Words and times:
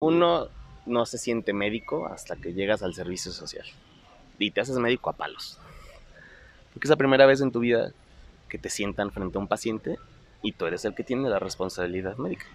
Uno 0.00 0.48
no 0.86 1.06
se 1.06 1.18
siente 1.18 1.52
médico 1.52 2.06
hasta 2.06 2.36
que 2.36 2.52
llegas 2.54 2.82
al 2.82 2.94
servicio 2.94 3.32
social 3.32 3.66
y 4.38 4.52
te 4.52 4.60
haces 4.60 4.78
médico 4.78 5.10
a 5.10 5.14
palos. 5.14 5.58
Porque 6.72 6.86
es 6.86 6.90
la 6.90 6.96
primera 6.96 7.26
vez 7.26 7.40
en 7.40 7.50
tu 7.50 7.60
vida 7.60 7.92
que 8.48 8.58
te 8.58 8.70
sientan 8.70 9.10
frente 9.10 9.36
a 9.36 9.40
un 9.40 9.48
paciente 9.48 9.98
y 10.42 10.52
tú 10.52 10.66
eres 10.66 10.84
el 10.84 10.94
que 10.94 11.02
tiene 11.02 11.28
la 11.28 11.40
responsabilidad 11.40 12.16
médica. 12.16 12.46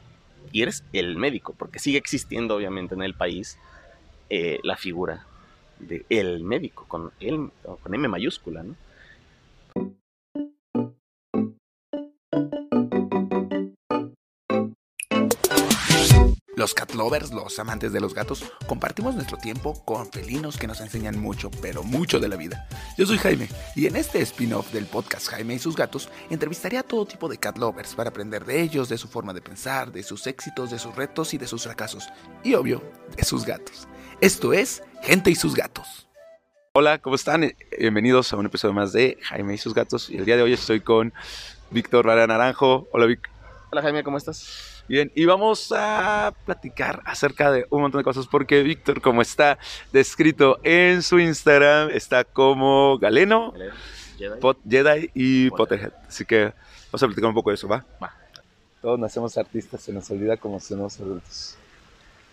Y 0.52 0.62
eres 0.62 0.84
el 0.94 1.18
médico, 1.18 1.54
porque 1.58 1.80
sigue 1.80 1.98
existiendo 1.98 2.56
obviamente 2.56 2.96
en 2.96 3.04
el 3.04 3.14
país 3.14 3.58
eh, 4.30 4.60
la 4.64 4.78
figura 4.78 5.26
de 5.80 6.06
el 6.10 6.44
médico, 6.44 6.86
con, 6.88 7.12
el, 7.20 7.50
con 7.82 7.94
M 7.94 8.08
mayúscula, 8.08 8.64
¿no? 8.64 8.76
Los 16.64 16.74
cat 16.74 16.94
lovers, 16.94 17.34
los 17.34 17.60
amantes 17.60 17.92
de 17.92 18.00
los 18.00 18.14
gatos, 18.14 18.46
compartimos 18.68 19.16
nuestro 19.16 19.36
tiempo 19.36 19.84
con 19.84 20.10
felinos 20.10 20.56
que 20.56 20.66
nos 20.66 20.80
enseñan 20.80 21.20
mucho, 21.20 21.52
pero 21.62 21.84
mucho 21.84 22.22
de 22.22 22.30
la 22.30 22.38
vida. 22.38 22.70
Yo 22.98 23.06
soy 23.06 23.18
Jaime 23.18 23.50
y 23.76 23.86
en 23.86 23.98
este 23.98 24.22
spin-off 24.22 24.72
del 24.72 24.86
podcast 24.86 25.28
Jaime 25.28 25.56
y 25.56 25.60
sus 25.60 25.76
gatos 25.76 26.08
entrevistaré 26.30 26.78
a 26.78 26.84
todo 26.84 27.06
tipo 27.06 27.28
de 27.28 27.38
cat 27.38 27.58
lovers 27.58 27.96
para 27.96 28.12
aprender 28.12 28.46
de 28.46 28.62
ellos, 28.62 28.88
de 28.88 28.98
su 28.98 29.10
forma 29.10 29.34
de 29.34 29.42
pensar, 29.42 29.92
de 29.92 30.04
sus 30.04 30.26
éxitos, 30.26 30.72
de 30.72 30.80
sus 30.80 30.96
retos 30.96 31.34
y 31.34 31.38
de 31.38 31.48
sus 31.48 31.64
fracasos. 31.64 32.08
Y 32.46 32.54
obvio, 32.54 32.82
de 33.18 33.26
sus 33.26 33.44
gatos. 33.44 33.86
Esto 34.22 34.54
es 34.54 34.84
Gente 35.02 35.32
y 35.32 35.36
sus 35.36 35.56
gatos. 35.56 36.08
Hola, 36.72 36.98
¿cómo 37.00 37.18
están? 37.18 37.54
Bienvenidos 37.78 38.32
a 38.32 38.38
un 38.38 38.46
episodio 38.46 38.74
más 38.74 38.94
de 38.94 39.18
Jaime 39.24 39.56
y 39.56 39.58
sus 39.58 39.74
gatos. 39.74 40.10
Y 40.10 40.16
el 40.16 40.24
día 40.24 40.38
de 40.38 40.44
hoy 40.44 40.54
estoy 40.54 40.80
con 40.80 41.12
Víctor 41.72 42.08
Vara 42.08 42.26
Naranjo. 42.26 42.88
Hola, 42.94 43.06
Vic. 43.06 43.30
Hola 43.70 43.82
Jaime, 43.82 44.02
¿cómo 44.02 44.18
estás? 44.18 44.73
Bien, 44.88 45.12
y 45.16 45.26
vamos 45.26 45.72
a 45.76 46.34
platicar 46.46 47.02
acerca 47.06 47.52
de 47.52 47.66
un 47.70 47.82
montón 47.82 48.00
de 48.00 48.04
cosas 48.04 48.28
porque 48.28 48.64
Víctor, 48.64 49.02
como 49.02 49.22
está 49.22 49.58
descrito 49.94 50.60
en 50.64 51.02
su 51.02 51.20
Instagram, 51.20 51.90
está 51.92 52.26
como 52.26 52.98
Galeno, 53.00 53.54
Jedi. 54.18 54.40
Pot- 54.42 54.60
Jedi 54.70 55.10
y 55.14 55.50
Potterhead. 55.50 55.90
Potterhead. 55.90 56.08
Así 56.08 56.26
que 56.26 56.54
vamos 56.92 57.04
a 57.04 57.08
platicar 57.08 57.30
un 57.30 57.34
poco 57.34 57.50
de 57.50 57.56
eso, 57.56 57.68
¿va? 57.68 57.86
Va. 58.02 58.14
Todos 58.82 59.00
nacemos 59.00 59.38
artistas, 59.38 59.82
se 59.82 59.94
nos 59.94 60.10
olvida 60.12 60.36
como 60.36 60.60
somos 60.60 61.00
adultos. 61.00 61.56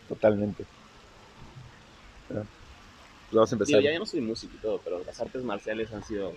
Totalmente. 0.08 0.64
Bueno, 2.28 2.47
pues 3.30 3.34
vamos 3.36 3.53
a 3.53 3.55
empezar. 3.55 3.80
Ya, 3.80 3.92
ya 3.92 3.98
no 4.00 4.06
soy 4.06 4.20
músico 4.20 4.55
y 4.56 4.58
todo, 4.58 4.80
pero 4.82 5.03
las 5.05 5.20
artes 5.20 5.44
marciales 5.44 5.92
han 5.92 6.03
sido 6.05 6.34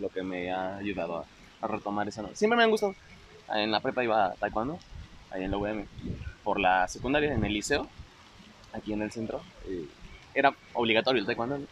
lo 0.00 0.08
que 0.08 0.24
me 0.24 0.50
ha 0.50 0.76
ayudado 0.78 1.18
a, 1.18 1.24
a 1.60 1.68
retomar 1.68 2.08
esa... 2.08 2.24
Siempre 2.34 2.56
me 2.56 2.64
han 2.64 2.70
gustado. 2.70 2.96
En 3.54 3.70
la 3.70 3.78
prepa 3.78 4.02
iba 4.02 4.26
a 4.26 4.32
taekwondo, 4.34 4.80
ahí 5.34 5.44
en 5.44 5.50
la 5.50 5.58
UM. 5.58 5.86
Por 6.42 6.60
la 6.60 6.88
secundaria, 6.88 7.32
en 7.32 7.44
el 7.44 7.52
liceo, 7.52 7.88
aquí 8.72 8.92
en 8.92 9.02
el 9.02 9.10
centro, 9.10 9.42
eh, 9.66 9.86
era 10.34 10.54
obligatorio 10.72 11.20
el 11.20 11.26
taekwondo. 11.26 11.58
¿no? 11.58 11.66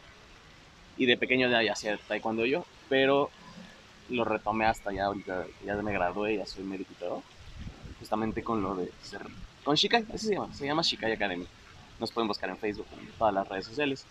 Y 0.96 1.06
de 1.06 1.16
pequeño 1.16 1.48
ya, 1.48 1.72
hacía 1.72 1.98
taekwondo 2.08 2.44
yo, 2.44 2.64
pero 2.88 3.30
lo 4.08 4.24
retomé 4.24 4.66
hasta 4.66 4.92
ya 4.92 5.06
ahorita, 5.06 5.46
ya 5.64 5.74
me 5.76 5.92
gradué, 5.92 6.36
ya 6.36 6.46
soy 6.46 6.64
médico. 6.64 7.22
Justamente 7.98 8.42
con 8.42 8.62
lo 8.62 8.74
de 8.74 8.90
ser... 9.02 9.22
Con 9.64 9.76
Shikai, 9.76 10.04
así 10.12 10.26
se 10.26 10.34
llama, 10.34 10.52
se 10.52 10.66
llama 10.66 10.82
Shikai 10.82 11.12
Academy. 11.12 11.46
Nos 12.00 12.10
pueden 12.10 12.28
buscar 12.28 12.50
en 12.50 12.58
Facebook, 12.58 12.86
en 12.98 13.06
todas 13.12 13.32
las 13.32 13.48
redes 13.48 13.66
sociales 13.66 14.04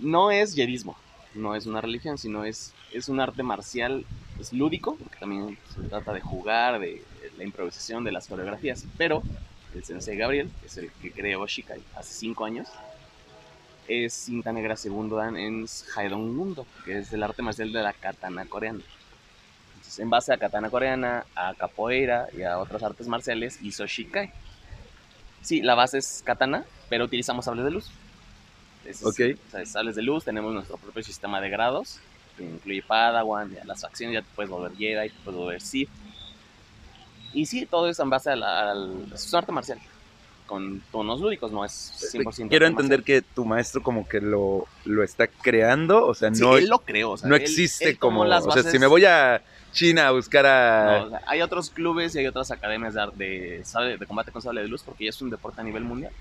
no 0.00 0.30
es 0.30 0.54
yedismo, 0.54 0.96
no 1.34 1.54
es 1.54 1.66
una 1.66 1.80
religión, 1.80 2.18
sino 2.18 2.44
es, 2.44 2.72
es 2.92 3.08
un 3.08 3.20
arte 3.20 3.42
marcial, 3.42 4.04
es 4.40 4.52
lúdico, 4.52 4.96
porque 4.96 5.18
también 5.18 5.58
se 5.74 5.82
trata 5.82 6.12
de 6.12 6.20
jugar, 6.20 6.80
de, 6.80 7.02
la 7.36 7.44
improvisación, 7.44 8.04
de 8.04 8.12
las 8.12 8.26
coreografías, 8.26 8.84
pero 8.96 9.22
el 9.74 9.84
sensei 9.84 10.16
Gabriel, 10.16 10.50
que 10.60 10.66
es 10.66 10.76
el 10.78 10.90
que 11.00 11.12
creó 11.12 11.46
Shikai 11.46 11.80
hace 11.96 12.14
cinco 12.14 12.44
años, 12.44 12.68
es 13.86 14.12
cinta 14.14 14.52
negra 14.52 14.76
segundo 14.76 15.16
dan 15.16 15.36
en 15.36 15.66
Haedong 15.94 16.34
Mundo, 16.34 16.66
que 16.84 16.98
es 16.98 17.12
el 17.12 17.22
arte 17.22 17.42
marcial 17.42 17.72
de 17.72 17.82
la 17.82 17.92
katana 17.92 18.46
coreana. 18.46 18.80
Entonces, 19.74 19.98
en 19.98 20.10
base 20.10 20.32
a 20.32 20.38
katana 20.38 20.70
coreana, 20.70 21.24
a 21.34 21.54
capoeira 21.54 22.28
y 22.36 22.42
a 22.42 22.58
otras 22.58 22.82
artes 22.82 23.08
marciales, 23.08 23.60
hizo 23.62 23.86
Shikai. 23.86 24.30
Sí, 25.42 25.62
la 25.62 25.74
base 25.74 25.98
es 25.98 26.22
katana, 26.24 26.64
pero 26.88 27.04
utilizamos 27.04 27.44
sables 27.44 27.64
de 27.64 27.70
luz. 27.70 27.90
Es- 28.84 29.04
Ok. 29.04 29.20
o 29.48 29.50
sea, 29.50 29.66
sables 29.66 29.96
de 29.96 30.02
luz, 30.02 30.24
tenemos 30.24 30.52
nuestro 30.52 30.76
propio 30.76 31.02
sistema 31.02 31.40
de 31.40 31.50
grados, 31.50 32.00
que 32.40 32.46
incluye 32.54 32.82
Padawan, 32.82 33.52
ya 33.54 33.64
las 33.64 33.82
facciones, 33.82 34.14
ya 34.14 34.22
te 34.22 34.28
puedes 34.34 34.50
volver 34.50 34.72
Jedi, 34.76 35.10
te 35.10 35.14
puedes 35.24 35.38
volver 35.38 35.60
Sith. 35.60 35.88
Y 37.32 37.46
sí, 37.46 37.66
todo 37.66 37.88
es 37.88 37.98
en 38.00 38.10
base 38.10 38.30
al, 38.30 38.42
al- 38.42 39.12
es 39.14 39.32
un 39.32 39.38
arte 39.38 39.52
marcial, 39.52 39.78
con 40.46 40.80
tonos 40.90 41.20
lúdicos, 41.20 41.52
no 41.52 41.64
es 41.64 41.72
100% 41.72 42.48
Quiero 42.48 42.66
arte 42.66 42.72
entender 42.72 42.98
marcial. 43.00 43.04
que 43.04 43.22
tu 43.22 43.44
maestro 43.44 43.82
como 43.82 44.08
que 44.08 44.20
lo, 44.20 44.66
lo 44.84 45.04
está 45.04 45.28
creando, 45.28 46.06
o 46.06 46.14
sea, 46.14 46.34
Sí, 46.34 46.40
no, 46.42 46.56
él 46.56 46.68
lo 46.68 46.80
creó, 46.80 47.10
o 47.12 47.16
sea, 47.18 47.28
no 47.28 47.36
él- 47.36 47.42
existe 47.42 47.90
él 47.90 47.98
como... 47.98 48.24
las 48.24 48.44
O 48.46 48.50
sea, 48.50 48.62
si 48.64 48.78
me 48.78 48.86
voy 48.88 49.04
a 49.04 49.42
China 49.72 50.08
a 50.08 50.10
buscar 50.10 50.46
a... 50.46 50.84
No, 50.98 51.04
o 51.06 51.10
sea, 51.10 51.22
hay 51.26 51.42
otros 51.42 51.70
clubes 51.70 52.14
y 52.16 52.18
hay 52.18 52.26
otras 52.26 52.50
academias 52.50 52.94
de, 52.94 53.06
de, 53.14 53.98
de 53.98 54.06
combate 54.06 54.32
con 54.32 54.42
sable 54.42 54.62
de 54.62 54.68
luz 54.68 54.82
porque 54.82 55.04
ya 55.04 55.10
es 55.10 55.22
un 55.22 55.30
deporte 55.30 55.60
a 55.60 55.64
nivel 55.64 55.84
mundial. 55.84 56.12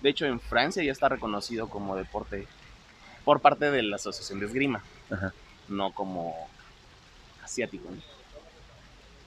De 0.00 0.08
hecho, 0.08 0.24
en 0.26 0.40
Francia 0.40 0.82
ya 0.82 0.90
está 0.92 1.08
reconocido 1.10 1.68
como 1.68 1.94
deporte 1.94 2.48
por 3.24 3.38
parte 3.40 3.70
de 3.70 3.82
la 3.82 3.96
Asociación 3.96 4.40
de 4.40 4.46
Esgrima, 4.46 4.82
Ajá. 5.10 5.32
No 5.70 5.92
como 5.92 6.48
asiático. 7.42 7.88
¿no? 7.90 7.96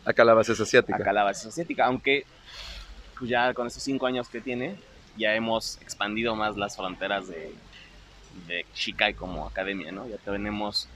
Acá 0.06 0.24
la 0.24 0.34
base 0.34 0.54
es 0.54 0.60
asiática. 0.60 0.98
Acá 0.98 1.14
la 1.14 1.24
base 1.24 1.42
es 1.42 1.54
asiática, 1.54 1.86
aunque 1.86 2.26
pues, 3.18 3.30
ya 3.30 3.54
con 3.54 3.68
esos 3.68 3.82
cinco 3.82 4.06
años 4.06 4.28
que 4.30 4.42
tiene, 4.42 4.76
ya 5.18 5.34
hemos 5.36 5.78
expandido 5.82 6.36
más 6.36 6.58
las 6.58 6.76
fronteras 6.76 7.28
de, 7.28 7.54
de 8.48 8.66
Shikai 8.76 9.14
como 9.14 9.48
academia, 9.48 9.92
¿no? 9.92 10.08
Ya 10.08 10.18
tenemos 10.18 10.88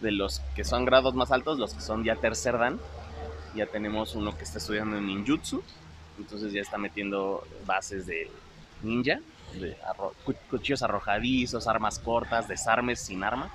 de 0.00 0.12
los 0.12 0.40
que 0.54 0.64
son 0.64 0.84
grados 0.84 1.14
más 1.14 1.30
altos, 1.32 1.58
los 1.58 1.74
que 1.74 1.80
son 1.80 2.04
ya 2.04 2.16
tercer 2.16 2.58
dan, 2.58 2.78
ya 3.54 3.66
tenemos 3.66 4.14
uno 4.14 4.36
que 4.36 4.44
está 4.44 4.58
estudiando 4.58 4.96
en 4.98 5.06
ninjutsu, 5.06 5.62
entonces 6.18 6.52
ya 6.52 6.60
está 6.60 6.78
metiendo 6.78 7.46
bases 7.66 8.06
de 8.06 8.30
ninja, 8.82 9.18
de 9.54 9.76
arro- 9.82 10.12
cu- 10.24 10.34
cuchillos 10.50 10.82
arrojadizos, 10.82 11.66
armas 11.66 11.98
cortas, 11.98 12.46
desarmes 12.48 13.00
sin 13.00 13.24
arma. 13.24 13.50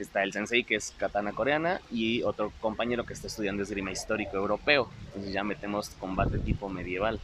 Está 0.00 0.22
el 0.22 0.32
sensei 0.32 0.64
que 0.64 0.76
es 0.76 0.94
katana 0.96 1.32
coreana 1.32 1.80
y 1.90 2.22
otro 2.22 2.52
compañero 2.60 3.04
que 3.04 3.12
está 3.12 3.26
estudiando 3.26 3.62
esgrima 3.62 3.90
histórico 3.90 4.36
europeo. 4.36 4.88
Entonces 5.06 5.32
ya 5.32 5.44
metemos 5.44 5.90
combate 5.90 6.38
tipo 6.38 6.68
medieval. 6.68 7.20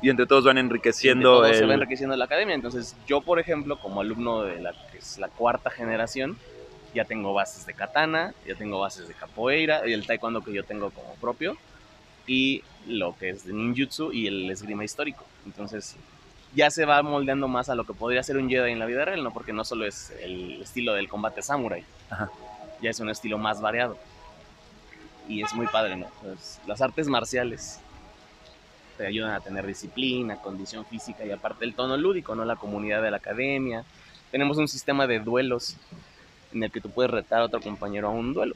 Y 0.00 0.10
entre 0.10 0.26
todos 0.26 0.44
van 0.44 0.58
enriqueciendo 0.58 1.40
todos 1.40 1.56
se 1.56 1.64
va 1.64 1.74
el... 1.74 1.80
enriqueciendo 1.80 2.16
la 2.16 2.24
academia. 2.24 2.54
Entonces 2.54 2.96
yo, 3.06 3.20
por 3.20 3.38
ejemplo, 3.38 3.78
como 3.78 4.00
alumno 4.00 4.42
de 4.42 4.60
la 4.60 4.72
que 4.90 4.98
es 4.98 5.18
la 5.18 5.28
cuarta 5.28 5.70
generación, 5.70 6.36
ya 6.94 7.04
tengo 7.04 7.32
bases 7.32 7.66
de 7.66 7.74
katana, 7.74 8.34
ya 8.46 8.54
tengo 8.54 8.80
bases 8.80 9.08
de 9.08 9.14
capoeira 9.14 9.88
y 9.88 9.92
el 9.92 10.06
taekwondo 10.06 10.42
que 10.42 10.52
yo 10.52 10.64
tengo 10.64 10.90
como 10.90 11.14
propio 11.14 11.56
y 12.26 12.62
lo 12.86 13.16
que 13.16 13.30
es 13.30 13.44
de 13.44 13.52
ninjutsu 13.52 14.12
y 14.12 14.26
el 14.26 14.50
esgrima 14.50 14.84
histórico. 14.84 15.24
Entonces 15.46 15.96
ya 16.54 16.70
se 16.70 16.84
va 16.84 17.02
moldeando 17.02 17.48
más 17.48 17.68
a 17.68 17.74
lo 17.74 17.84
que 17.84 17.94
podría 17.94 18.22
ser 18.22 18.36
un 18.36 18.48
Jedi 18.48 18.72
en 18.72 18.78
la 18.78 18.86
vida 18.86 19.04
real, 19.04 19.22
¿no? 19.24 19.32
Porque 19.32 19.52
no 19.52 19.64
solo 19.64 19.86
es 19.86 20.10
el 20.22 20.60
estilo 20.62 20.92
del 20.94 21.08
combate 21.08 21.42
samurai, 21.42 21.84
Ajá. 22.10 22.30
ya 22.80 22.90
es 22.90 23.00
un 23.00 23.08
estilo 23.10 23.38
más 23.38 23.60
variado. 23.60 23.96
Y 25.28 25.42
es 25.42 25.54
muy 25.54 25.66
padre, 25.66 25.96
¿no? 25.96 26.06
Pues, 26.22 26.60
las 26.66 26.82
artes 26.82 27.06
marciales 27.08 27.78
te 28.98 29.06
ayudan 29.06 29.32
a 29.32 29.40
tener 29.40 29.66
disciplina, 29.66 30.36
condición 30.36 30.84
física 30.84 31.24
y 31.24 31.30
aparte 31.30 31.64
el 31.64 31.74
tono 31.74 31.96
lúdico, 31.96 32.34
¿no? 32.34 32.44
La 32.44 32.56
comunidad 32.56 33.02
de 33.02 33.10
la 33.10 33.16
academia. 33.18 33.84
Tenemos 34.30 34.58
un 34.58 34.68
sistema 34.68 35.06
de 35.06 35.20
duelos 35.20 35.76
en 36.52 36.62
el 36.64 36.70
que 36.70 36.80
tú 36.80 36.90
puedes 36.90 37.10
retar 37.10 37.40
a 37.40 37.44
otro 37.44 37.60
compañero 37.60 38.08
a 38.08 38.10
un 38.10 38.34
duelo. 38.34 38.54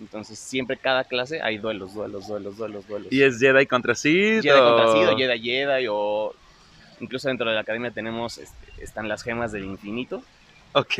Entonces, 0.00 0.38
siempre 0.38 0.76
cada 0.76 1.04
clase 1.04 1.40
hay 1.40 1.58
duelos, 1.58 1.94
duelos, 1.94 2.26
duelos, 2.28 2.56
duelos, 2.56 2.86
duelos. 2.86 3.12
Y 3.12 3.22
es 3.22 3.38
Jedi 3.40 3.66
contra 3.66 3.94
Sith. 3.94 4.42
Jedi 4.42 4.60
contra 4.60 4.86
o- 4.88 4.92
Sith, 4.92 5.08
o 5.08 5.16
Jedi 5.16 5.40
Jedi, 5.40 5.86
o 5.90 6.34
incluso 7.00 7.28
dentro 7.28 7.48
de 7.48 7.54
la 7.54 7.60
academia 7.62 7.90
tenemos, 7.90 8.38
este, 8.38 8.82
están 8.82 9.08
las 9.08 9.22
gemas 9.22 9.52
del 9.52 9.64
infinito, 9.64 10.22
Ok. 10.72 10.94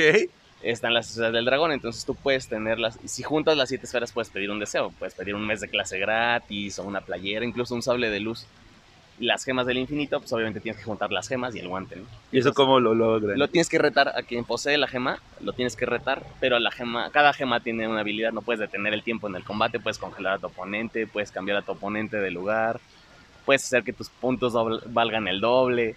están 0.62 0.94
las 0.94 1.10
esferas 1.10 1.32
del 1.32 1.44
dragón, 1.44 1.72
entonces 1.72 2.04
tú 2.04 2.14
puedes 2.14 2.48
tenerlas, 2.48 2.98
y 3.04 3.08
si 3.08 3.22
juntas 3.22 3.56
las 3.56 3.68
siete 3.68 3.86
esferas 3.86 4.12
puedes 4.12 4.30
pedir 4.30 4.50
un 4.50 4.58
deseo, 4.58 4.90
puedes 4.98 5.14
pedir 5.14 5.34
un 5.34 5.46
mes 5.46 5.60
de 5.60 5.68
clase 5.68 5.98
gratis, 5.98 6.78
o 6.78 6.84
una 6.84 7.00
playera, 7.00 7.44
incluso 7.44 7.74
un 7.74 7.82
sable 7.82 8.10
de 8.10 8.20
luz. 8.20 8.46
Las 9.20 9.42
gemas 9.44 9.66
del 9.66 9.78
infinito, 9.78 10.20
pues 10.20 10.32
obviamente 10.32 10.60
tienes 10.60 10.78
que 10.78 10.84
juntar 10.84 11.10
las 11.10 11.26
gemas 11.26 11.52
y 11.52 11.58
el 11.58 11.66
guante, 11.66 11.96
¿no? 11.96 12.02
¿Y 12.02 12.38
eso 12.38 12.50
Entonces, 12.50 12.54
cómo 12.54 12.78
lo 12.78 12.94
logran? 12.94 13.36
Lo 13.36 13.48
tienes 13.48 13.68
que 13.68 13.76
retar 13.78 14.10
a 14.16 14.22
quien 14.22 14.44
posee 14.44 14.78
la 14.78 14.86
gema, 14.86 15.20
lo 15.40 15.52
tienes 15.52 15.74
que 15.74 15.86
retar, 15.86 16.22
pero 16.38 16.60
la 16.60 16.70
gema, 16.70 17.10
cada 17.10 17.32
gema 17.32 17.58
tiene 17.58 17.88
una 17.88 18.00
habilidad, 18.00 18.30
no 18.32 18.42
puedes 18.42 18.60
detener 18.60 18.94
el 18.94 19.02
tiempo 19.02 19.26
en 19.26 19.34
el 19.34 19.42
combate, 19.42 19.80
puedes 19.80 19.98
congelar 19.98 20.34
a 20.34 20.38
tu 20.38 20.46
oponente, 20.46 21.08
puedes 21.08 21.32
cambiar 21.32 21.58
a 21.58 21.62
tu 21.62 21.72
oponente 21.72 22.18
de 22.18 22.30
lugar, 22.30 22.78
puedes 23.48 23.64
hacer 23.64 23.82
que 23.82 23.94
tus 23.94 24.10
puntos 24.10 24.52
valgan 24.92 25.26
el 25.26 25.40
doble. 25.40 25.96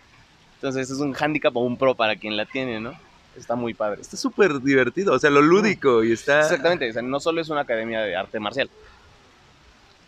Entonces 0.56 0.90
es 0.90 1.00
un 1.00 1.14
handicap 1.14 1.54
o 1.58 1.60
un 1.60 1.76
pro 1.76 1.96
para 1.96 2.16
quien 2.16 2.38
la 2.38 2.46
tiene, 2.46 2.80
¿no? 2.80 2.94
Está 3.36 3.56
muy 3.56 3.74
padre. 3.74 4.00
Está 4.00 4.16
súper 4.16 4.62
divertido, 4.62 5.14
o 5.14 5.20
sea, 5.20 5.30
lo 5.30 5.42
lúdico 5.42 6.02
y 6.02 6.14
está... 6.14 6.40
Exactamente, 6.40 6.90
o 6.90 6.94
sea, 6.94 7.02
no 7.02 7.20
solo 7.20 7.42
es 7.42 7.50
una 7.50 7.62
academia 7.62 8.00
de 8.00 8.16
arte 8.16 8.40
marcial, 8.40 8.70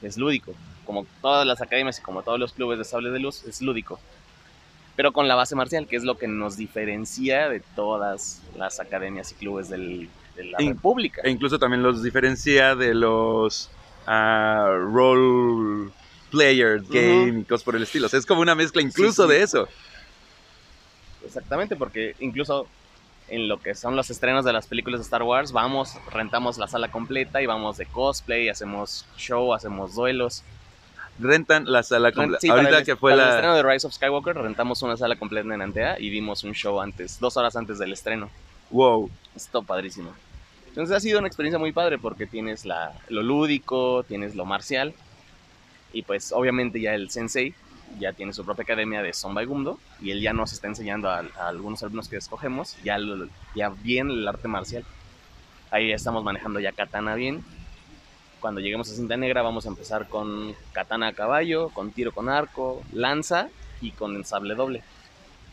es 0.01 0.15
lúdico. 0.15 0.53
Como 0.85 1.05
todas 1.21 1.45
las 1.45 1.61
academias 1.61 1.99
y 1.99 2.01
como 2.01 2.23
todos 2.23 2.39
los 2.39 2.53
clubes 2.53 2.77
de 2.79 2.85
sable 2.85 3.09
de 3.09 3.19
luz, 3.19 3.43
es 3.43 3.61
lúdico. 3.61 3.99
pero 4.95 5.11
con 5.11 5.27
la 5.27 5.35
base 5.35 5.55
marcial, 5.55 5.87
que 5.87 5.95
es 5.95 6.03
lo 6.03 6.17
que 6.17 6.27
nos 6.27 6.55
diferencia 6.57 7.49
de 7.49 7.59
todas 7.75 8.41
las 8.55 8.79
academias 8.79 9.31
y 9.31 9.35
clubes 9.35 9.69
del, 9.69 10.09
de 10.35 10.45
la 10.45 10.61
In- 10.61 10.75
República. 10.75 11.21
E 11.23 11.31
incluso 11.31 11.57
también 11.57 11.81
los 11.81 12.03
diferencia 12.03 12.75
de 12.75 12.93
los 12.93 13.71
role 14.05 15.89
players, 16.33 16.89
game 16.89 17.39
y 17.41 17.43
cosas 17.43 17.63
por 17.63 17.75
el 17.75 17.83
estilo. 17.83 18.07
O 18.07 18.09
sea, 18.09 18.19
es 18.19 18.25
como 18.25 18.41
una 18.41 18.55
mezcla 18.55 18.81
incluso 18.81 19.23
Sí, 19.23 19.29
sí. 19.31 19.37
de 19.37 19.43
eso. 19.43 19.67
Exactamente, 21.25 21.75
porque 21.75 22.15
incluso 22.19 22.67
en 23.29 23.47
lo 23.47 23.59
que 23.61 23.73
son 23.75 23.95
los 23.95 24.09
estrenos 24.09 24.43
de 24.43 24.51
las 24.53 24.67
películas 24.67 24.99
de 24.99 25.03
Star 25.05 25.23
Wars, 25.23 25.51
vamos, 25.53 25.95
rentamos 26.11 26.57
la 26.57 26.67
sala 26.67 26.89
completa 26.91 27.41
y 27.41 27.45
vamos 27.45 27.77
de 27.77 27.85
cosplay, 27.85 28.49
hacemos 28.49 29.05
show, 29.17 29.53
hacemos 29.53 29.95
duelos. 29.95 30.43
Rentan 31.19 31.65
la 31.71 31.83
sala 31.83 32.11
completa. 32.11 32.41
Sí, 32.41 32.49
Ahorita 32.49 32.79
el- 32.79 32.85
que 32.85 32.95
fue 32.95 33.11
para 33.11 33.23
el 33.23 33.29
la... 33.29 33.35
estreno 33.35 33.55
de 33.55 33.63
Rise 33.63 33.87
of 33.87 33.93
Skywalker, 33.93 34.35
rentamos 34.35 34.81
una 34.81 34.97
sala 34.97 35.15
completa 35.15 35.53
en 35.53 35.61
Antea 35.61 35.99
y 35.99 36.09
dimos 36.09 36.43
un 36.43 36.53
show 36.53 36.81
antes, 36.81 37.19
dos 37.19 37.37
horas 37.37 37.55
antes 37.55 37.77
del 37.79 37.93
estreno. 37.93 38.29
Wow. 38.71 39.09
Esto 39.35 39.61
padrísimo. 39.63 40.11
Entonces 40.69 40.95
ha 40.97 40.99
sido 40.99 41.19
una 41.19 41.27
experiencia 41.27 41.59
muy 41.59 41.71
padre 41.71 41.99
porque 41.99 42.25
tienes 42.25 42.65
la, 42.65 42.93
lo 43.07 43.21
lúdico, 43.21 44.03
tienes 44.07 44.35
lo 44.35 44.43
marcial 44.45 44.93
y 45.93 46.01
pues 46.03 46.31
obviamente 46.31 46.81
ya 46.81 46.93
el 46.95 47.09
sensei 47.09 47.53
ya 47.99 48.11
tiene 48.13 48.33
su 48.33 48.43
propia 48.43 48.63
academia 48.63 49.01
de 49.03 49.13
Son 49.13 49.35
Gumdo 49.45 49.79
y 50.01 50.11
él 50.11 50.19
ya 50.21 50.33
nos 50.33 50.51
está 50.51 50.67
enseñando 50.67 51.09
a, 51.09 51.19
a 51.39 51.47
algunos 51.47 51.83
alumnos 51.83 52.09
que 52.09 52.17
escogemos 52.17 52.75
ya, 52.83 52.97
lo- 52.97 53.27
ya 53.55 53.69
bien 53.69 54.09
el 54.09 54.27
arte 54.27 54.47
marcial. 54.47 54.83
Ahí 55.71 55.89
ya 55.89 55.95
estamos 55.95 56.23
manejando 56.23 56.59
ya 56.59 56.71
katana 56.71 57.15
bien. 57.15 57.43
Cuando 58.39 58.59
lleguemos 58.61 58.89
a 58.91 58.95
cinta 58.95 59.15
negra 59.15 59.41
vamos 59.41 59.65
a 59.65 59.69
empezar 59.69 60.07
con 60.09 60.53
katana 60.73 61.07
a 61.09 61.13
caballo, 61.13 61.69
con 61.69 61.91
tiro 61.91 62.11
con 62.11 62.29
arco, 62.29 62.81
lanza 62.91 63.47
y 63.79 63.91
con 63.91 64.15
el 64.15 64.25
sable 64.25 64.55
doble. 64.55 64.83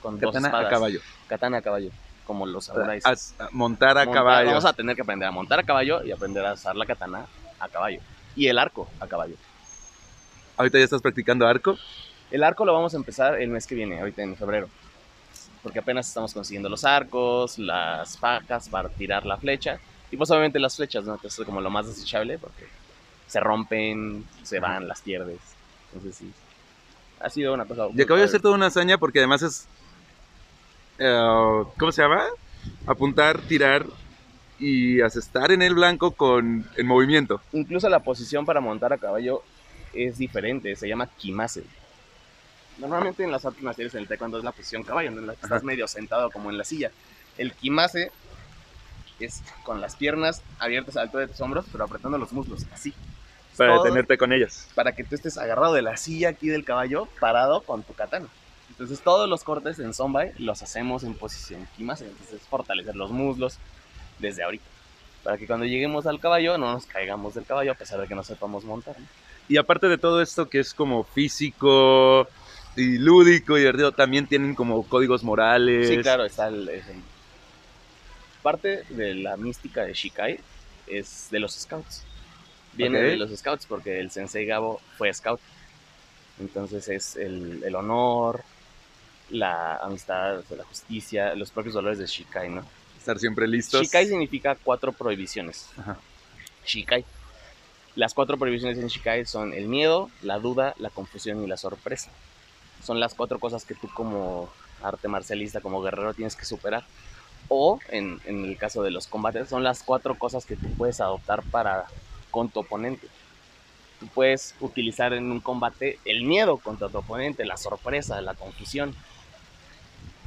Con 0.02 0.18
dos 0.18 0.32
Katana 0.32 0.48
a 0.48 0.50
espadas. 0.50 0.70
caballo. 0.72 1.00
Katana 1.28 1.58
a 1.58 1.62
caballo, 1.62 1.90
como 2.26 2.46
los 2.46 2.64
samuráis. 2.64 3.04
As- 3.06 3.34
a 3.38 3.48
montar 3.52 3.98
a 3.98 4.06
Montar- 4.06 4.14
caballo. 4.14 4.48
Vamos 4.48 4.64
a 4.64 4.72
tener 4.72 4.96
que 4.96 5.02
aprender 5.02 5.28
a 5.28 5.30
montar 5.30 5.60
a 5.60 5.62
caballo 5.62 6.02
y 6.04 6.10
aprender 6.10 6.44
a 6.46 6.54
usar 6.54 6.74
la 6.74 6.86
katana 6.86 7.26
a 7.60 7.68
caballo. 7.68 8.00
Y 8.34 8.46
el 8.48 8.58
arco 8.58 8.88
a 8.98 9.06
caballo. 9.06 9.36
Ahorita 10.60 10.76
ya 10.76 10.84
estás 10.84 11.00
practicando 11.00 11.46
arco. 11.46 11.78
El 12.30 12.44
arco 12.44 12.66
lo 12.66 12.74
vamos 12.74 12.92
a 12.92 12.98
empezar 12.98 13.40
el 13.40 13.48
mes 13.48 13.66
que 13.66 13.74
viene, 13.74 13.98
ahorita 13.98 14.22
en 14.22 14.36
febrero. 14.36 14.68
Porque 15.62 15.78
apenas 15.78 16.06
estamos 16.06 16.34
consiguiendo 16.34 16.68
los 16.68 16.84
arcos, 16.84 17.58
las 17.58 18.18
pacas 18.18 18.68
para 18.68 18.90
tirar 18.90 19.24
la 19.24 19.38
flecha. 19.38 19.80
Y 20.10 20.18
pues 20.18 20.30
obviamente 20.30 20.58
las 20.58 20.76
flechas, 20.76 21.04
¿no? 21.04 21.16
Que 21.16 21.28
es 21.28 21.36
como 21.46 21.62
lo 21.62 21.70
más 21.70 21.86
desechable 21.86 22.36
porque 22.38 22.66
se 23.26 23.40
rompen, 23.40 24.26
se 24.42 24.60
van, 24.60 24.86
las 24.86 25.00
pierdes. 25.00 25.38
Entonces 25.94 26.16
sí. 26.16 26.30
Ha 27.20 27.30
sido 27.30 27.54
una 27.54 27.64
cosa... 27.64 27.86
Y 27.94 28.02
acabo 28.02 28.18
de 28.18 28.26
hacer 28.26 28.42
toda 28.42 28.54
una 28.54 28.66
hazaña 28.66 28.98
porque 28.98 29.20
además 29.20 29.40
es. 29.40 29.66
eh, 30.98 31.64
¿Cómo 31.78 31.90
se 31.90 32.02
llama? 32.02 32.22
Apuntar, 32.86 33.40
tirar 33.40 33.86
y 34.58 35.00
asestar 35.00 35.52
en 35.52 35.62
el 35.62 35.72
blanco 35.72 36.10
con 36.10 36.68
en 36.76 36.86
movimiento. 36.86 37.40
Incluso 37.54 37.88
la 37.88 38.00
posición 38.00 38.44
para 38.44 38.60
montar 38.60 38.92
a 38.92 38.98
caballo 38.98 39.42
es 39.92 40.18
diferente, 40.18 40.74
se 40.76 40.88
llama 40.88 41.06
kimase. 41.06 41.64
Normalmente 42.78 43.22
en 43.24 43.30
las 43.30 43.44
artes 43.44 43.62
marciales 43.62 43.94
en 43.94 44.00
el 44.00 44.08
taekwondo 44.08 44.38
es 44.38 44.44
la 44.44 44.52
posición 44.52 44.82
caballo, 44.82 45.08
en 45.08 45.26
la 45.26 45.34
que 45.34 45.42
estás 45.42 45.62
medio 45.62 45.86
sentado 45.86 46.30
como 46.30 46.50
en 46.50 46.58
la 46.58 46.64
silla. 46.64 46.90
El 47.36 47.52
kimase 47.52 48.10
es 49.18 49.42
con 49.64 49.80
las 49.80 49.96
piernas 49.96 50.42
abiertas 50.58 50.96
a 50.96 51.00
la 51.00 51.02
altura 51.04 51.26
de 51.26 51.32
tus 51.32 51.40
hombros, 51.40 51.66
pero 51.70 51.84
apretando 51.84 52.16
los 52.16 52.32
muslos, 52.32 52.66
así. 52.72 52.94
Para 53.56 53.74
Todo 53.74 53.84
detenerte 53.84 54.16
con 54.16 54.32
ellas. 54.32 54.68
Para 54.74 54.92
que 54.92 55.04
tú 55.04 55.14
estés 55.14 55.36
agarrado 55.36 55.74
de 55.74 55.82
la 55.82 55.96
silla 55.96 56.30
aquí 56.30 56.48
del 56.48 56.64
caballo, 56.64 57.06
parado 57.20 57.60
con 57.60 57.82
tu 57.82 57.92
katana. 57.92 58.28
Entonces 58.70 59.00
todos 59.00 59.28
los 59.28 59.44
cortes 59.44 59.78
en 59.78 59.92
Sonbai 59.92 60.32
los 60.38 60.62
hacemos 60.62 61.02
en 61.02 61.14
posición 61.14 61.68
kimase, 61.76 62.06
entonces 62.06 62.40
fortalecer 62.48 62.96
los 62.96 63.10
muslos 63.10 63.58
desde 64.18 64.42
ahorita. 64.42 64.64
Para 65.22 65.36
que 65.36 65.46
cuando 65.46 65.66
lleguemos 65.66 66.06
al 66.06 66.18
caballo 66.18 66.56
no 66.56 66.72
nos 66.72 66.86
caigamos 66.86 67.34
del 67.34 67.44
caballo 67.44 67.72
a 67.72 67.74
pesar 67.74 68.00
de 68.00 68.08
que 68.08 68.14
no 68.14 68.22
sepamos 68.22 68.64
montar. 68.64 68.98
¿no? 68.98 69.06
Y 69.48 69.56
aparte 69.56 69.88
de 69.88 69.98
todo 69.98 70.22
esto 70.22 70.48
que 70.48 70.60
es 70.60 70.74
como 70.74 71.04
físico 71.04 72.28
y 72.76 72.98
lúdico 72.98 73.56
y 73.56 73.60
divertido, 73.60 73.92
también 73.92 74.26
tienen 74.26 74.54
como 74.54 74.86
códigos 74.86 75.24
morales. 75.24 75.88
Sí, 75.88 75.98
claro, 75.98 76.24
está 76.24 76.48
el, 76.48 76.70
Parte 78.42 78.84
de 78.88 79.14
la 79.14 79.36
mística 79.36 79.84
de 79.84 79.92
Shikai 79.92 80.38
es 80.86 81.28
de 81.30 81.40
los 81.40 81.54
scouts. 81.54 82.04
Viene 82.72 83.00
de 83.00 83.16
los 83.16 83.36
scouts 83.36 83.66
porque 83.66 84.00
el 84.00 84.10
sensei 84.10 84.46
Gabo 84.46 84.80
fue 84.96 85.12
scout. 85.12 85.40
Entonces 86.38 86.88
es 86.88 87.16
el, 87.16 87.62
el 87.64 87.74
honor, 87.74 88.42
la 89.30 89.76
amistad, 89.76 90.42
la 90.56 90.64
justicia, 90.64 91.34
los 91.34 91.50
propios 91.50 91.74
valores 91.74 91.98
de 91.98 92.06
Shikai, 92.06 92.48
¿no? 92.48 92.64
Estar 92.98 93.18
siempre 93.18 93.46
listos. 93.46 93.82
Shikai 93.82 94.06
significa 94.06 94.54
cuatro 94.54 94.92
prohibiciones. 94.92 95.68
Ajá. 95.76 95.98
Shikai. 96.64 97.04
Las 97.96 98.14
cuatro 98.14 98.38
prohibiciones 98.38 98.78
en 98.78 98.86
Shikai 98.86 99.26
son 99.26 99.52
el 99.52 99.66
miedo, 99.66 100.10
la 100.22 100.38
duda, 100.38 100.74
la 100.78 100.90
confusión 100.90 101.42
y 101.42 101.46
la 101.46 101.56
sorpresa. 101.56 102.10
Son 102.84 103.00
las 103.00 103.14
cuatro 103.14 103.38
cosas 103.38 103.64
que 103.64 103.74
tú 103.74 103.88
como 103.92 104.48
arte 104.82 105.08
marcialista, 105.08 105.60
como 105.60 105.82
guerrero, 105.82 106.14
tienes 106.14 106.36
que 106.36 106.44
superar. 106.44 106.84
O, 107.48 107.80
en, 107.88 108.20
en 108.26 108.44
el 108.44 108.56
caso 108.56 108.82
de 108.82 108.92
los 108.92 109.08
combates, 109.08 109.48
son 109.48 109.64
las 109.64 109.82
cuatro 109.82 110.16
cosas 110.16 110.46
que 110.46 110.56
tú 110.56 110.68
puedes 110.78 111.00
adoptar 111.00 111.42
para 111.42 111.86
con 112.30 112.48
tu 112.48 112.60
oponente. 112.60 113.08
Tú 113.98 114.06
puedes 114.06 114.54
utilizar 114.60 115.12
en 115.12 115.30
un 115.30 115.40
combate 115.40 115.98
el 116.04 116.22
miedo 116.22 116.56
contra 116.58 116.88
tu 116.88 116.98
oponente, 116.98 117.44
la 117.44 117.56
sorpresa, 117.56 118.20
la 118.20 118.34
confusión. 118.34 118.94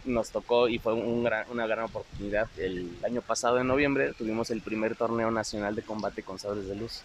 Nos 0.06 0.32
tocó 0.32 0.68
y 0.68 0.80
fue 0.80 0.94
una 0.94 1.66
gran 1.66 1.86
oportunidad. 1.86 2.50
El 2.58 2.92
año 3.06 3.22
pasado, 3.22 3.58
en 3.60 3.68
noviembre, 3.68 4.14
tuvimos 4.14 4.52
el 4.52 4.62
primer 4.62 4.98
torneo 4.98 5.32
nacional 5.32 5.76
de 5.76 5.82
combate 5.82 6.24
con 6.24 6.38
sables 6.38 6.68
de 6.68 6.76
luz. 6.76 7.04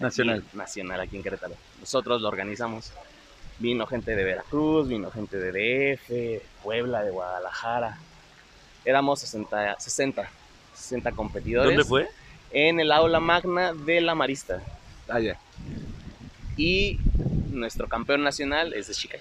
Nacional. 0.00 0.44
Aquí- 0.46 0.56
nacional 0.56 1.00
aquí 1.00 1.16
en 1.16 1.22
Querétaro. 1.22 1.54
Nosotros 1.80 2.20
lo 2.22 2.28
organizamos. 2.28 2.92
Vino 3.58 3.86
gente 3.86 4.14
de 4.14 4.22
Veracruz, 4.24 4.86
vino 4.88 5.10
gente 5.10 5.36
de 5.36 5.50
DF, 5.96 6.42
Puebla, 6.62 7.02
de 7.02 7.10
Guadalajara. 7.10 7.98
Éramos 8.84 9.18
60, 9.20 9.78
60, 9.80 10.28
60 10.74 11.12
competidores. 11.12 11.70
¿Dónde 11.76 11.84
fue? 11.84 12.08
En 12.52 12.78
el 12.78 12.92
aula 12.92 13.18
magna 13.20 13.74
de 13.74 14.00
la 14.00 14.14
Marista. 14.14 14.62
Ah, 15.08 15.18
ya. 15.20 15.36
Y 16.56 16.98
nuestro 17.50 17.88
campeón 17.88 18.22
nacional 18.22 18.72
es 18.74 18.86
de 18.86 18.94
Shikai. 18.94 19.20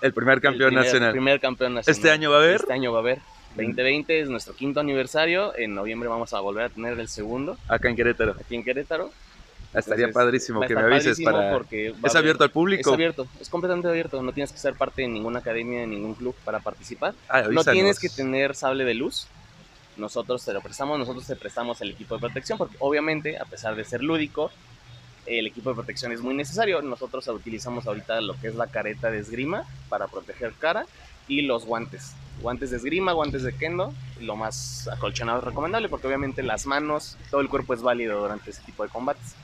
El 0.00 0.14
primer 0.14 0.36
El 0.36 0.40
campeón 0.40 0.68
primer- 0.70 0.84
nacional. 0.86 1.10
primer 1.12 1.40
campeón 1.40 1.74
nacional. 1.74 1.96
¿Este 1.96 2.10
año 2.10 2.30
va 2.30 2.36
a 2.36 2.40
haber? 2.40 2.56
Este 2.56 2.72
año 2.72 2.92
va 2.92 2.98
a 2.98 3.00
haber. 3.02 3.18
2020 3.56 4.20
es 4.20 4.28
nuestro 4.28 4.54
quinto 4.54 4.80
aniversario. 4.80 5.56
En 5.56 5.74
noviembre 5.74 6.08
vamos 6.08 6.32
a 6.32 6.40
volver 6.40 6.64
a 6.64 6.68
tener 6.68 6.98
el 6.98 7.08
segundo 7.08 7.56
Acá 7.68 7.88
en 7.88 7.96
Querétaro. 7.96 8.36
aquí 8.40 8.54
en 8.54 8.64
Querétaro. 8.64 9.10
Estaría 9.74 10.06
Entonces, 10.06 10.14
padrísimo 10.14 10.60
que 10.62 10.74
me 10.74 10.80
avises 10.80 11.20
para... 11.20 11.52
porque 11.52 11.94
Es 12.02 12.14
abierto 12.14 12.42
al 12.42 12.50
público. 12.50 12.88
Es 12.88 12.94
abierto, 12.94 13.26
es 13.38 13.48
completamente 13.50 13.88
abierto. 13.88 14.22
No 14.22 14.32
tienes 14.32 14.50
que 14.50 14.58
ser 14.58 14.74
parte 14.74 15.02
de 15.02 15.08
ninguna 15.08 15.40
academia, 15.40 15.80
de 15.80 15.86
ningún 15.86 16.14
club 16.14 16.34
para 16.44 16.60
participar. 16.60 17.14
Ah, 17.28 17.42
No 17.42 17.62
tienes 17.64 17.98
que 17.98 18.08
tener 18.08 18.54
sable 18.54 18.84
de 18.84 18.94
luz. 18.94 19.26
Nosotros 19.98 20.44
te 20.44 20.52
lo 20.52 20.62
prestamos, 20.62 20.98
nosotros 20.98 21.26
te 21.26 21.36
prestamos 21.36 21.80
el 21.82 21.90
equipo 21.90 22.14
de 22.14 22.20
protección, 22.20 22.56
porque 22.56 22.76
obviamente, 22.78 23.36
a 23.36 23.44
pesar 23.44 23.74
de 23.74 23.84
ser 23.84 24.02
lúdico, 24.02 24.50
el 25.26 25.46
equipo 25.48 25.70
de 25.70 25.74
protección 25.74 26.12
es 26.12 26.20
muy 26.22 26.34
necesario. 26.34 26.80
Nosotros 26.80 27.26
utilizamos 27.28 27.86
ahorita 27.86 28.20
lo 28.22 28.40
que 28.40 28.48
es 28.48 28.54
la 28.54 28.68
careta 28.68 29.10
de 29.10 29.18
esgrima 29.18 29.64
para 29.90 30.06
proteger 30.06 30.54
cara 30.58 30.86
y 31.28 31.42
los 31.42 31.66
guantes. 31.66 32.14
Guantes 32.40 32.70
de 32.70 32.78
esgrima, 32.78 33.12
guantes 33.12 33.42
de 33.42 33.52
kendo, 33.52 33.92
lo 34.20 34.36
más 34.36 34.88
acolchonado 34.88 35.40
recomendable, 35.40 35.88
porque 35.88 36.06
obviamente 36.06 36.42
las 36.42 36.66
manos, 36.66 37.16
todo 37.30 37.40
el 37.40 37.48
cuerpo 37.48 37.74
es 37.74 37.82
válido 37.82 38.20
durante 38.20 38.50
ese 38.50 38.62
tipo 38.62 38.82
de 38.82 38.88
combates. 38.88 39.34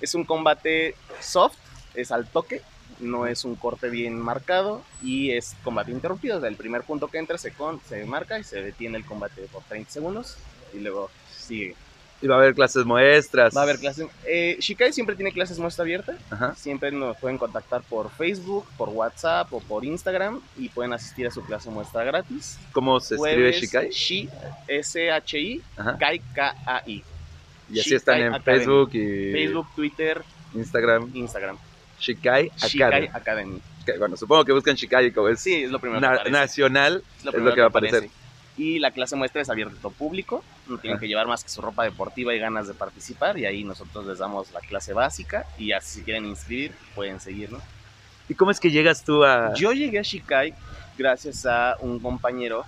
Es 0.00 0.14
un 0.14 0.24
combate 0.24 0.94
soft, 1.20 1.56
es 1.94 2.10
al 2.10 2.26
toque, 2.26 2.62
no 3.00 3.26
es 3.26 3.44
un 3.44 3.56
corte 3.56 3.88
bien 3.88 4.18
marcado 4.18 4.82
y 5.02 5.32
es 5.32 5.56
combate 5.62 5.92
interrumpido. 5.92 6.40
Sea, 6.40 6.48
el 6.48 6.56
primer 6.56 6.82
punto 6.82 7.08
que 7.08 7.18
entra 7.18 7.38
se, 7.38 7.52
con, 7.52 7.80
se 7.88 8.04
marca 8.04 8.38
y 8.38 8.44
se 8.44 8.62
detiene 8.62 8.98
el 8.98 9.04
combate 9.04 9.42
por 9.52 9.62
30 9.64 9.90
segundos 9.90 10.36
y 10.72 10.78
luego 10.78 11.10
sigue. 11.30 11.76
Y 12.22 12.26
va 12.26 12.36
a 12.36 12.38
haber 12.38 12.54
clases 12.54 12.86
muestras. 12.86 13.54
Va 13.54 13.60
a 13.60 13.64
haber 13.64 13.78
clases. 13.78 14.06
Eh, 14.26 14.56
Shikai 14.58 14.92
siempre 14.94 15.14
tiene 15.14 15.30
clases 15.32 15.58
muestra 15.58 15.82
abierta. 15.82 16.16
Ajá. 16.30 16.54
Siempre 16.54 16.90
nos 16.90 17.16
pueden 17.18 17.36
contactar 17.36 17.82
por 17.82 18.10
Facebook, 18.10 18.66
por 18.78 18.88
WhatsApp 18.88 19.52
o 19.52 19.60
por 19.60 19.84
Instagram 19.84 20.40
y 20.56 20.68
pueden 20.70 20.92
asistir 20.94 21.26
a 21.26 21.30
su 21.30 21.42
clase 21.44 21.68
muestra 21.70 22.02
gratis. 22.04 22.58
¿Cómo 22.72 22.98
se 23.00 23.16
escribe 23.16 23.52
Shikai? 23.52 23.90
Shi, 23.90 24.28
S-H-I. 24.68 25.62
Kai, 25.98 26.20
K-A-I. 26.34 27.04
Y 27.70 27.80
así 27.80 27.90
Shikai 27.90 27.96
están 27.96 28.20
en 28.20 28.34
Academy. 28.34 28.58
Facebook 28.64 28.90
y 28.94 29.32
Facebook, 29.32 29.66
Twitter, 29.74 30.22
Instagram. 30.54 31.10
Instagram. 31.14 31.58
Shikai 32.00 32.50
Shikai 32.56 32.88
Academy. 32.88 33.08
Academy. 33.12 33.60
Que, 33.84 33.98
Bueno, 33.98 34.16
supongo 34.16 34.44
que 34.44 34.52
buscan 34.52 34.76
Shikai 34.76 35.10
como 35.12 35.28
es 35.28 35.40
Sí, 35.40 35.64
es 35.64 35.70
lo 35.70 35.78
primero 35.78 36.00
na- 36.00 36.08
que 36.08 36.14
aparece. 36.14 36.30
nacional. 36.32 37.02
Es 37.18 37.24
lo, 37.24 37.30
es 37.30 37.34
primero 37.34 37.50
lo 37.50 37.54
que 37.54 37.60
va 37.60 37.66
a 37.66 37.70
aparecer. 37.70 37.98
aparece. 37.98 38.23
Y 38.56 38.78
la 38.78 38.92
clase 38.92 39.16
muestra 39.16 39.42
es 39.42 39.50
abierta 39.50 39.74
a 39.76 39.80
todo 39.80 39.92
público. 39.92 40.44
No 40.68 40.78
tienen 40.78 41.00
que 41.00 41.08
llevar 41.08 41.26
más 41.26 41.42
que 41.42 41.50
su 41.50 41.60
ropa 41.60 41.82
deportiva 41.82 42.34
y 42.34 42.38
ganas 42.38 42.68
de 42.68 42.74
participar. 42.74 43.36
Y 43.38 43.46
ahí 43.46 43.64
nosotros 43.64 44.06
les 44.06 44.18
damos 44.18 44.52
la 44.52 44.60
clase 44.60 44.92
básica. 44.92 45.46
Y 45.58 45.68
ya 45.68 45.80
si 45.80 46.02
quieren 46.02 46.24
inscribir, 46.26 46.72
pueden 46.94 47.18
seguir, 47.18 47.50
¿no? 47.50 47.60
¿Y 48.28 48.34
cómo 48.34 48.50
es 48.50 48.60
que 48.60 48.70
llegas 48.70 49.04
tú 49.04 49.24
a...? 49.24 49.52
Yo 49.54 49.72
llegué 49.72 49.98
a 49.98 50.02
Shikai 50.02 50.54
gracias 50.96 51.46
a 51.46 51.76
un 51.80 51.98
compañero 51.98 52.64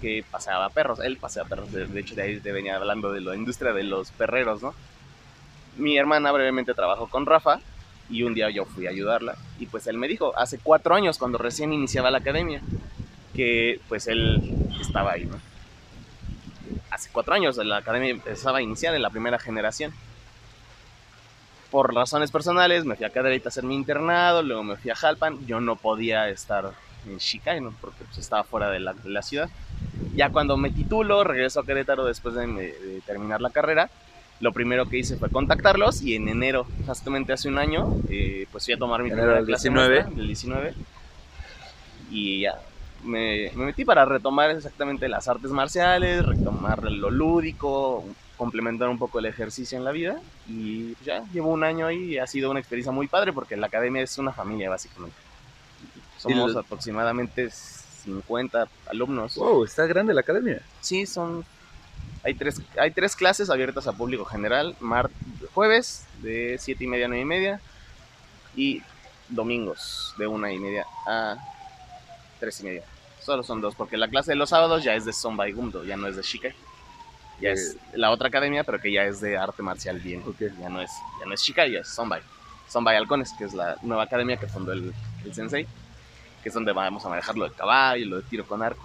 que 0.00 0.24
paseaba 0.30 0.70
perros. 0.70 1.00
Él 1.00 1.16
paseaba 1.18 1.48
perros, 1.48 1.70
de, 1.70 1.86
de 1.86 2.00
hecho 2.00 2.14
de 2.14 2.22
ahí 2.22 2.40
te 2.40 2.52
venía 2.52 2.76
hablando 2.76 3.12
de 3.12 3.20
la 3.20 3.36
industria 3.36 3.72
de 3.72 3.82
los 3.82 4.10
perreros, 4.12 4.62
¿no? 4.62 4.74
Mi 5.76 5.98
hermana 5.98 6.32
brevemente 6.32 6.74
trabajó 6.74 7.08
con 7.08 7.26
Rafa 7.26 7.60
y 8.08 8.22
un 8.22 8.34
día 8.34 8.50
yo 8.50 8.64
fui 8.64 8.86
a 8.86 8.90
ayudarla 8.90 9.36
y 9.58 9.66
pues 9.66 9.86
él 9.86 9.98
me 9.98 10.08
dijo, 10.08 10.36
hace 10.38 10.58
cuatro 10.58 10.94
años 10.94 11.18
cuando 11.18 11.38
recién 11.38 11.72
iniciaba 11.72 12.10
la 12.10 12.18
academia, 12.18 12.62
que 13.34 13.80
pues 13.88 14.06
él 14.06 14.55
estaba 14.86 15.12
ahí, 15.12 15.24
¿no? 15.24 15.38
Hace 16.90 17.10
cuatro 17.12 17.34
años 17.34 17.56
la 17.58 17.78
academia 17.78 18.10
empezaba 18.10 18.58
a 18.58 18.62
iniciar 18.62 18.94
en 18.94 19.02
la 19.02 19.10
primera 19.10 19.38
generación. 19.38 19.92
Por 21.70 21.94
razones 21.94 22.30
personales 22.30 22.84
me 22.84 22.96
fui 22.96 23.04
a 23.04 23.10
Cadereyta 23.10 23.48
a 23.48 23.50
hacer 23.50 23.64
mi 23.64 23.74
internado, 23.74 24.42
luego 24.42 24.62
me 24.62 24.76
fui 24.76 24.90
a 24.90 24.96
Jalpan, 24.96 25.46
yo 25.46 25.60
no 25.60 25.76
podía 25.76 26.28
estar 26.28 26.72
en 27.06 27.18
Shikai, 27.18 27.60
¿no? 27.60 27.74
porque 27.80 28.04
pues, 28.04 28.18
estaba 28.18 28.44
fuera 28.44 28.70
de 28.70 28.80
la, 28.80 28.94
de 28.94 29.10
la 29.10 29.22
ciudad. 29.22 29.50
Ya 30.14 30.30
cuando 30.30 30.56
me 30.56 30.70
titulo, 30.70 31.24
regreso 31.24 31.60
a 31.60 31.66
Querétaro 31.66 32.04
después 32.04 32.34
de, 32.34 32.46
de 32.46 33.00
terminar 33.04 33.40
la 33.40 33.50
carrera, 33.50 33.90
lo 34.40 34.52
primero 34.52 34.86
que 34.86 34.98
hice 34.98 35.16
fue 35.16 35.30
contactarlos 35.30 36.02
y 36.02 36.14
en 36.14 36.28
enero, 36.28 36.66
justamente 36.86 37.32
hace 37.32 37.48
un 37.48 37.58
año, 37.58 37.96
eh, 38.08 38.46
pues 38.52 38.64
fui 38.64 38.74
a 38.74 38.78
tomar 38.78 39.02
mi 39.02 39.10
primera 39.10 39.42
clase 39.42 39.70
19. 39.70 39.94
maestra, 39.94 40.14
del 40.14 40.26
19 40.26 40.74
y 42.10 42.40
ya 42.42 42.54
me, 43.06 43.50
me 43.54 43.66
metí 43.66 43.84
para 43.84 44.04
retomar 44.04 44.50
exactamente 44.50 45.08
las 45.08 45.28
artes 45.28 45.50
marciales, 45.50 46.24
retomar 46.24 46.82
lo 46.84 47.10
lúdico, 47.10 48.04
complementar 48.36 48.88
un 48.88 48.98
poco 48.98 49.18
el 49.18 49.26
ejercicio 49.26 49.78
en 49.78 49.84
la 49.84 49.92
vida 49.92 50.20
y 50.48 50.94
ya 51.04 51.24
llevo 51.32 51.50
un 51.50 51.64
año 51.64 51.86
ahí 51.86 52.14
y 52.14 52.18
ha 52.18 52.26
sido 52.26 52.50
una 52.50 52.60
experiencia 52.60 52.92
muy 52.92 53.06
padre 53.06 53.32
porque 53.32 53.56
la 53.56 53.66
academia 53.66 54.02
es 54.02 54.18
una 54.18 54.32
familia 54.32 54.68
básicamente. 54.68 55.16
Somos 56.18 56.56
aproximadamente 56.56 57.50
50 57.50 58.68
alumnos. 58.86 59.36
Wow, 59.36 59.64
está 59.64 59.86
grande 59.86 60.14
la 60.14 60.20
academia. 60.20 60.60
Sí, 60.80 61.06
son. 61.06 61.44
Hay 62.22 62.34
tres, 62.34 62.60
hay 62.78 62.90
tres 62.90 63.14
clases 63.14 63.50
abiertas 63.50 63.86
a 63.86 63.92
público 63.92 64.24
general: 64.24 64.76
mar, 64.80 65.10
jueves 65.54 66.06
de 66.22 66.56
7 66.58 66.84
y 66.84 66.86
media 66.86 67.06
a 67.06 67.08
9 67.08 67.22
y 67.22 67.24
media 67.24 67.60
y 68.56 68.82
domingos 69.28 70.14
de 70.18 70.26
1 70.26 70.50
y 70.50 70.58
media 70.58 70.86
a 71.06 71.36
3 72.40 72.60
y 72.60 72.64
media. 72.64 72.82
Solo 73.26 73.42
son 73.42 73.60
dos, 73.60 73.74
porque 73.74 73.96
la 73.96 74.06
clase 74.08 74.30
de 74.30 74.36
los 74.36 74.50
sábados 74.50 74.84
ya 74.84 74.94
es 74.94 75.04
de 75.04 75.12
Sonbai 75.12 75.50
Gumdo, 75.52 75.82
ya 75.84 75.96
no 75.96 76.06
es 76.06 76.14
de 76.14 76.22
Shikai. 76.22 76.54
Ya 77.40 77.50
es 77.50 77.76
la 77.92 78.10
otra 78.12 78.28
academia, 78.28 78.62
pero 78.62 78.80
que 78.80 78.90
ya 78.92 79.02
es 79.02 79.20
de 79.20 79.36
arte 79.36 79.62
marcial 79.62 79.98
bien. 79.98 80.22
Ok. 80.26 80.36
Ya 80.60 80.68
no 80.68 80.80
es, 80.80 80.90
ya 81.18 81.26
no 81.26 81.34
es 81.34 81.40
Shikai, 81.42 81.72
ya 81.72 81.80
es 81.80 81.88
Sonbai. 81.88 82.22
Sonbai 82.68 82.96
Halcones, 82.96 83.32
que 83.36 83.44
es 83.44 83.52
la 83.52 83.76
nueva 83.82 84.04
academia 84.04 84.36
que 84.36 84.46
fundó 84.46 84.72
el, 84.72 84.94
el 85.24 85.34
sensei, 85.34 85.66
que 86.42 86.48
es 86.48 86.54
donde 86.54 86.72
vamos 86.72 87.04
a 87.04 87.08
manejar 87.08 87.36
lo 87.36 87.48
de 87.48 87.54
caballo, 87.54 88.06
lo 88.06 88.16
de 88.18 88.22
tiro 88.22 88.46
con 88.46 88.62
arco. 88.62 88.82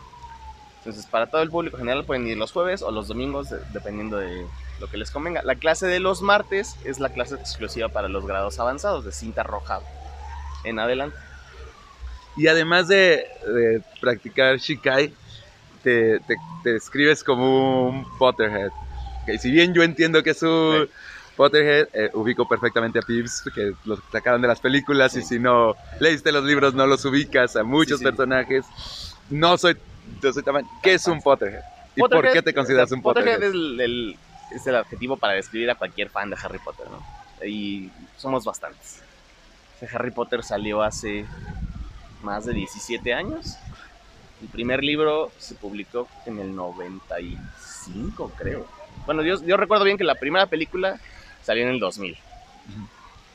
Entonces, 0.80 1.06
para 1.06 1.28
todo 1.28 1.44
el 1.44 1.52
público 1.52 1.78
general 1.78 2.04
pueden 2.04 2.26
ir 2.28 2.36
los 2.36 2.52
jueves 2.52 2.82
o 2.82 2.90
los 2.92 3.08
domingos, 3.08 3.52
de- 3.52 3.60
dependiendo 3.72 4.18
de 4.18 4.48
lo 4.80 4.88
que 4.90 4.98
les 4.98 5.12
convenga. 5.12 5.44
La 5.44 5.54
clase 5.56 5.86
de 5.86 6.00
los 6.00 6.24
martes 6.24 6.76
es 6.84 7.00
la 7.00 7.10
clase 7.10 7.36
exclusiva 7.36 7.90
para 7.90 8.10
los 8.10 8.26
grados 8.26 8.60
avanzados, 8.60 9.06
de 9.06 9.12
cinta 9.12 9.44
roja 9.44 9.82
en 10.64 10.80
adelante. 10.80 11.16
Y 12.38 12.48
además 12.48 12.88
de, 12.88 13.26
de 13.46 13.82
practicar 14.00 14.58
Shikai, 14.58 15.14
te, 15.84 16.20
te, 16.22 16.36
te 16.64 16.74
describes 16.74 17.24
como 17.24 17.88
un 17.90 18.18
Potterhead. 18.18 18.70
Que 19.26 19.38
si 19.38 19.52
bien 19.52 19.74
yo 19.74 19.84
entiendo 19.84 20.24
que 20.24 20.32
es 20.32 20.42
un 20.44 20.86
Sí. 20.88 20.92
Potterhead, 21.36 21.88
eh, 21.94 22.10
ubico 22.14 22.48
perfectamente 22.48 23.00
a 23.00 23.02
Pips, 23.02 23.44
que 23.54 23.74
los 23.86 24.00
sacaron 24.12 24.42
de 24.42 24.48
las 24.48 24.60
películas, 24.60 25.16
y 25.16 25.22
Sí. 25.22 25.28
si 25.36 25.40
no 25.40 25.76
leíste 26.00 26.32
los 26.32 26.44
libros, 26.44 26.74
no 26.74 26.86
los 26.86 27.04
ubicas 27.06 27.56
a 27.56 27.64
muchos 27.64 28.00
Sí, 28.00 28.04
personajes. 28.06 28.66
No 29.30 29.58
soy, 29.58 29.78
yo 30.22 30.32
soy 30.34 30.44
tan- 30.44 30.68
¿Qué 30.84 30.94
es 30.96 31.08
un 31.08 31.22
Potterhead? 31.22 31.62
¿Y 31.96 32.00
por 32.02 32.10
Potterhead- 32.12 32.34
qué 32.34 32.42
te 32.44 32.54
consideras 32.54 32.92
un 32.92 33.02
Potterhead 33.02 33.36
Potterhead? 33.36 33.50
es 33.50 33.56
el, 33.56 33.82
el- 33.82 34.18
es 34.52 34.68
el 34.68 34.76
adjetivo 34.76 35.18
para 35.18 35.34
describir 35.34 35.72
a 35.72 35.76
cualquier 35.76 36.10
fan 36.10 36.30
de 36.30 36.38
Harry 36.42 36.60
Potter, 36.60 36.86
¿no? 36.90 37.46
Y 37.46 37.90
somos 38.18 38.44
bastantes. 38.46 39.02
Harry 39.94 40.12
Potter 40.12 40.44
salió 40.44 40.84
hace 40.84 41.26
más 42.24 42.46
de 42.46 42.54
17 42.54 43.14
años. 43.14 43.58
El 44.42 44.48
primer 44.48 44.84
libro 44.84 45.32
se 45.38 45.56
publicó 45.56 46.08
en 46.26 46.40
el 46.40 46.56
95, 46.56 48.32
creo. 48.38 48.66
Bueno, 49.06 49.24
yo, 49.24 49.42
yo 49.44 49.58
recuerdo 49.58 49.86
bien 49.86 49.98
que 49.98 50.04
la 50.04 50.16
primera 50.16 50.48
película 50.48 51.00
salió 51.44 51.64
en 51.64 51.70
el 51.70 51.80
2000. 51.80 52.14
Ujú. 52.14 52.88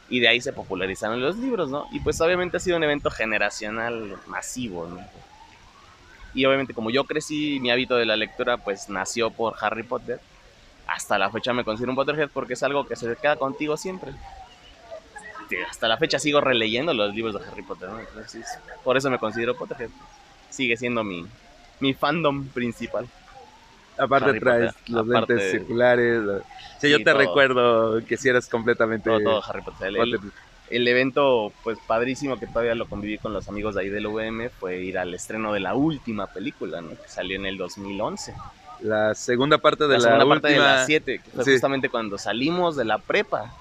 Y 0.09 0.21
de 0.21 0.29
ahí 0.29 0.41
se 0.41 0.53
popularizaron 0.53 1.21
los 1.21 1.37
libros, 1.37 1.69
¿no? 1.69 1.87
Y 1.93 2.01
pues 2.01 2.21
obviamente 2.21 2.57
ha 2.57 2.61
sido 2.61 2.77
un 2.77 2.85
evento 2.85 3.11
generacional 3.11 4.17
masivo, 4.27 4.87
¿no? 4.87 5.01
Y 6.35 6.45
obviamente 6.45 6.75
como 6.75 6.91
yo 6.91 7.05
crecí, 7.05 7.59
mi 7.61 7.71
hábito 7.71 7.97
de 7.97 8.05
la 8.05 8.17
lectura 8.17 8.59
pues 8.59 8.89
nació 8.89 9.31
por 9.31 9.55
Harry 9.61 9.83
Potter. 9.83 10.21
Hasta 10.87 11.19
la 11.19 11.31
fecha 11.31 11.53
me 11.53 11.65
considero 11.65 11.93
un 11.93 11.97
Potterhead 11.97 12.31
porque 12.33 12.53
es 12.53 12.63
algo 12.63 12.87
que 12.87 12.95
se 12.95 13.17
queda 13.17 13.37
contigo 13.37 13.77
siempre. 13.77 14.13
Sí, 15.49 15.57
Hasta 15.71 15.89
la 15.89 15.97
fecha 15.97 16.19
sigo 16.19 16.41
releyendo 16.41 16.93
los 16.95 17.15
libros 17.15 17.35
de 17.41 17.49
Harry 17.49 17.63
Potter, 17.63 17.89
¿no? 17.89 18.01
Entonces, 18.01 18.47
por 18.85 18.97
eso 18.97 19.11
me 19.11 19.19
considero 19.19 19.57
Potterhead. 19.57 19.91
Sigue 20.51 20.77
siendo 20.77 21.05
mi, 21.05 21.27
mi 21.81 21.95
fandom 21.95 22.47
principal. 22.49 23.07
Aparte 23.99 24.31
Harry 24.31 24.41
traes 24.41 24.73
Potter, 24.75 24.91
los 24.91 25.09
aparte- 25.09 25.35
lentes 25.35 25.51
circulares. 25.53 26.23
la- 26.23 26.39
Sí, 26.79 26.89
Sí, 26.89 26.91
yo 26.91 26.99
te 26.99 27.05
todo. 27.05 27.19
recuerdo 27.19 28.05
que 28.07 28.17
si 28.19 28.29
eras 28.29 28.49
completamente 28.49 29.09
Todo, 29.09 29.21
todo 29.21 29.45
Harry 29.49 29.63
Potter. 29.63 29.89
El- 29.89 29.97
Potter. 29.97 30.21
el 30.69 30.89
evento, 30.89 31.53
pues 31.63 31.79
padrísimo 31.87 32.39
que 32.39 32.47
todavía 32.47 32.75
lo 32.75 32.87
conviví 32.87 33.17
con 33.19 33.33
los 33.33 33.49
amigos 33.49 33.75
de 33.77 33.83
ahí 33.83 33.89
del 33.89 34.07
UVM, 34.07 34.51
fue 34.51 34.79
ir 34.83 34.99
al 34.99 35.15
estreno 35.15 35.53
de 35.55 35.61
la 35.61 35.75
última 35.75 36.27
película, 36.27 36.81
¿no? 36.83 36.91
Que 36.91 37.09
salió 37.09 37.37
en 37.37 37.47
el 37.47 37.57
2011. 37.57 38.35
La 38.83 39.15
segunda 39.15 39.57
parte 39.57 39.85
de 39.85 39.91
la 39.91 39.99
la, 39.99 40.01
segunda 40.05 40.27
parte 40.29 40.49
de 40.49 40.55
última- 40.55 40.75
las 40.75 40.87
7, 40.87 41.21
que 41.25 41.31
fue 41.31 41.45
Sí. 41.45 41.53
justamente 41.53 41.89
cuando 41.89 42.19
salimos 42.19 42.77
de 42.77 42.85
la 42.85 42.99
prepa. 42.99 43.55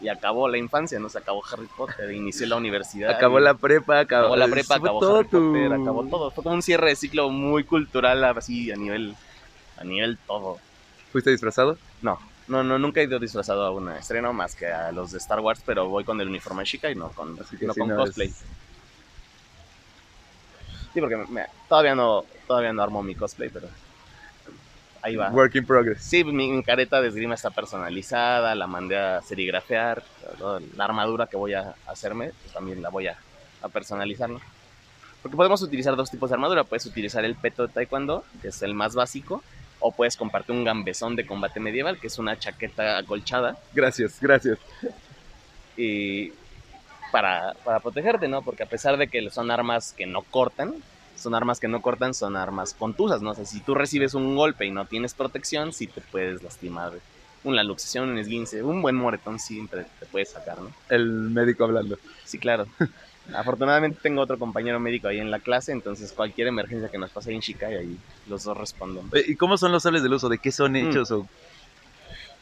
Y 0.00 0.08
acabó 0.08 0.48
la 0.48 0.58
infancia, 0.58 0.98
¿no? 0.98 1.08
Se 1.08 1.18
acabó 1.18 1.42
Harry 1.50 1.68
Potter, 1.76 2.10
inició 2.12 2.46
la 2.46 2.56
universidad. 2.56 3.10
Acabó 3.10 3.38
la 3.40 3.54
prepa, 3.54 4.00
acabó, 4.00 4.24
acabó 4.26 4.36
la 4.36 4.48
prepa, 4.48 4.74
acabó 4.76 5.00
todo 5.00 5.18
Harry 5.20 5.28
Potter, 5.28 5.72
acabó 5.72 6.04
todo. 6.06 6.30
Fue 6.30 6.42
como 6.44 6.56
un 6.56 6.62
cierre 6.62 6.88
de 6.90 6.96
ciclo 6.96 7.30
muy 7.30 7.64
cultural, 7.64 8.22
así 8.24 8.70
a 8.70 8.76
nivel, 8.76 9.14
a 9.78 9.84
nivel 9.84 10.18
todo. 10.26 10.58
¿Fuiste 11.12 11.30
disfrazado? 11.30 11.78
No, 12.02 12.18
no, 12.48 12.62
no, 12.64 12.78
nunca 12.78 13.00
he 13.00 13.04
ido 13.04 13.18
disfrazado 13.18 13.64
a 13.64 13.70
un 13.70 13.88
estreno 13.92 14.32
más 14.32 14.56
que 14.56 14.66
a 14.66 14.90
los 14.92 15.12
de 15.12 15.18
Star 15.18 15.40
Wars, 15.40 15.62
pero 15.64 15.88
voy 15.88 16.04
con 16.04 16.20
el 16.20 16.28
uniforme 16.28 16.64
chica 16.64 16.90
y 16.90 16.94
no 16.96 17.08
con, 17.10 17.38
Así 17.40 17.56
que 17.56 17.66
no 17.66 17.74
con 17.74 17.88
no 17.88 17.96
cosplay. 17.96 18.28
es- 18.28 18.44
Sí, 20.92 21.00
porque 21.00 21.16
me- 21.16 21.46
todavía 21.68 21.94
no, 21.94 22.24
todavía 22.46 22.72
no 22.72 22.82
armo 22.82 23.02
mi 23.02 23.14
cosplay, 23.14 23.48
pero 23.48 23.68
ahí 25.04 25.16
va. 25.16 25.30
Work 25.30 25.54
in 25.56 25.66
progress. 25.66 26.02
Sí, 26.02 26.24
pues, 26.24 26.34
mi, 26.34 26.50
mi 26.50 26.62
careta 26.62 27.00
de 27.00 27.08
esgrima 27.08 27.34
está 27.34 27.50
personalizada, 27.50 28.54
la 28.54 28.66
mandé 28.66 28.98
a 28.98 29.20
serigrafiar, 29.20 30.02
todo, 30.38 30.60
la 30.76 30.84
armadura 30.84 31.26
que 31.26 31.36
voy 31.36 31.52
a 31.52 31.74
hacerme, 31.86 32.30
pues, 32.42 32.52
también 32.54 32.80
la 32.80 32.88
voy 32.88 33.08
a, 33.08 33.16
a 33.62 33.68
personalizar, 33.68 34.30
¿no? 34.30 34.40
Porque 35.22 35.36
podemos 35.36 35.60
utilizar 35.62 35.94
dos 35.96 36.10
tipos 36.10 36.30
de 36.30 36.34
armadura, 36.34 36.64
puedes 36.64 36.86
utilizar 36.86 37.24
el 37.24 37.34
peto 37.34 37.66
de 37.66 37.72
taekwondo, 37.72 38.24
que 38.42 38.48
es 38.48 38.62
el 38.62 38.74
más 38.74 38.94
básico, 38.94 39.42
o 39.80 39.92
puedes 39.92 40.16
compartir 40.16 40.54
un 40.54 40.64
gambesón 40.64 41.16
de 41.16 41.26
combate 41.26 41.60
medieval, 41.60 41.98
que 41.98 42.06
es 42.06 42.18
una 42.18 42.38
chaqueta 42.38 42.98
acolchada, 42.98 43.56
Gracias, 43.74 44.18
gracias. 44.20 44.58
y 45.76 46.32
para, 47.12 47.54
para 47.64 47.80
protegerte, 47.80 48.26
¿no? 48.28 48.42
Porque 48.42 48.62
a 48.62 48.66
pesar 48.66 48.96
de 48.96 49.08
que 49.08 49.28
son 49.30 49.50
armas 49.50 49.92
que 49.92 50.06
no 50.06 50.22
cortan, 50.22 50.74
son 51.24 51.34
armas 51.34 51.58
que 51.58 51.68
no 51.68 51.80
cortan, 51.82 52.12
son 52.14 52.36
armas 52.36 52.74
contusas, 52.74 53.22
¿no? 53.22 53.30
O 53.30 53.34
sea, 53.34 53.44
si 53.46 53.60
tú 53.60 53.74
recibes 53.74 54.12
un 54.14 54.36
golpe 54.36 54.66
y 54.66 54.70
no 54.70 54.84
tienes 54.86 55.14
protección, 55.14 55.72
sí 55.72 55.86
te 55.86 56.00
puedes 56.02 56.42
lastimar. 56.42 56.92
Una 57.44 57.62
luxación, 57.62 58.10
un 58.10 58.18
esguince, 58.18 58.62
un 58.62 58.80
buen 58.82 58.94
moretón 58.94 59.38
siempre 59.38 59.86
te 60.00 60.06
puedes 60.06 60.30
sacar, 60.30 60.58
¿no? 60.60 60.70
El 60.88 61.06
médico 61.08 61.64
hablando. 61.64 61.98
Sí, 62.24 62.38
claro. 62.38 62.66
Afortunadamente 63.34 63.98
tengo 64.02 64.20
otro 64.20 64.38
compañero 64.38 64.78
médico 64.80 65.08
ahí 65.08 65.18
en 65.18 65.30
la 65.30 65.38
clase, 65.40 65.72
entonces 65.72 66.12
cualquier 66.12 66.48
emergencia 66.48 66.90
que 66.90 66.98
nos 66.98 67.10
pase 67.10 67.30
ahí 67.30 67.36
en 67.36 67.40
Shikai, 67.40 67.74
ahí 67.74 67.98
los 68.28 68.44
dos 68.44 68.56
responden. 68.56 69.10
¿Y 69.26 69.34
cómo 69.36 69.56
son 69.56 69.72
los 69.72 69.82
sables 69.82 70.02
de 70.02 70.10
luz? 70.10 70.22
¿O 70.24 70.28
¿De 70.28 70.36
qué 70.38 70.52
son 70.52 70.72
Mm. 70.72 70.76
hechos? 70.76 71.10
O... 71.10 71.26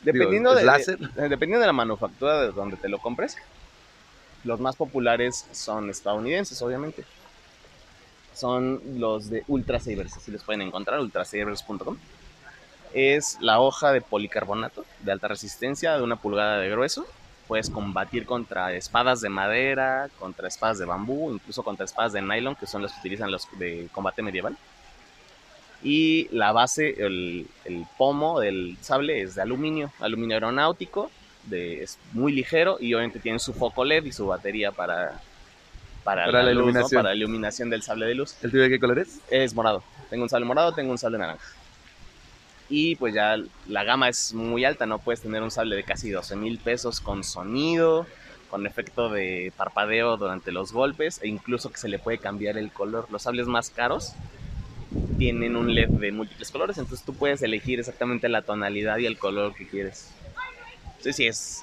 Dependiendo, 0.03 0.51
¿es 0.53 0.57
de, 0.59 0.65
láser? 0.65 0.99
de- 0.99 1.29
dependiendo 1.29 1.61
de 1.61 1.67
la 1.69 1.73
manufactura 1.73 2.41
de 2.43 2.51
donde 2.51 2.77
te 2.77 2.89
lo 2.89 2.99
compres, 2.99 3.37
los 4.43 4.59
más 4.59 4.75
populares 4.75 5.47
son 5.53 5.89
estadounidenses, 5.89 6.61
obviamente. 6.62 7.05
Son 8.35 8.81
los 8.99 9.31
de 9.31 9.45
Ultra 9.49 9.79
Sabers, 9.79 10.17
así 10.17 10.31
los 10.31 10.43
pueden 10.43 10.62
encontrar, 10.62 11.01
ultrasabers.com. 11.01 11.97
Es 12.95 13.39
la 13.41 13.61
hoja 13.61 13.93
de 13.93 14.01
policarbonato 14.01 14.85
de 15.01 15.12
alta 15.12 15.29
resistencia 15.29 15.97
de 15.97 16.03
una 16.03 16.17
pulgada 16.17 16.59
de 16.59 16.71
grueso. 16.71 17.07
Puedes 17.49 17.71
combatir 17.71 18.27
contra 18.27 18.73
espadas 18.73 19.21
de 19.21 19.29
madera, 19.29 20.09
contra 20.19 20.49
espadas 20.49 20.79
de 20.79 20.85
bambú, 20.85 21.33
incluso 21.33 21.62
contra 21.62 21.85
espadas 21.85 22.12
de 22.12 22.23
nylon, 22.23 22.55
que 22.55 22.67
son 22.67 22.83
las 22.83 22.93
que 22.93 23.01
utilizan 23.01 23.31
los 23.31 23.49
de 23.59 23.89
combate 23.93 24.23
medieval. 24.23 24.57
Y 25.83 26.29
la 26.31 26.53
base, 26.53 27.05
el, 27.05 27.49
el 27.65 27.87
pomo 27.99 28.41
del 28.41 28.77
sable 28.81 29.23
es 29.23 29.35
de 29.35 29.43
aluminio, 29.43 29.93
aluminio 30.01 30.37
aeronáutico, 30.37 31.11
es 31.51 31.99
muy 32.12 32.33
ligero 32.33 32.77
y 32.81 32.95
obviamente 32.95 33.19
tiene 33.19 33.39
su 33.39 33.53
foco 33.53 33.85
LED 33.85 34.05
y 34.05 34.12
su 34.12 34.27
batería 34.27 34.71
para, 34.73 35.21
para, 36.05 36.27
Para 36.27 36.43
la 36.43 36.51
luz, 36.51 36.55
¿no? 36.55 36.61
iluminación. 36.63 36.99
para 37.03 37.09
la 37.11 37.17
iluminación 37.17 37.71
del 37.71 37.83
sable 37.83 38.07
de 38.07 38.15
luz. 38.15 38.37
¿El 38.43 38.51
tuyo 38.51 38.63
de 38.63 38.69
qué 38.71 38.81
color 38.81 38.99
es? 38.99 39.21
Es 39.31 39.55
morado. 39.55 39.83
Tengo 40.11 40.25
un 40.25 40.29
sable 40.29 40.45
morado, 40.47 40.73
tengo 40.73 40.91
un 40.91 40.99
sable 40.99 41.19
naranja. 41.19 41.45
Y 42.69 42.97
pues 42.97 43.15
ya 43.15 43.37
la 43.69 43.85
gama 43.85 44.09
es 44.09 44.33
muy 44.33 44.65
alta, 44.65 44.87
¿no? 44.87 44.99
Puedes 44.99 45.21
tener 45.21 45.43
un 45.43 45.51
sable 45.51 45.77
de 45.77 45.85
casi 45.85 46.11
12 46.11 46.37
mil 46.37 46.59
pesos 46.59 47.01
con 47.01 47.23
sonido, 47.23 48.07
con 48.51 48.67
efecto 48.67 49.09
de 49.09 49.53
parpadeo 49.57 50.17
durante 50.17 50.53
los 50.53 50.73
golpes 50.73 51.21
e 51.23 51.29
incluso 51.29 51.71
que 51.71 51.79
se 51.79 51.89
le 51.89 51.99
puede 51.99 52.19
cambiar 52.19 52.59
el 52.59 52.71
color. 52.71 53.07
Los 53.11 53.23
sables 53.23 53.47
más 53.47 53.71
caros 53.71 54.15
tienen 55.19 55.57
un 55.57 55.75
LED 55.75 55.89
de 55.89 56.13
múltiples 56.13 56.51
colores, 56.51 56.79
entonces 56.79 57.05
tú 57.05 57.15
puedes 57.15 57.43
elegir 57.43 57.79
exactamente 57.79 58.29
la 58.29 58.43
tonalidad 58.43 58.99
y 58.99 59.07
el 59.07 59.19
color 59.19 59.55
que 59.55 59.67
quieres. 59.67 60.11
Sí, 61.01 61.13
sí, 61.13 61.27
es... 61.27 61.63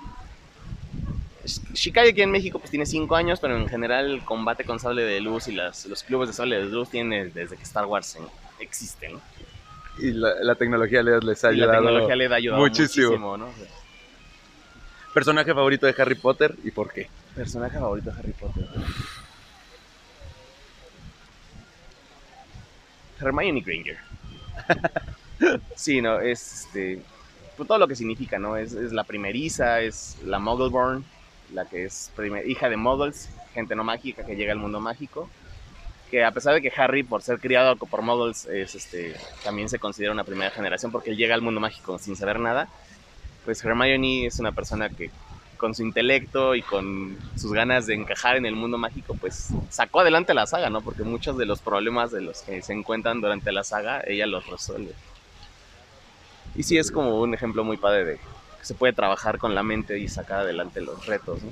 Shikai 1.73 2.09
aquí 2.09 2.21
en 2.21 2.31
México 2.31 2.59
pues 2.59 2.69
tiene 2.71 2.85
5 2.85 3.15
años, 3.15 3.39
pero 3.39 3.57
en 3.57 3.67
general 3.67 4.11
el 4.11 4.25
combate 4.25 4.63
con 4.63 4.79
sable 4.79 5.03
de 5.03 5.19
luz 5.21 5.47
y 5.47 5.53
las, 5.53 5.85
los 5.85 6.03
clubes 6.03 6.29
de 6.29 6.33
sable 6.33 6.57
de 6.57 6.65
luz 6.65 6.89
tienen 6.89 7.31
desde 7.33 7.55
que 7.57 7.63
Star 7.63 7.85
Wars 7.85 8.17
existe, 8.59 9.09
¿no? 9.09 9.21
Y 9.99 10.11
la, 10.11 10.33
la 10.41 10.55
tecnología 10.55 11.03
les, 11.03 11.23
les 11.23 11.43
ha 11.43 11.51
Y 11.51 11.57
la 11.57 11.65
ayudado. 11.65 11.83
tecnología 11.85 12.15
le 12.15 12.25
ha 12.27 12.35
ayudado 12.35 12.61
muchísimo. 12.61 13.07
muchísimo, 13.07 13.37
¿no? 13.37 13.45
O 13.47 13.53
sea, 13.53 13.67
¿Personaje 15.13 15.53
favorito 15.53 15.85
de 15.87 15.95
Harry 15.97 16.15
Potter 16.15 16.55
y 16.63 16.71
por 16.71 16.93
qué? 16.93 17.09
Personaje 17.35 17.77
favorito 17.79 18.11
de 18.11 18.19
Harry 18.19 18.31
Potter. 18.33 18.65
Hermione 23.19 23.61
Granger. 23.61 23.97
sí, 25.75 26.01
no, 26.01 26.19
es 26.19 26.65
este, 26.65 27.01
pues, 27.57 27.67
todo 27.67 27.77
lo 27.77 27.87
que 27.87 27.95
significa, 27.95 28.39
¿no? 28.39 28.55
Es, 28.55 28.73
es 28.73 28.91
la 28.93 29.03
primeriza, 29.03 29.81
es 29.81 30.17
la 30.25 30.39
Muggleborn, 30.39 31.03
la 31.53 31.65
que 31.65 31.85
es 31.85 32.11
hija 32.45 32.69
de 32.69 32.77
Muggles, 32.77 33.29
gente 33.53 33.75
no 33.75 33.83
mágica 33.83 34.25
que 34.25 34.35
llega 34.35 34.51
al 34.51 34.59
mundo 34.59 34.79
mágico. 34.79 35.29
Que 36.11 36.23
a 36.23 36.31
pesar 36.31 36.55
de 36.55 36.61
que 36.61 36.71
Harry, 36.75 37.03
por 37.03 37.21
ser 37.21 37.39
criado 37.39 37.75
por 37.75 38.01
Muggles, 38.01 38.45
es, 38.45 38.73
este, 38.73 39.15
también 39.43 39.69
se 39.69 39.77
considera 39.77 40.11
una 40.11 40.23
primera 40.23 40.49
generación 40.49 40.91
porque 40.91 41.11
él 41.11 41.17
llega 41.17 41.35
al 41.35 41.41
mundo 41.41 41.59
mágico 41.59 41.99
sin 41.99 42.15
saber 42.15 42.39
nada, 42.39 42.67
pues 43.45 43.63
Hermione 43.63 44.25
es 44.25 44.39
una 44.39 44.51
persona 44.51 44.89
que 44.89 45.11
con 45.57 45.75
su 45.75 45.83
intelecto 45.83 46.55
y 46.55 46.61
con 46.61 47.17
sus 47.35 47.51
ganas 47.51 47.85
de 47.85 47.93
encajar 47.93 48.37
en 48.37 48.45
el 48.45 48.55
mundo 48.55 48.77
mágico, 48.77 49.15
pues 49.19 49.49
sacó 49.69 49.99
adelante 49.99 50.33
la 50.33 50.47
saga, 50.47 50.69
¿no? 50.69 50.81
Porque 50.81 51.03
muchos 51.03 51.37
de 51.37 51.45
los 51.45 51.59
problemas 51.59 52.11
de 52.11 52.21
los 52.21 52.41
que 52.41 52.61
se 52.61 52.73
encuentran 52.73 53.21
durante 53.21 53.51
la 53.51 53.63
saga, 53.63 54.01
ella 54.07 54.25
los 54.25 54.47
resuelve. 54.47 54.93
Y 56.55 56.63
sí, 56.63 56.77
es 56.77 56.91
como 56.91 57.19
un 57.19 57.33
ejemplo 57.33 57.63
muy 57.63 57.77
padre 57.77 58.05
de 58.05 58.19
que 58.59 58.65
se 58.65 58.73
puede 58.75 58.93
trabajar 58.93 59.37
con 59.37 59.55
la 59.55 59.63
mente 59.63 59.97
y 59.99 60.07
sacar 60.07 60.41
adelante 60.41 60.81
los 60.81 61.05
retos, 61.05 61.41
¿no? 61.43 61.51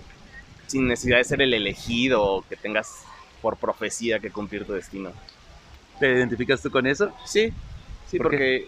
Sin 0.68 0.88
necesidad 0.88 1.18
de 1.18 1.24
ser 1.24 1.42
el 1.42 1.54
elegido 1.54 2.24
o 2.24 2.42
que 2.44 2.56
tengas 2.58 3.04
por 3.42 3.58
profecía 3.58 4.20
que 4.20 4.32
cumplir 4.32 4.66
tu 4.66 4.74
destino. 4.74 5.12
¿Te 6.00 6.12
identificas 6.12 6.62
tú 6.62 6.70
con 6.70 6.86
eso? 6.86 7.12
Sí, 7.26 7.54
sí, 8.06 8.18
¿Por 8.18 8.30
qué? 8.30 8.38
porque, 8.38 8.68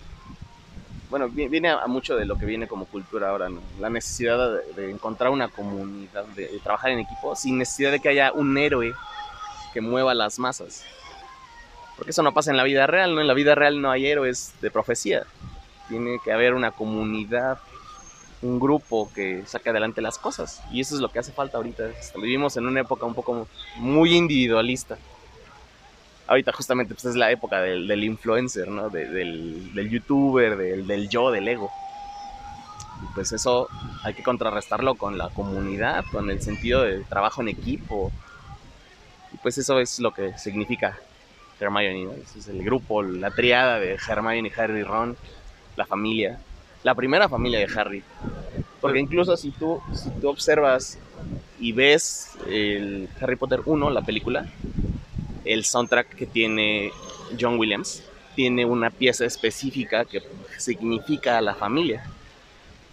bueno, 1.09 1.27
vi- 1.29 1.47
viene 1.47 1.69
a 1.69 1.87
mucho 1.87 2.15
de 2.15 2.25
lo 2.25 2.37
que 2.37 2.45
viene 2.45 2.67
como 2.67 2.85
cultura 2.85 3.29
ahora, 3.29 3.49
¿no? 3.49 3.61
La 3.79 3.89
necesidad 3.89 4.37
de, 4.75 4.81
de 4.81 4.91
encontrar 4.91 5.31
una 5.31 5.47
comunidad, 5.49 6.25
de, 6.35 6.47
de 6.47 6.59
trabajar 6.59 6.91
en 6.91 6.99
equipo, 6.99 7.35
sin 7.35 7.57
necesidad 7.57 7.91
de 7.91 7.99
que 7.99 8.09
haya 8.09 8.31
un 8.31 8.57
héroe 8.57 8.93
que 9.73 9.81
mueva 9.81 10.13
las 10.13 10.39
masas. 10.39 10.85
Porque 11.95 12.11
eso 12.11 12.23
no 12.23 12.33
pasa 12.33 12.51
en 12.51 12.57
la 12.57 12.63
vida 12.63 12.87
real, 12.87 13.13
¿no? 13.15 13.21
En 13.21 13.27
la 13.27 13.33
vida 13.33 13.55
real 13.55 13.81
no 13.81 13.91
hay 13.91 14.05
héroes 14.07 14.53
de 14.61 14.71
profecía. 14.71 15.23
Tiene 15.89 16.19
que 16.23 16.31
haber 16.31 16.53
una 16.53 16.71
comunidad, 16.71 17.59
un 18.41 18.59
grupo 18.59 19.11
que 19.13 19.43
saque 19.45 19.69
adelante 19.69 20.01
las 20.01 20.17
cosas. 20.17 20.61
Y 20.71 20.81
eso 20.81 20.95
es 20.95 21.01
lo 21.01 21.09
que 21.11 21.19
hace 21.19 21.31
falta 21.31 21.57
ahorita. 21.57 21.83
Vivimos 22.15 22.55
en 22.57 22.65
una 22.67 22.81
época 22.81 23.05
un 23.05 23.13
poco 23.13 23.47
muy 23.77 24.15
individualista 24.15 24.97
ahorita 26.27 26.51
justamente 26.51 26.93
pues, 26.93 27.05
es 27.05 27.15
la 27.15 27.31
época 27.31 27.59
del, 27.59 27.87
del 27.87 28.03
influencer, 28.03 28.67
¿no? 28.67 28.89
De- 28.89 29.07
del, 29.09 29.73
del 29.73 29.89
youtuber, 29.89 30.55
del, 30.57 30.85
del 30.85 31.09
yo, 31.09 31.31
del 31.31 31.47
ego. 31.47 31.71
Y 33.01 33.13
pues 33.15 33.31
eso 33.31 33.67
hay 34.03 34.13
que 34.13 34.21
contrarrestarlo 34.21 34.93
con 34.95 35.17
la 35.17 35.29
comunidad, 35.29 36.03
con 36.11 36.29
el 36.29 36.39
sentido 36.41 36.83
de 36.83 36.99
trabajo 37.05 37.41
en 37.41 37.47
equipo. 37.47 38.11
Y 39.33 39.37
pues 39.37 39.57
eso 39.57 39.79
es 39.79 39.99
lo 39.99 40.11
que 40.13 40.37
significa 40.37 40.99
Hermione, 41.59 42.05
¿no? 42.05 42.11
Es 42.13 42.47
el 42.47 42.63
grupo, 42.63 43.01
la 43.01 43.31
triada 43.31 43.79
de 43.79 43.95
Hermione, 43.95 44.51
Harry 44.55 44.81
y 44.81 44.83
Ron, 44.83 45.17
la 45.75 45.85
familia. 45.87 46.39
La 46.83 46.95
primera 46.95 47.27
familia 47.29 47.59
de 47.59 47.67
Harry. 47.79 48.03
Porque 48.81 48.99
incluso 48.99 49.35
si 49.35 49.51
tú, 49.51 49.81
si 49.93 50.09
tú 50.21 50.29
observas 50.29 50.97
y 51.59 51.73
ves 51.73 52.31
el 52.47 53.09
Harry 53.19 53.35
Potter 53.35 53.61
1, 53.65 53.89
la 53.89 54.01
película, 54.01 54.45
el 55.43 55.65
soundtrack 55.65 56.15
que 56.15 56.25
tiene 56.25 56.91
John 57.39 57.59
Williams 57.59 58.03
tiene 58.35 58.65
una 58.65 58.89
pieza 58.89 59.25
específica 59.25 60.05
que 60.05 60.21
significa 60.57 61.37
a 61.37 61.41
la 61.41 61.55
familia. 61.55 62.03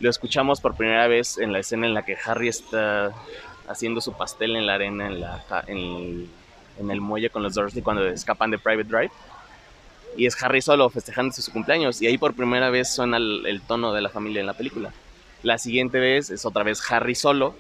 Lo 0.01 0.11
escuchamos 0.11 0.61
por 0.61 0.75
primera 0.75 1.07
vez 1.07 1.39
en 1.39 1.53
la 1.53 1.61
escena 1.61 1.87
en 1.87 1.95
la 1.95 2.03
que 2.05 2.17
Harry 2.25 2.49
está 2.49 3.13
haciendo 3.69 4.01
su 4.01 4.13
pastel 4.13 4.57
en 4.57 4.67
la 4.67 4.75
arena 4.75 5.07
en, 5.07 5.21
la, 5.21 5.45
ca- 5.49 5.65
en, 5.67 5.77
el, 5.79 6.29
en 6.81 6.91
el 6.91 7.01
muelle 7.01 7.31
con 7.31 7.43
los 7.45 7.55
Dursley 7.55 7.83
cuando 7.83 8.05
escapan 8.07 8.51
de 8.51 8.59
Private 8.59 8.89
Drive. 8.89 9.11
Y 10.17 10.27
es 10.27 10.43
Harry 10.43 10.63
solo 10.63 10.89
festejándose 10.91 11.43
su 11.43 11.53
cumpleaños. 11.53 12.01
Y 12.01 12.07
ahí 12.07 12.19
por 12.19 12.35
primera 12.35 12.71
vez 12.71 12.95
suena 12.95 13.17
el, 13.19 13.61
tono 13.67 13.93
de 13.93 14.01
la 14.01 14.09
familia 14.09 14.41
en 14.41 14.47
la 14.47 14.55
película. 14.55 14.93
La 15.43 15.59
siguiente 15.59 15.99
vez 16.01 16.31
es 16.31 16.45
otra 16.47 16.63
vez 16.63 16.81
Harry 16.91 17.15
solo 17.15 17.55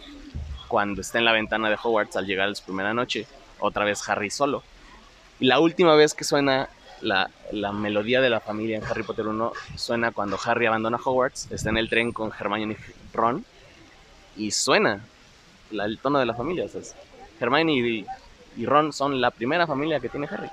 cuando 0.68 1.00
está 1.00 1.18
en 1.18 1.24
la 1.24 1.32
ventana 1.32 1.68
de 1.70 1.76
Hogwarts 1.80 2.16
al 2.16 2.26
llegar 2.26 2.48
a 2.48 2.54
su 2.54 2.64
primera 2.64 2.94
noche. 2.94 3.26
Otra 3.58 3.84
vez 3.84 4.06
Harry 4.08 4.30
solo. 4.30 4.62
Y 5.38 5.46
la 5.46 5.60
última 5.60 5.94
vez 5.94 6.14
que 6.14 6.24
suena 6.24 6.68
la, 7.02 7.30
la 7.52 7.72
melodía 7.72 8.20
de 8.22 8.30
la 8.30 8.40
familia 8.40 8.78
en 8.78 8.84
Harry 8.84 9.02
Potter 9.02 9.26
1 9.26 9.52
suena 9.76 10.12
cuando 10.12 10.38
Harry 10.42 10.64
abandona 10.66 10.98
Hogwarts, 11.02 11.50
está 11.50 11.68
en 11.68 11.76
el 11.76 11.90
tren 11.90 12.10
con 12.12 12.32
Hermione 12.38 12.74
y 12.74 13.16
Ron 13.16 13.44
y 14.36 14.50
suena 14.50 15.00
la- 15.70 15.84
el 15.84 15.98
tono 15.98 16.18
de 16.18 16.26
la 16.26 16.34
familia. 16.34 16.64
O 16.64 16.68
sea, 16.68 16.80
Hermione 17.38 17.72
y, 17.74 18.06
y 18.56 18.66
Ron 18.66 18.92
son 18.94 19.20
la 19.20 19.30
primera 19.30 19.66
familia 19.66 20.00
que 20.00 20.08
tiene 20.08 20.26
Harry. 20.30 20.48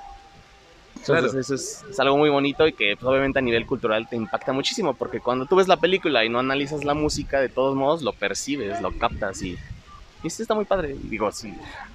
Entonces 1.04 1.32
Claro. 1.32 1.40
eso 1.42 1.56
es, 1.56 1.84
es 1.90 2.00
algo 2.00 2.18
muy 2.18 2.30
bonito 2.30 2.66
y 2.66 2.72
que 2.74 2.96
pues, 2.96 3.04
obviamente 3.06 3.40
a 3.40 3.42
nivel 3.42 3.66
cultural 3.66 4.08
te 4.10 4.16
impacta 4.16 4.54
muchísimo 4.54 4.94
porque 4.94 5.20
cuando 5.20 5.46
tú 5.46 5.58
ves 5.58 5.68
la 5.68 5.78
película 5.78 6.24
y 6.24 6.30
no 6.30 6.40
analizas 6.40 6.86
la 6.86 6.94
música, 6.94 7.42
de 7.42 7.50
todos 7.50 7.76
modos 7.76 8.02
lo 8.04 8.14
percibes, 8.14 8.80
lo 8.82 8.98
captas 8.98 9.42
y, 9.42 9.58
y 10.24 10.30
sí 10.30 10.42
está 10.42 10.54
muy 10.56 10.66
padre. 10.66 10.96
Digo, 11.04 11.30
sí, 11.32 11.54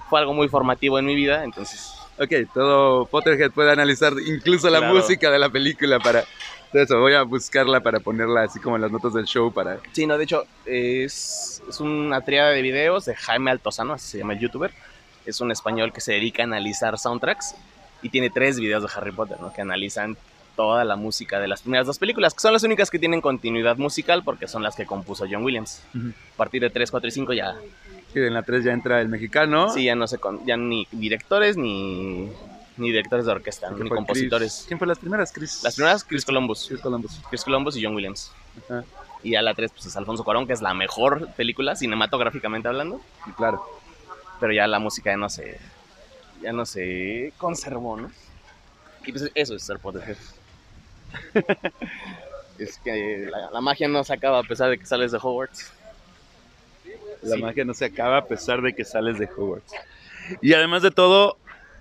fue 0.09 0.19
algo 0.19 0.33
muy 0.33 0.47
formativo 0.47 0.99
en 0.99 1.05
mi 1.05 1.15
vida, 1.15 1.43
entonces 1.43 1.91
Ok, 2.21 2.33
todo 2.53 3.05
Potterhead 3.05 3.51
puede 3.51 3.71
analizar 3.71 4.11
incluso 4.27 4.69
la 4.69 4.79
Claro. 4.79 4.93
música 4.93 5.31
de 5.31 5.39
la 5.39 5.49
película 5.49 5.99
para... 5.99 6.23
Eso, 6.73 6.99
voy 6.99 7.13
a 7.13 7.23
buscarla 7.23 7.79
para 7.79 7.99
ponerla 8.01 8.43
así 8.43 8.59
como 8.59 8.75
en 8.75 8.81
las 8.83 8.91
notas 8.91 9.13
del 9.13 9.25
show 9.25 9.51
para... 9.53 9.79
Sí, 9.93 10.05
no, 10.05 10.17
de 10.17 10.25
hecho, 10.25 10.43
es, 10.65 11.63
es 11.67 11.79
una 11.79 12.21
triada 12.21 12.49
de 12.51 12.61
videos 12.61 13.05
de 13.05 13.15
Jaime 13.15 13.49
Altozano, 13.51 13.93
así 13.93 14.07
se 14.11 14.17
llama 14.19 14.33
el 14.33 14.39
youtuber. 14.39 14.71
Es 15.25 15.39
un 15.41 15.49
español 15.51 15.91
que 15.93 16.01
se 16.01 16.11
dedica 16.13 16.43
a 16.43 16.45
analizar 16.45 16.99
soundtracks 16.99 17.55
y 18.01 18.09
tiene 18.09 18.29
tres 18.29 18.59
videos 18.59 18.83
de 18.83 18.89
Harry 18.95 19.11
Potter, 19.11 19.39
¿no? 19.39 19.51
Que 19.53 19.61
analizan 19.61 20.17
toda 20.55 20.83
la 20.83 20.95
música 20.97 21.39
de 21.39 21.47
las 21.47 21.61
primeras 21.61 21.87
dos 21.87 21.97
películas, 21.99 22.33
que 22.33 22.41
son 22.41 22.51
las 22.53 22.63
únicas 22.63 22.89
que 22.89 22.99
tienen 22.99 23.21
continuidad 23.21 23.77
musical 23.77 24.23
porque 24.23 24.47
son 24.47 24.61
las 24.61 24.75
que 24.75 24.85
compuso 24.85 25.25
John 25.29 25.43
Williams. 25.43 25.81
Ujú. 25.95 26.09
A 26.33 26.37
partir 26.37 26.61
de 26.61 26.69
3, 26.69 26.91
4 26.91 27.07
y 27.07 27.11
5 27.11 27.33
ya, 27.33 27.55
Que 28.13 28.27
en 28.27 28.33
la 28.33 28.43
3 28.43 28.63
ya 28.65 28.73
entra 28.73 28.99
el 29.01 29.07
mexicano. 29.07 29.69
sí, 29.73 29.85
ya 29.85 29.95
no 29.95 30.05
sé, 30.07 30.19
ya 30.45 30.57
ni 30.57 30.85
directores 30.91 31.55
ni, 31.55 32.29
ni 32.77 32.87
directores 32.91 33.25
de 33.25 33.31
orquesta, 33.31 33.69
que 33.75 33.83
ni 33.83 33.89
compositores. 33.89 34.53
Chris- 34.57 34.65
¿Quién 34.67 34.79
fue 34.79 34.87
las 34.87 34.99
primeras? 34.99 35.31
Chris. 35.31 35.63
Las 35.63 35.75
primeras, 35.75 36.03
Chris 36.03 36.25
Columbus. 36.25 36.65
Chris 36.67 36.81
Columbus. 36.81 37.21
Chris 37.29 37.43
Columbus 37.45 37.77
y 37.77 37.83
John 37.85 37.95
Williams. 37.95 38.31
Ajá, 38.69 38.83
Y 39.23 39.31
ya 39.31 39.41
la 39.41 39.53
3 39.53 39.71
pues, 39.71 39.85
es 39.85 39.95
Alfonso 39.95 40.23
Cuarón, 40.25 40.45
que 40.45 40.53
es 40.53 40.61
la 40.61 40.73
mejor 40.73 41.29
película 41.37 41.75
cinematográficamente 41.77 42.67
hablando. 42.67 42.99
y 43.27 43.31
claro. 43.31 43.63
pero 44.41 44.51
ya 44.53 44.67
la 44.67 44.79
música 44.79 45.11
ya 45.11 45.17
no 45.17 45.29
se 45.29 45.57
ya 46.41 46.51
no 46.53 46.65
se 46.65 47.33
conservó, 47.37 47.97
¿no? 47.97 48.11
Y 49.05 49.11
pues 49.11 49.31
eso 49.35 49.55
es 49.55 49.63
ser 49.63 49.79
Potterhead. 49.79 50.17
es 52.59 52.77
que 52.79 53.27
la, 53.31 53.49
la 53.51 53.61
magia 53.61 53.87
no 53.87 54.03
se 54.03 54.13
acaba 54.13 54.39
a 54.39 54.43
pesar 54.43 54.69
de 54.69 54.77
que 54.77 54.85
sales 54.85 55.11
de 55.11 55.17
Hogwarts. 55.21 55.71
La 57.21 57.35
Sí. 57.35 57.41
magia 57.41 57.65
no 57.65 57.73
se 57.73 57.85
acaba 57.85 58.17
a 58.17 58.25
pesar 58.25 58.61
de 58.61 58.73
que 58.73 58.85
sales 58.85 59.17
de 59.19 59.25
Hogwarts. 59.25 59.73
Y 60.41 60.53
además 60.53 60.81
de 60.83 60.91
todo, 60.91 61.37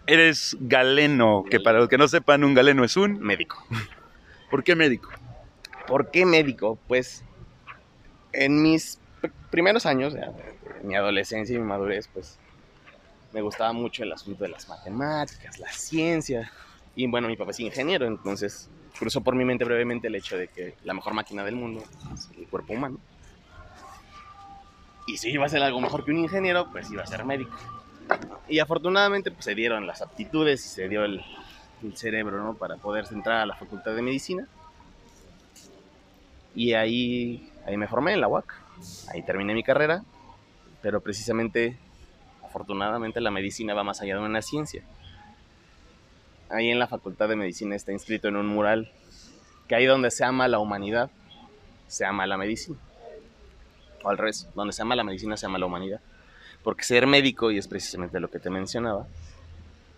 eres 0.06 0.56
galeno, 0.60 1.44
que 1.50 1.60
para 1.60 1.78
los 1.78 1.88
que 1.88 1.98
no 1.98 2.08
sepan, 2.08 2.44
un 2.44 2.54
galeno 2.54 2.84
es 2.84 2.96
un... 2.96 3.18
Médico. 3.20 3.62
¿Por 4.50 4.64
qué 4.64 4.74
médico? 4.74 5.10
¿Por 5.86 6.10
qué 6.10 6.24
médico? 6.24 6.78
Pues 6.88 7.22
en 8.32 8.62
mis 8.62 8.98
pr- 9.22 9.30
primeros 9.50 9.84
años, 9.86 10.14
mi 10.82 10.94
adolescencia 10.96 11.54
y 11.54 11.58
mi 11.58 11.64
madurez, 11.64 12.08
pues 12.12 12.38
me 13.32 13.40
gustaba 13.42 13.72
mucho 13.72 14.02
el 14.02 14.12
asunto 14.12 14.44
de 14.44 14.50
las 14.50 14.68
matemáticas, 14.68 15.58
la 15.58 15.70
ciencia. 15.72 16.50
Y 16.96 17.06
bueno, 17.06 17.28
mi 17.28 17.36
papá 17.36 17.50
es 17.50 17.60
ingeniero, 17.60 18.06
entonces 18.06 18.68
cruzó 18.98 19.20
por 19.20 19.34
mi 19.34 19.44
mente 19.44 19.64
brevemente 19.64 20.08
el 20.08 20.14
hecho 20.14 20.36
de 20.36 20.48
que 20.48 20.74
la 20.84 20.94
mejor 20.94 21.14
máquina 21.14 21.44
del 21.44 21.54
mundo 21.54 21.82
es 22.14 22.28
el 22.36 22.46
cuerpo 22.48 22.72
humano. 22.72 22.98
Y 25.06 25.16
si 25.16 25.30
iba 25.30 25.46
a 25.46 25.48
ser 25.48 25.62
algo 25.62 25.80
mejor 25.80 26.04
que 26.04 26.10
un 26.10 26.18
ingeniero, 26.18 26.70
pues 26.70 26.90
iba 26.90 27.02
a 27.02 27.06
ser 27.06 27.24
médico. 27.24 27.56
Y 28.48 28.58
afortunadamente 28.58 29.30
pues, 29.30 29.44
se 29.44 29.54
dieron 29.54 29.86
las 29.86 30.02
aptitudes 30.02 30.64
y 30.64 30.68
se 30.68 30.88
dio 30.88 31.04
el, 31.04 31.22
cerebro, 31.94 32.42
¿no? 32.42 32.54
Para 32.54 32.76
poder 32.76 33.06
entrar 33.10 33.38
a 33.38 33.46
la 33.46 33.54
Facultad 33.54 33.94
de 33.94 34.02
Medicina. 34.02 34.46
Y 36.54 36.72
ahí, 36.72 37.52
ahí 37.64 37.76
me 37.76 37.86
formé 37.86 38.14
en 38.14 38.20
la 38.20 38.28
UAC. 38.28 38.52
Ahí 39.08 39.22
terminé 39.22 39.54
mi 39.54 39.62
carrera. 39.62 40.02
Pero 40.82 41.00
precisamente, 41.00 41.78
afortunadamente, 42.48 43.20
la 43.20 43.30
medicina 43.30 43.74
va 43.74 43.84
más 43.84 44.00
allá 44.00 44.16
de 44.16 44.22
una 44.22 44.42
ciencia. 44.42 44.82
Ahí 46.50 46.70
en 46.70 46.78
la 46.78 46.86
Facultad 46.86 47.28
de 47.28 47.36
Medicina 47.36 47.76
está 47.76 47.92
inscrito 47.92 48.28
en 48.28 48.36
un 48.36 48.46
mural 48.46 48.90
que 49.68 49.74
ahí 49.74 49.84
donde 49.84 50.10
se 50.10 50.24
ama 50.24 50.48
la 50.48 50.58
humanidad, 50.58 51.10
se 51.86 52.06
ama 52.06 52.26
la 52.26 52.38
medicina. 52.38 52.78
O 54.02 54.08
al 54.08 54.16
revés, 54.16 54.48
donde 54.54 54.72
se 54.72 54.80
ama 54.80 54.96
la 54.96 55.04
medicina, 55.04 55.36
se 55.36 55.44
ama 55.44 55.58
la 55.58 55.66
humanidad. 55.66 56.00
Porque 56.62 56.84
ser 56.84 57.06
médico, 57.06 57.50
y 57.50 57.58
es 57.58 57.68
precisamente 57.68 58.18
lo 58.18 58.30
que 58.30 58.38
te 58.38 58.48
mencionaba, 58.48 59.06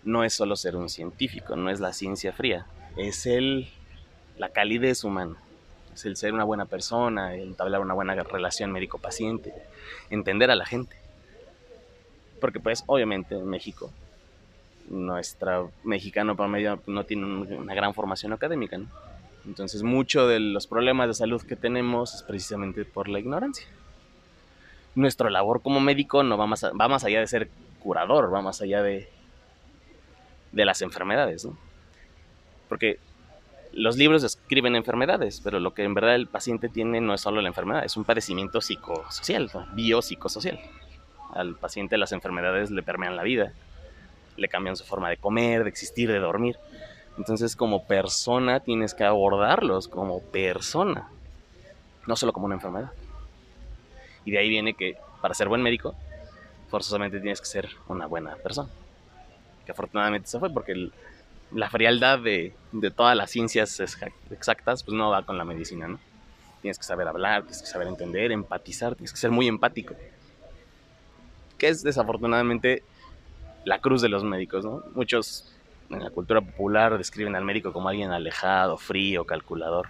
no 0.03 0.23
es 0.23 0.33
solo 0.33 0.55
ser 0.57 0.75
un 0.75 0.89
científico, 0.89 1.55
no 1.55 1.69
es 1.69 1.79
la 1.79 1.93
ciencia 1.93 2.33
fría, 2.33 2.65
es 2.97 3.25
el, 3.25 3.69
la 4.37 4.49
calidez 4.49 5.03
humana, 5.03 5.35
es 5.93 6.05
el 6.05 6.17
ser 6.17 6.33
una 6.33 6.43
buena 6.43 6.65
persona, 6.65 7.33
el 7.33 7.49
entablar 7.49 7.81
una 7.81 7.93
buena 7.93 8.15
relación 8.15 8.71
médico-paciente, 8.71 9.53
entender 10.09 10.51
a 10.51 10.55
la 10.55 10.65
gente. 10.65 11.00
Porque 12.41 12.59
pues 12.59 12.83
obviamente 12.87 13.35
en 13.35 13.47
México, 13.47 13.89
nuestro 14.89 15.71
mexicano 15.85 16.35
promedio 16.35 16.81
no 16.87 17.05
tiene 17.05 17.25
una 17.25 17.73
gran 17.73 17.93
formación 17.93 18.33
académica, 18.33 18.77
¿no? 18.77 18.87
Entonces 19.45 19.81
mucho 19.81 20.27
de 20.27 20.39
los 20.41 20.67
problemas 20.67 21.07
de 21.07 21.13
salud 21.13 21.41
que 21.41 21.55
tenemos 21.55 22.15
es 22.15 22.23
precisamente 22.23 22.83
por 22.83 23.07
la 23.07 23.19
ignorancia. 23.19 23.65
Nuestra 24.93 25.29
labor 25.29 25.61
como 25.61 25.79
médico 25.79 26.21
no 26.21 26.37
va 26.37 26.45
más, 26.45 26.65
va 26.65 26.87
más 26.89 27.05
allá 27.05 27.21
de 27.21 27.27
ser 27.27 27.49
curador, 27.79 28.33
va 28.33 28.41
más 28.41 28.61
allá 28.61 28.83
de 28.83 29.07
de 30.51 30.65
las 30.65 30.81
enfermedades, 30.81 31.45
¿no? 31.45 31.57
Porque 32.67 32.99
los 33.73 33.97
libros 33.97 34.21
describen 34.21 34.75
enfermedades, 34.75 35.41
pero 35.41 35.59
lo 35.59 35.73
que 35.73 35.83
en 35.83 35.93
verdad 35.93 36.15
el 36.15 36.27
paciente 36.27 36.69
tiene 36.69 36.99
no 37.01 37.13
es 37.13 37.21
solo 37.21 37.41
la 37.41 37.47
enfermedad, 37.47 37.85
es 37.85 37.95
un 37.97 38.03
padecimiento 38.03 38.61
psicosocial, 38.61 39.49
biopsicosocial. 39.73 40.59
Al 41.33 41.55
paciente 41.55 41.97
las 41.97 42.11
enfermedades 42.11 42.71
le 42.71 42.83
permean 42.83 43.15
la 43.15 43.23
vida, 43.23 43.53
le 44.37 44.47
cambian 44.47 44.75
su 44.75 44.83
forma 44.83 45.09
de 45.09 45.17
comer, 45.17 45.63
de 45.63 45.69
existir, 45.69 46.11
de 46.11 46.19
dormir. 46.19 46.57
Entonces, 47.17 47.55
como 47.55 47.85
persona, 47.85 48.59
tienes 48.61 48.93
que 48.93 49.03
abordarlos 49.03 49.87
como 49.87 50.21
persona, 50.21 51.09
no 52.07 52.15
solo 52.15 52.33
como 52.33 52.45
una 52.45 52.55
enfermedad. 52.55 52.91
Y 54.25 54.31
de 54.31 54.37
ahí 54.37 54.49
viene 54.49 54.73
que 54.73 54.97
para 55.21 55.33
ser 55.33 55.47
buen 55.47 55.61
médico, 55.61 55.95
forzosamente 56.69 57.19
tienes 57.19 57.41
que 57.41 57.47
ser 57.47 57.69
una 57.87 58.07
buena 58.07 58.35
persona 58.35 58.69
que 59.65 59.71
afortunadamente 59.71 60.27
se 60.27 60.39
fue 60.39 60.49
porque 60.49 60.89
la 61.51 61.69
frialdad 61.69 62.19
de, 62.19 62.53
todas 62.95 63.15
las 63.15 63.29
ciencias 63.29 63.79
exactas 64.29 64.83
pues 64.83 64.95
no 64.95 65.09
va 65.09 65.23
con 65.23 65.37
la 65.37 65.45
medicina. 65.45 65.97
Tienes 66.61 66.77
que 66.77 66.83
saber 66.83 67.07
hablar, 67.07 67.41
tienes 67.41 67.61
que 67.61 67.67
saber 67.67 67.87
entender, 67.87 68.31
empatizar, 68.31 68.95
tienes 68.95 69.11
que 69.11 69.19
ser 69.19 69.31
muy 69.31 69.47
empático. 69.47 69.95
Que 71.61 71.67
es 71.67 71.83
desafortunadamente 71.83 72.81
la 73.65 73.77
cruz 73.77 74.01
de 74.01 74.09
los 74.09 74.23
médicos, 74.23 74.65
¿no? 74.65 74.81
Muchos 74.95 75.53
en 75.91 76.03
la 76.03 76.09
cultura 76.09 76.41
popular 76.41 76.97
describen 76.97 77.35
al 77.35 77.45
médico 77.45 77.71
como 77.71 77.87
alguien 77.87 78.09
alejado, 78.09 78.77
frío, 78.77 79.25
calculador. 79.25 79.89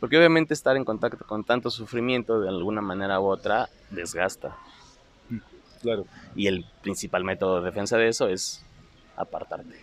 Porque 0.00 0.18
obviamente 0.18 0.52
estar 0.52 0.76
en 0.76 0.84
contacto 0.84 1.24
con 1.24 1.44
tanto 1.44 1.70
sufrimiento 1.70 2.40
de 2.40 2.50
alguna 2.50 2.82
manera 2.82 3.20
u 3.20 3.24
otra 3.24 3.70
desgasta. 3.88 4.54
Claro. 5.80 6.04
Y 6.36 6.46
el 6.46 6.66
principal 6.82 7.24
método 7.24 7.60
de 7.60 7.70
defensa 7.70 7.96
de 7.96 8.08
eso 8.08 8.28
es 8.28 8.62
apartarte. 9.16 9.80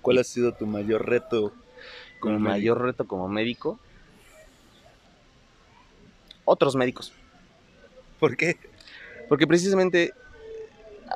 ¿Cuál 0.00 0.20
ha 0.20 0.24
sido 0.24 0.52
tu 0.52 0.64
mayor 0.64 1.06
reto 1.06 1.52
como 2.18 2.38
Mi 2.38 2.44
mayor 2.44 2.80
reto 2.80 3.06
como 3.06 3.28
médico? 3.28 3.78
Otros 6.46 6.74
médicos. 6.76 7.12
¿Por 8.22 8.36
qué? 8.36 8.56
Porque 9.28 9.48
precisamente, 9.48 10.14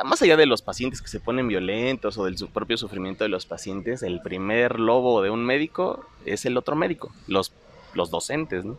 más 0.05 0.21
allá 0.23 0.37
de 0.37 0.45
los 0.45 0.61
pacientes 0.61 1.01
que 1.01 1.07
se 1.07 1.21
ponen 1.21 1.47
violentos 1.47 2.19
o 2.19 2.25
del 2.25 2.35
propio 2.53 2.77
sufrimiento 2.77 3.23
de 3.23 3.29
los 3.29 3.47
pacientes, 3.47 4.03
el 4.03 4.21
primer 4.23 4.81
lobo 4.81 5.23
de 5.23 5.31
un 5.31 5.45
médico 5.45 6.05
es 6.25 6.47
el 6.47 6.57
otro 6.57 6.75
médico, 6.75 7.15
los, 7.29 7.53
los 7.95 8.11
docentes, 8.11 8.65
¿no? 8.65 8.77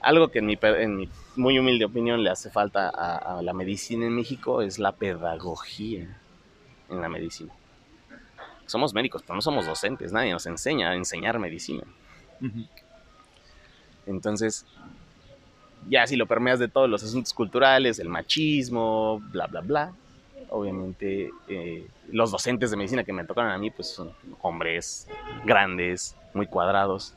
algo 0.00 0.32
que 0.32 0.40
en 0.40 0.46
mi, 0.46 0.58
en 0.60 1.08
muy 1.36 1.56
humilde 1.56 1.84
opinión 1.84 2.24
le 2.24 2.30
hace 2.30 2.50
falta 2.50 2.88
a, 2.88 3.40
la 3.42 3.52
medicina 3.52 4.06
en 4.06 4.16
México 4.16 4.60
es 4.60 4.80
la 4.80 4.90
pedagogía 4.90 6.18
en 6.88 7.00
la 7.00 7.08
medicina. 7.08 7.52
Somos 8.66 8.92
médicos, 8.92 9.22
pero 9.22 9.36
no 9.36 9.40
somos 9.40 9.66
docentes, 9.66 10.10
nadie 10.10 10.32
nos 10.32 10.46
enseña 10.46 10.90
a 10.90 10.94
enseñar 10.96 11.38
medicina. 11.38 11.84
Entonces, 14.04 14.66
ya 15.88 16.06
si 16.06 16.16
lo 16.16 16.26
permeas 16.26 16.58
de 16.58 16.68
todos 16.68 16.88
los 16.88 17.02
asuntos 17.02 17.32
culturales, 17.32 17.98
el 17.98 18.08
machismo, 18.08 19.20
bla, 19.30 19.46
bla, 19.46 19.60
bla, 19.60 19.92
obviamente 20.50 21.30
eh, 21.48 21.86
los 22.10 22.30
docentes 22.30 22.70
de 22.70 22.76
medicina 22.76 23.04
que 23.04 23.12
me 23.12 23.24
tocaron 23.24 23.50
a 23.50 23.58
mí, 23.58 23.70
pues 23.70 23.88
son 23.88 24.12
hombres 24.42 25.08
grandes, 25.44 26.16
muy 26.34 26.46
cuadrados, 26.46 27.14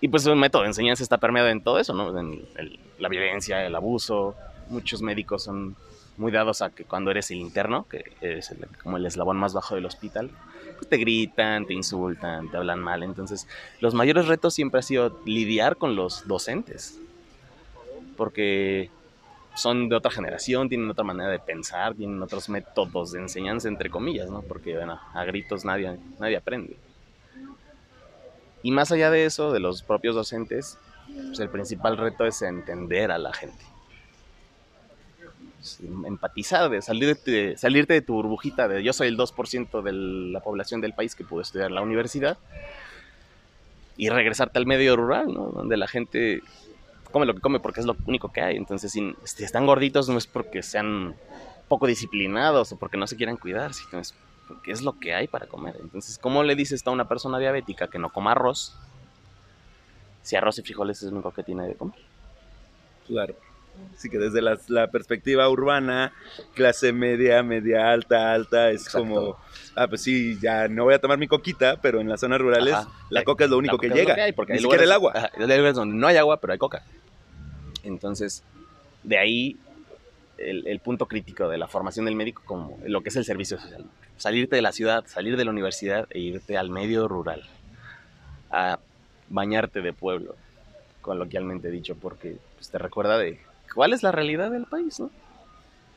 y 0.00 0.08
pues 0.08 0.26
un 0.26 0.38
método 0.38 0.62
de 0.62 0.68
enseñanza 0.68 1.02
está 1.02 1.18
permeado 1.18 1.48
en 1.48 1.62
todo 1.62 1.78
eso, 1.78 1.94
¿no? 1.94 2.18
En 2.18 2.46
la 2.98 3.08
violencia, 3.08 3.64
el 3.64 3.74
abuso. 3.74 4.34
Muchos 4.68 5.00
médicos 5.00 5.44
son 5.44 5.76
muy 6.16 6.32
dados 6.32 6.62
a 6.62 6.70
que 6.70 6.84
cuando 6.84 7.10
eres 7.10 7.30
el 7.30 7.38
interno, 7.38 7.86
que 7.88 8.04
es 8.20 8.54
como 8.82 8.98
el 8.98 9.06
eslabón 9.06 9.36
más 9.38 9.54
bajo 9.54 9.74
del 9.74 9.86
hospital, 9.86 10.30
pues 10.76 10.88
te 10.88 10.96
gritan, 10.98 11.66
te 11.66 11.72
insultan, 11.72 12.50
te 12.50 12.56
hablan 12.56 12.80
mal. 12.80 13.02
Entonces, 13.02 13.48
los 13.80 13.94
mayores 13.94 14.26
retos 14.26 14.54
siempre 14.54 14.80
ha 14.80 14.82
sido 14.82 15.18
lidiar 15.24 15.76
con 15.76 15.96
los 15.96 16.26
docentes. 16.28 17.00
Porque 18.16 18.90
son 19.54 19.88
de 19.88 19.96
otra 19.96 20.10
generación, 20.10 20.68
tienen 20.68 20.90
otra 20.90 21.04
manera 21.04 21.30
de 21.30 21.38
pensar, 21.38 21.94
tienen 21.94 22.22
otros 22.22 22.48
métodos 22.48 23.12
de 23.12 23.20
enseñanza, 23.20 23.68
entre 23.68 23.90
comillas, 23.90 24.30
¿no? 24.30 24.42
Porque, 24.42 24.76
bueno, 24.76 25.00
a 25.14 25.24
gritos 25.24 25.64
nadie, 25.64 25.98
nadie 26.18 26.36
aprende. 26.36 26.76
Y 28.62 28.70
más 28.70 28.92
allá 28.92 29.10
de 29.10 29.24
eso, 29.24 29.52
de 29.52 29.60
los 29.60 29.82
propios 29.82 30.14
docentes, 30.14 30.78
pues 31.06 31.40
el 31.40 31.48
principal 31.48 31.96
reto 31.96 32.26
es 32.26 32.42
entender 32.42 33.10
a 33.10 33.18
la 33.18 33.32
gente. 33.32 33.64
empatizar, 36.04 36.68
de 36.70 36.82
salirte, 36.82 37.56
salirte 37.56 37.94
de 37.94 38.02
tu 38.02 38.14
burbujita 38.14 38.68
de 38.68 38.82
yo 38.82 38.92
soy 38.92 39.08
el 39.08 39.16
2% 39.16 39.82
de 39.82 39.92
la 40.32 40.40
población 40.40 40.80
del 40.80 40.92
país 40.92 41.14
que 41.14 41.24
pudo 41.24 41.40
estudiar 41.40 41.68
en 41.68 41.74
la 41.74 41.82
universidad 41.82 42.38
y 43.96 44.10
regresarte 44.10 44.58
al 44.58 44.66
medio 44.66 44.96
rural, 44.96 45.32
¿no? 45.32 45.46
Donde 45.46 45.76
la 45.76 45.88
gente 45.88 46.42
come 47.16 47.24
lo 47.24 47.34
que 47.34 47.40
come 47.40 47.60
porque 47.60 47.80
es 47.80 47.86
lo 47.86 47.96
único 48.04 48.30
que 48.30 48.42
hay. 48.42 48.56
Entonces, 48.56 48.92
si, 48.92 49.16
si 49.24 49.42
están 49.42 49.64
gorditos 49.64 50.06
no 50.10 50.18
es 50.18 50.26
porque 50.26 50.62
sean 50.62 51.14
poco 51.66 51.86
disciplinados 51.86 52.72
o 52.72 52.78
porque 52.78 52.98
no 52.98 53.06
se 53.06 53.16
quieran 53.16 53.38
cuidar, 53.38 53.72
sino 53.72 54.00
es 54.00 54.14
porque 54.46 54.70
es 54.70 54.82
lo 54.82 54.98
que 54.98 55.14
hay 55.14 55.26
para 55.26 55.46
comer. 55.46 55.76
Entonces, 55.80 56.18
¿cómo 56.18 56.42
le 56.42 56.54
dices 56.54 56.86
a 56.86 56.90
una 56.90 57.08
persona 57.08 57.38
diabética 57.38 57.88
que 57.88 57.98
no 57.98 58.10
coma 58.10 58.32
arroz 58.32 58.76
si 60.20 60.36
arroz 60.36 60.58
y 60.58 60.62
frijoles 60.62 60.98
es 60.98 61.08
lo 61.08 61.14
único 61.14 61.30
que 61.32 61.42
tiene 61.42 61.66
de 61.66 61.74
comer? 61.74 61.98
Claro. 63.06 63.34
Así 63.96 64.10
que 64.10 64.18
desde 64.18 64.42
la, 64.42 64.90
perspectiva 64.90 65.48
urbana, 65.48 66.12
clase 66.54 66.92
media, 66.92 67.42
media 67.42 67.90
alta, 67.92 68.32
alta, 68.34 68.70
es 68.70 68.90
como, 68.90 69.38
ah, 69.74 69.86
pues 69.86 70.02
sí, 70.02 70.38
ya 70.40 70.68
no 70.68 70.84
voy 70.84 70.94
a 70.94 70.98
tomar 70.98 71.18
mi 71.18 71.28
coquita, 71.28 71.80
pero 71.80 72.00
en 72.00 72.08
las 72.08 72.20
zonas 72.20 72.40
rurales 72.40 72.76
la 73.08 73.24
coca 73.24 73.44
es 73.44 73.50
lo 73.50 73.56
único 73.56 73.78
que 73.78 73.88
llega, 73.88 74.14
hay 74.14 74.32
porque 74.32 74.54
Ni 74.54 74.58
siquiera 74.58 74.84
el 74.84 74.92
agua. 74.92 75.30
hay 75.34 75.40
lugares 75.40 75.74
donde 75.74 75.94
no 75.94 76.06
hay 76.06 76.16
agua, 76.16 76.40
pero 76.40 76.52
hay 76.52 76.58
coca. 76.58 76.84
Entonces, 77.86 78.42
de 79.02 79.18
ahí 79.18 79.56
el, 80.38 80.66
el, 80.66 80.80
punto 80.80 81.06
crítico 81.06 81.48
de 81.48 81.58
la 81.58 81.66
formación 81.66 82.04
del 82.04 82.14
médico 82.14 82.42
como 82.44 82.78
lo 82.84 83.02
que 83.02 83.08
es 83.08 83.16
el 83.16 83.24
servicio 83.24 83.58
social 83.58 83.86
salirte 84.16 84.56
de 84.56 84.62
la 84.62 84.72
ciudad, 84.72 85.04
salir 85.06 85.36
de 85.36 85.44
la 85.44 85.50
universidad 85.50 86.06
e 86.10 86.18
irte 86.18 86.56
al 86.56 86.70
medio 86.70 87.08
rural, 87.08 87.42
a 88.50 88.78
bañarte 89.28 89.82
de 89.82 89.92
pueblo, 89.92 90.36
coloquialmente 91.02 91.70
dicho, 91.70 91.94
porque 91.96 92.36
pues, 92.56 92.70
te 92.70 92.78
recuerda 92.78 93.18
de 93.18 93.40
cuál 93.74 93.92
es 93.92 94.02
la 94.02 94.12
realidad 94.12 94.50
del 94.50 94.66
país, 94.66 94.98
¿no? 95.00 95.10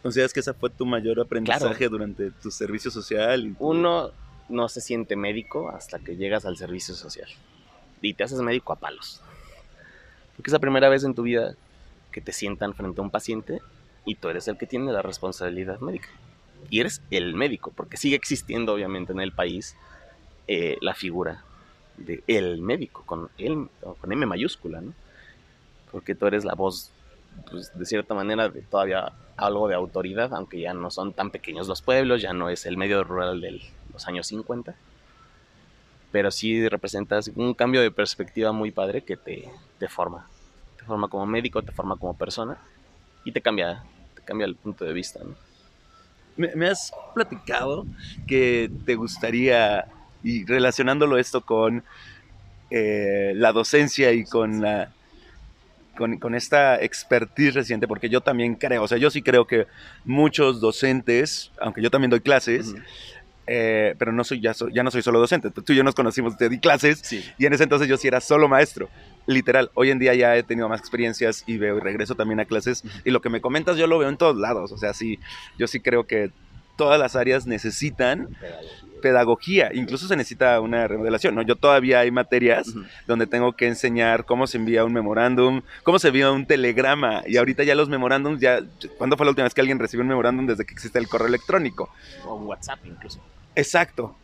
¿Consideras 0.02 0.32
que 0.32 0.40
esa 0.40 0.54
fue 0.54 0.70
tu 0.70 0.86
mayor 0.86 1.20
aprendizaje 1.20 1.90
durante 1.90 2.32
tu 2.32 2.52
servicio 2.52 2.90
social? 2.90 3.56
Uno 3.60 4.12
no 4.48 4.70
se 4.70 4.80
siente 4.80 5.16
médico 5.18 5.70
hasta 5.70 6.00
que 6.00 6.16
llegas 6.16 6.46
al 6.46 6.56
servicio 6.56 6.96
social 6.96 7.28
y 8.02 8.14
te 8.14 8.24
haces 8.24 8.40
médico 8.40 8.72
a 8.72 8.78
palos. 8.78 9.22
Porque 10.38 10.50
es 10.50 10.54
la 10.54 10.60
primera 10.60 10.88
vez 10.88 11.04
en 11.04 11.14
tu 11.14 11.24
vida 11.24 11.54
que 12.12 12.22
te 12.22 12.32
sientan 12.32 12.74
frente 12.74 13.02
a 13.02 13.04
un 13.04 13.10
paciente 13.10 13.62
y 14.06 14.16
tú 14.16 14.30
eres 14.30 14.48
el 14.48 14.58
que 14.58 14.66
tiene 14.66 14.92
la 14.92 15.02
responsabilidad 15.02 15.80
médica 15.80 16.10
y 16.70 16.80
eres 16.80 17.02
el 17.12 17.34
médico, 17.36 17.72
porque 17.76 17.98
sigue 17.98 18.16
existiendo 18.16 18.74
obviamente 18.74 19.14
en 19.14 19.20
el 19.20 19.32
país 19.32 19.76
eh, 20.48 20.78
la 20.82 20.94
figura 20.94 21.44
de 21.98 22.24
el 22.28 22.62
médico, 22.62 23.04
con, 23.06 23.30
el, 23.38 23.68
con 24.00 24.12
M 24.12 24.26
mayúscula, 24.26 24.82
¿no? 24.82 24.94
Porque 25.92 26.16
tú 26.16 26.28
eres 26.28 26.46
la 26.46 26.54
voz 26.54 26.92
pues, 27.50 27.78
de 27.78 27.86
cierta 27.86 28.14
manera, 28.14 28.50
de 28.50 28.62
todavía 28.62 29.12
algo 29.38 29.68
de 29.68 29.76
autoridad, 29.76 30.34
aunque 30.34 30.60
ya 30.60 30.74
no 30.74 30.92
son 30.92 31.14
tan 31.14 31.32
pequeños 31.32 31.68
los 31.68 31.82
pueblos, 31.82 32.22
ya 32.22 32.34
no 32.34 32.50
es 32.50 32.66
el 32.66 32.78
medio 32.78 33.04
rural 33.04 33.42
de 33.42 33.62
los 33.94 34.08
años 34.08 34.28
50. 34.28 34.76
Pero 36.12 36.32
sí 36.32 36.68
representas 36.68 37.32
un 37.36 37.54
cambio 37.54 37.82
de 37.82 37.92
perspectiva 37.92 38.52
muy 38.52 38.72
padre 38.72 39.04
que 39.04 39.18
te, 39.18 39.50
te 39.78 39.88
forma. 39.88 40.28
Forma 40.90 41.08
como 41.08 41.26
médico, 41.26 41.62
te 41.62 41.72
forma 41.72 41.96
como 41.96 42.16
persona 42.18 42.58
y 43.24 43.32
te 43.32 43.42
cambia, 43.42 43.84
te 44.16 44.22
cambia 44.24 44.46
el 44.46 44.56
punto 44.56 44.84
de 44.86 44.94
vista. 44.94 45.20
¿no? 45.24 45.36
Me, 46.36 46.54
me 46.56 46.68
has 46.68 46.92
platicado 47.14 47.86
que 48.28 48.70
te 48.86 48.96
gustaría, 48.96 49.86
y 50.24 50.46
relacionándolo 50.46 51.18
esto 51.18 51.42
con 51.42 51.84
eh, 52.72 53.34
la 53.36 53.52
docencia 53.52 54.12
y 54.12 54.26
con 54.26 54.62
la 54.62 54.92
con, 55.98 56.18
con, 56.18 56.34
esta 56.36 56.80
expertise 56.82 57.56
reciente, 57.56 57.88
porque 57.88 58.10
yo 58.10 58.22
también 58.22 58.56
creo, 58.56 58.84
o 58.84 58.88
sea, 58.88 58.98
yo 58.98 59.10
sí 59.10 59.22
creo 59.22 59.46
que 59.48 59.68
muchos 60.06 60.62
docentes, 60.62 61.52
aunque 61.60 61.82
yo 61.82 61.90
también 61.90 62.10
doy 62.10 62.22
clases, 62.22 62.68
uh 62.70 62.76
-huh. 62.78 62.84
eh, 63.48 63.96
pero 63.98 64.14
no 64.14 64.24
soy 64.24 64.40
ya, 64.40 64.54
so, 64.54 64.70
ya 64.70 64.82
no 64.84 64.92
soy 64.92 65.02
solo 65.02 65.20
docente, 65.20 65.50
tú 65.52 65.74
y 65.74 65.76
yo 65.76 65.84
nos 65.84 65.96
conocimos, 65.96 66.38
te 66.38 66.48
di 66.48 66.60
clases, 66.60 67.00
Sí. 67.04 67.22
y 67.38 67.46
en 67.48 67.54
ese 67.54 67.64
entonces 67.64 67.90
yo 67.90 67.98
sí 67.98 68.08
era 68.08 68.22
solo 68.22 68.48
maestro, 68.48 68.88
literal. 69.30 69.70
Hoy 69.76 69.92
en 69.92 70.00
día 70.00 70.14
ya 70.16 70.36
he 70.36 70.44
tenido 70.44 70.68
más 70.68 70.80
experiencias 70.80 71.44
y 71.46 71.58
veo 71.58 71.78
y 71.78 71.80
regreso 71.80 72.16
también 72.16 72.40
a 72.40 72.46
clases, 72.46 72.84
y 73.06 73.12
lo 73.12 73.22
que 73.22 73.30
me 73.30 73.42
comentas 73.42 73.78
yo 73.78 73.88
lo 73.88 74.00
veo 74.00 74.10
en 74.10 74.18
todos 74.18 74.36
lados, 74.36 74.72
o 74.72 74.78
sea, 74.78 74.94
sí, 74.94 75.20
yo 75.58 75.68
sí 75.68 75.80
creo 75.80 76.06
que 76.06 76.32
todas 76.76 77.00
las 77.00 77.16
áreas 77.16 77.46
necesitan 77.46 78.30
pedagogía, 79.02 79.70
incluso 79.74 80.08
se 80.08 80.16
necesita 80.16 80.60
una 80.60 80.88
remodelación, 80.88 81.36
¿no? 81.36 81.42
Yo 81.42 81.56
todavía 81.56 82.02
hay 82.02 82.12
materias 82.12 82.74
donde 83.08 83.28
tengo 83.28 83.54
que 83.54 83.68
enseñar 83.68 84.26
cómo 84.26 84.46
se 84.46 84.58
envía 84.58 84.84
un 84.84 84.92
memorándum, 84.92 85.62
cómo 85.84 86.00
se 86.00 86.10
envía 86.10 86.32
un 86.32 86.46
telegrama, 86.46 87.24
y 87.26 87.38
ahorita 87.38 87.64
ya 87.64 87.76
los 87.76 87.88
memorándums, 87.88 88.42
ya, 88.42 88.60
¿cuándo 88.98 89.16
fue 89.16 89.26
la 89.26 89.32
última 89.32 89.46
vez 89.46 89.54
que 89.54 89.62
alguien 89.62 89.80
recibió 89.80 90.02
un 90.02 90.10
memorándum 90.10 90.48
desde 90.48 90.66
que 90.66 90.74
existe 90.74 91.00
el 91.00 91.08
correo 91.08 91.28
electrónico? 91.28 91.90
O 92.26 92.36
un 92.36 92.48
WhatsApp 92.48 92.80
incluso. 92.86 93.20
Exacto. 93.56 94.16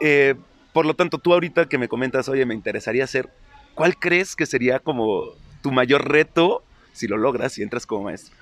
Eh, 0.00 0.34
por 0.72 0.86
lo 0.86 0.94
tanto, 0.94 1.18
tú 1.18 1.32
ahorita 1.32 1.66
que 1.66 1.78
me 1.78 1.88
comentas, 1.88 2.28
oye, 2.28 2.44
me 2.46 2.54
interesaría 2.54 3.04
hacer, 3.04 3.30
¿cuál 3.74 3.96
crees 3.96 4.36
que 4.36 4.46
sería 4.46 4.78
como 4.78 5.22
tu 5.62 5.70
mayor 5.72 6.08
reto, 6.10 6.62
si 6.92 7.06
lo 7.08 7.16
logras, 7.16 7.52
si 7.52 7.62
entras 7.62 7.86
como 7.86 8.04
maestro? 8.04 8.34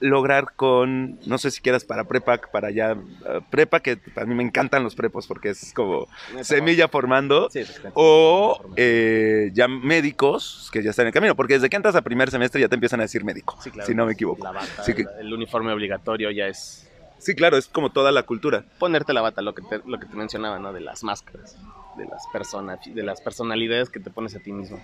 Lograr 0.00 0.54
con, 0.54 1.18
no 1.26 1.38
sé 1.38 1.50
si 1.50 1.60
quieras 1.60 1.84
para 1.84 2.04
prepa, 2.04 2.40
para 2.52 2.70
ya, 2.70 2.92
uh, 2.94 3.42
prepa, 3.50 3.80
que 3.80 3.98
a 4.14 4.24
mí 4.26 4.34
me 4.36 4.44
encantan 4.44 4.84
los 4.84 4.94
prepos 4.94 5.26
porque 5.26 5.48
es 5.50 5.72
como 5.74 6.06
semilla 6.42 6.86
formando, 6.86 7.50
Sí, 7.50 7.62
o 7.94 8.56
eh, 8.76 9.50
ya 9.54 9.66
médicos 9.66 10.68
que 10.72 10.84
ya 10.84 10.90
están 10.90 11.04
en 11.04 11.06
el 11.08 11.14
camino, 11.14 11.34
porque 11.34 11.54
desde 11.54 11.68
que 11.68 11.74
entras 11.74 11.96
a 11.96 12.02
primer 12.02 12.30
semestre 12.30 12.60
ya 12.60 12.68
te 12.68 12.76
empiezan 12.76 13.00
a 13.00 13.04
decir 13.04 13.24
médico, 13.24 13.56
Sí, 13.60 13.72
claro. 13.72 13.88
si 13.88 13.94
no 13.96 14.06
me 14.06 14.12
equivoco. 14.12 14.44
La 14.44 14.52
bata, 14.52 14.84
Sí 14.84 14.94
que- 14.94 15.02
el, 15.02 15.08
el 15.26 15.32
uniforme 15.34 15.72
obligatorio 15.72 16.30
ya 16.30 16.46
es 16.46 16.84
Sí, 17.18 17.34
claro, 17.34 17.56
es 17.56 17.66
como 17.66 17.90
toda 17.90 18.12
la 18.12 18.22
cultura. 18.22 18.64
ponerte 18.78 19.12
la 19.12 19.20
bata, 19.20 19.42
lo 19.42 19.52
que 19.52 19.62
te, 19.62 19.80
lo 19.84 19.98
que 19.98 20.06
te 20.06 20.16
mencionaba, 20.16 20.60
¿no? 20.60 20.72
De 20.72 20.80
las 20.80 21.02
máscaras, 21.02 21.56
de 21.98 22.06
las 22.06 22.26
personas, 22.28 22.78
de 22.86 23.02
las 23.02 23.20
personalidades 23.20 23.90
que 23.90 24.00
te 24.00 24.10
pones 24.10 24.34
a 24.34 24.38
ti 24.38 24.52
mismo. 24.52 24.80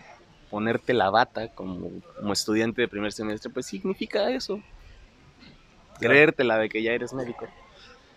Ponerte 0.51 0.93
la 0.93 1.09
bata 1.11 1.49
como, 1.49 1.91
como 2.17 2.33
estudiante 2.33 2.83
de 2.83 2.89
primer 2.89 3.13
semestre, 3.13 3.51
pues 3.51 3.67
significa 3.67 4.31
eso. 4.31 4.61
Creértela 6.01 6.59
de 6.59 6.69
que 6.69 6.83
ya 6.83 6.93
eres 6.93 7.13
médico. 7.15 7.47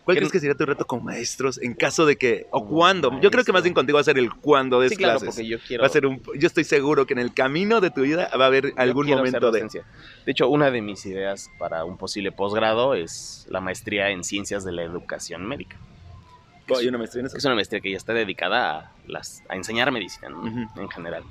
¿Cuál 0.07 0.15
crees 0.15 0.31
que 0.31 0.39
sería 0.39 0.55
tu 0.55 0.65
reto 0.65 0.85
como 0.85 1.03
maestros 1.03 1.61
en 1.61 1.73
caso 1.73 2.05
de 2.05 2.15
que, 2.15 2.47
o 2.51 2.65
cuándo? 2.65 3.11
Yo 3.19 3.29
creo 3.29 3.43
que 3.43 3.51
maestro. 3.51 3.53
más 3.53 3.63
bien 3.63 3.73
contigo 3.73 3.97
va 3.97 4.01
a 4.01 4.05
ser 4.05 4.17
el 4.17 4.33
cuándo 4.33 4.79
de 4.79 4.87
Sí, 4.87 4.95
claro, 4.95 5.19
clases. 5.19 5.35
porque 5.35 5.49
yo 5.49 5.57
quiero. 5.59 5.81
Va 5.81 5.87
a 5.87 5.89
ser 5.89 6.05
un, 6.05 6.21
yo 6.39 6.47
estoy 6.47 6.63
seguro 6.63 7.05
que 7.05 7.11
en 7.11 7.19
el 7.19 7.33
camino 7.33 7.81
de 7.81 7.91
tu 7.91 8.03
vida 8.03 8.29
va 8.39 8.45
a 8.45 8.47
haber 8.47 8.71
algún 8.77 9.07
momento 9.09 9.51
de... 9.51 9.63
De 9.63 10.31
hecho, 10.31 10.47
una 10.47 10.71
de 10.71 10.81
mis 10.81 11.05
ideas 11.05 11.49
para 11.59 11.83
un 11.83 11.97
posible 11.97 12.31
posgrado 12.31 12.93
es 12.93 13.45
la 13.49 13.59
maestría 13.59 14.09
en 14.09 14.23
ciencias 14.23 14.63
de 14.63 14.71
la 14.71 14.83
educación 14.83 15.45
médica. 15.45 15.75
Hay 16.75 16.87
una 16.87 16.97
maestría 16.97 17.21
en 17.21 17.27
eso. 17.27 17.37
Es 17.37 17.45
una 17.45 17.55
maestría 17.55 17.81
que 17.81 17.91
ya 17.91 17.97
está 17.97 18.13
dedicada 18.13 18.79
a, 18.79 18.91
las, 19.07 19.43
a 19.49 19.55
enseñar 19.55 19.91
medicina 19.91 20.29
¿no? 20.29 20.69
En 20.75 20.89
general. 20.89 21.23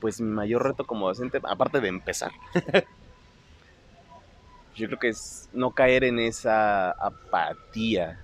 Pues 0.00 0.20
mi 0.20 0.30
mayor 0.30 0.62
reto 0.62 0.86
como 0.86 1.08
docente, 1.08 1.40
aparte 1.42 1.80
de 1.80 1.88
empezar, 1.88 2.32
yo 4.76 4.86
creo 4.86 4.98
que 4.98 5.08
es 5.08 5.48
no 5.52 5.70
caer 5.70 6.04
en 6.04 6.18
esa 6.18 6.90
apatía, 6.90 8.20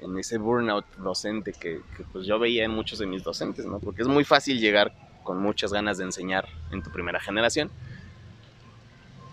en 0.00 0.18
ese 0.18 0.38
burnout 0.38 0.86
docente 0.96 1.52
que, 1.52 1.82
que, 1.96 2.04
pues 2.12 2.26
yo 2.26 2.38
veía 2.38 2.64
en 2.64 2.70
muchos 2.70 2.98
de 3.00 3.06
mis 3.06 3.22
docentes, 3.22 3.66
¿no? 3.66 3.80
Porque 3.80 4.02
es 4.02 4.08
muy 4.08 4.24
fácil 4.24 4.58
llegar 4.58 4.92
con 5.24 5.42
muchas 5.42 5.72
ganas 5.72 5.98
de 5.98 6.04
enseñar 6.04 6.48
en 6.70 6.82
tu 6.82 6.90
primera 6.90 7.20
generación. 7.20 7.70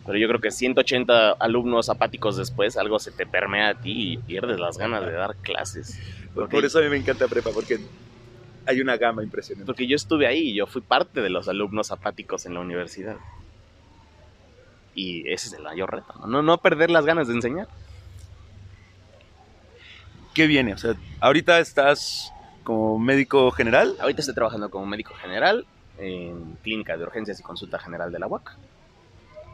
Pero 0.06 0.18
yo 0.20 0.28
creo 0.28 0.40
que 0.40 0.52
180 0.52 1.32
alumnos 1.32 1.90
apáticos 1.90 2.38
después, 2.38 2.78
algo 2.78 3.00
se 3.00 3.12
te 3.12 3.26
permea 3.26 3.70
a 3.70 3.74
ti 3.74 4.14
y 4.14 4.18
pierdes 4.18 4.60
las 4.60 4.78
ganas 4.78 5.06
de 5.06 5.12
dar 5.12 5.36
clases. 5.38 6.00
Por, 6.34 6.64
eso 6.64 6.80
a 6.80 6.82
mí 6.82 6.90
me 6.90 6.98
encanta 6.98 7.28
prepa, 7.28 7.50
porque 7.52 7.80
hay 8.68 8.82
una 8.82 8.98
gama 8.98 9.24
impresionante. 9.24 9.66
Porque 9.66 9.88
yo 9.88 9.96
estuve 9.96 10.28
ahí, 10.28 10.54
yo 10.54 10.68
fui 10.68 10.82
parte 10.82 11.22
de 11.22 11.30
los 11.30 11.48
alumnos 11.48 11.92
apáticos 11.92 12.46
en 12.46 12.54
la 12.54 12.60
universidad. 12.60 13.18
Y 14.94 15.28
ese 15.30 15.48
es 15.48 15.54
el 15.54 15.64
mayor 15.64 15.92
reto, 15.92 16.14
¿no? 16.20 16.28
No, 16.28 16.42
no 16.44 16.58
perder 16.60 16.92
las 16.92 17.06
ganas 17.06 17.28
de 17.28 17.34
enseñar. 17.34 17.68
¿Qué 20.34 20.48
viene? 20.48 20.74
O 20.74 20.78
sea, 20.78 20.96
ahorita 21.20 21.60
estás 21.60 22.32
como 22.64 23.00
médico 23.00 23.50
general. 23.52 23.96
Ahorita 24.00 24.22
estoy 24.22 24.36
trabajando 24.36 24.70
como 24.70 24.86
médico 24.86 25.14
general 25.16 25.66
en 25.98 26.58
clínica 26.62 26.98
de 26.98 27.04
urgencias 27.04 27.40
y 27.40 27.44
consulta 27.44 27.80
general 27.80 28.12
de 28.12 28.20
la 28.20 28.28
UAC. 28.28 28.58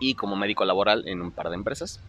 Y 0.02 0.16
como 0.16 0.36
médico 0.36 0.66
laboral 0.66 1.08
en 1.08 1.22
un 1.22 1.32
par 1.32 1.48
de 1.50 1.56
empresas. 1.56 2.02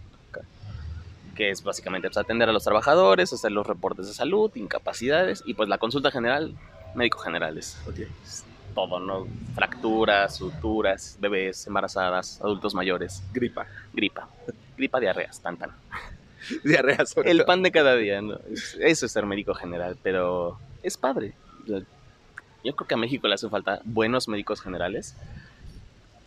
Que 1.36 1.50
es 1.50 1.62
básicamente 1.62 2.08
pues, 2.08 2.18
atender 2.18 2.48
a 2.48 2.52
los 2.52 2.64
trabajadores, 2.64 3.32
hacer 3.32 3.52
los 3.52 3.66
reportes 3.66 4.06
de 4.06 4.12
salud, 4.12 4.50
incapacidades. 4.54 5.42
Y 5.46 5.54
pues 5.54 5.68
la 5.68 5.78
consulta 5.78 6.10
general, 6.10 6.54
médico 6.94 7.18
general 7.20 7.56
es 7.56 7.78
es 8.24 8.44
todo, 8.74 8.98
¿no? 9.00 9.26
Fracturas, 9.54 10.36
suturas, 10.36 11.16
bebés, 11.20 11.66
embarazadas, 11.66 12.40
adultos 12.42 12.74
mayores, 12.74 13.22
Gripa. 13.32 13.66
gripa. 13.94 14.28
Gripa, 14.76 14.98
diarreas, 15.00 15.40
tan 15.40 15.56
tan. 15.56 15.70
Diarrea 16.64 17.04
sobre 17.06 17.30
El 17.30 17.38
todo. 17.38 17.46
pan 17.46 17.62
de 17.62 17.70
cada 17.70 17.94
día, 17.96 18.20
¿no? 18.20 18.36
Es- 18.50 18.76
Eso 18.80 19.06
es 19.06 19.12
ser 19.12 19.24
médico 19.26 19.54
general, 19.54 19.96
pero 20.02 20.58
es 20.82 20.96
padre. 20.98 21.32
Yo 21.66 22.76
creo 22.76 22.86
que 22.88 22.94
a 22.94 22.98
México 22.98 23.26
le 23.28 23.34
hace 23.34 23.48
falta 23.48 23.80
buenos 23.84 24.28
médicos 24.28 24.60
generales, 24.60 25.16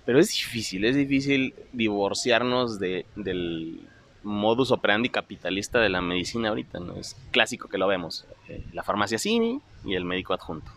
pero 0.06 0.20
es 0.20 0.30
difícil, 0.30 0.86
es 0.86 0.96
difícil 0.96 1.54
divorciarnos 1.74 2.80
de, 2.80 3.06
del 3.16 3.82
modus 4.24 4.72
operandi 4.72 5.10
capitalista 5.10 5.80
de 5.80 5.90
la 5.90 6.02
medicina 6.02 6.50
ahorita, 6.50 6.80
¿no? 6.80 6.96
Es 6.96 7.16
clásico 7.32 7.68
que 7.70 7.78
lo 7.78 7.88
vemos. 7.88 8.26
eh, 8.50 8.64
La 8.74 8.84
farmacia 8.84 9.18
Cini 9.20 9.62
y 9.84 9.96
el 9.96 10.06
médico 10.06 10.34
adjunto. 10.34 10.72